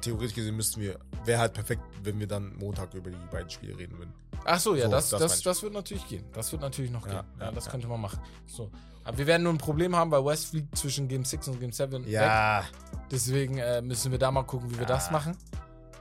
[0.00, 3.76] theoretisch gesehen müssten wir, wäre halt perfekt, wenn wir dann Montag über die beiden Spiele
[3.76, 4.12] reden würden.
[4.44, 6.24] Ach so, ja, So, das, das das, das, wird natürlich gehen.
[6.32, 7.24] Das wird natürlich noch Ja, gehen.
[7.40, 7.70] Ja, das ja.
[7.72, 8.20] könnte man machen.
[8.46, 8.70] So.
[9.04, 11.72] Aber wir werden nur ein Problem haben, weil West fliegt zwischen Game 6 und Game
[11.72, 12.12] 7 weg.
[12.12, 12.64] Ja,
[13.10, 14.86] Deswegen äh, müssen wir da mal gucken, wie wir Ja.
[14.88, 15.36] das machen.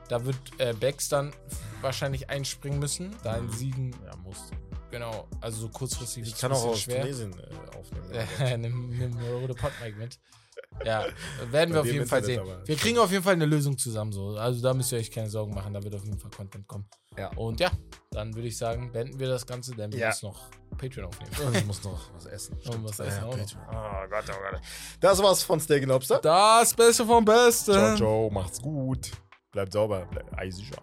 [0.09, 1.33] Da wird äh, Bex dann
[1.81, 3.51] wahrscheinlich einspringen müssen, da ein Mhm.
[3.53, 4.37] Siegen, ja, muss.
[4.91, 8.27] Genau, also so kurzfristig Ich kann auch aus Tunesien äh, aufnehmen.
[8.39, 10.19] Äh, nimm, nimm eine rote Podmic mit.
[10.85, 11.05] Ja,
[11.49, 12.39] werden wir auf jeden Fall sehen.
[12.39, 12.67] aber.
[12.67, 14.11] Wir kriegen auf jeden Fall eine Lösung zusammen.
[14.11, 14.35] So.
[14.37, 15.73] Also da müsst ihr euch keine Sorgen machen.
[15.73, 16.87] Da wird auf jeden Fall Content kommen.
[17.17, 17.29] Ja.
[17.35, 17.71] Und ja,
[18.11, 20.07] dann würde ich sagen, beenden wir das Ganze, denn wir Ja.
[20.09, 21.47] müssen noch Patreon aufnehmen.
[21.47, 22.57] Und ich muss noch was essen.
[22.69, 23.37] Und was essen auch noch.
[23.37, 23.63] Patreon.
[23.69, 24.61] Oh Gott, oh Gott.
[24.99, 26.19] Das war's von Steak and Lobster.
[26.19, 27.73] Das Beste vom Besten.
[27.73, 29.11] Ciao, ciao, macht's gut.
[29.51, 30.77] Bleibt sauber, bleibt eisiger.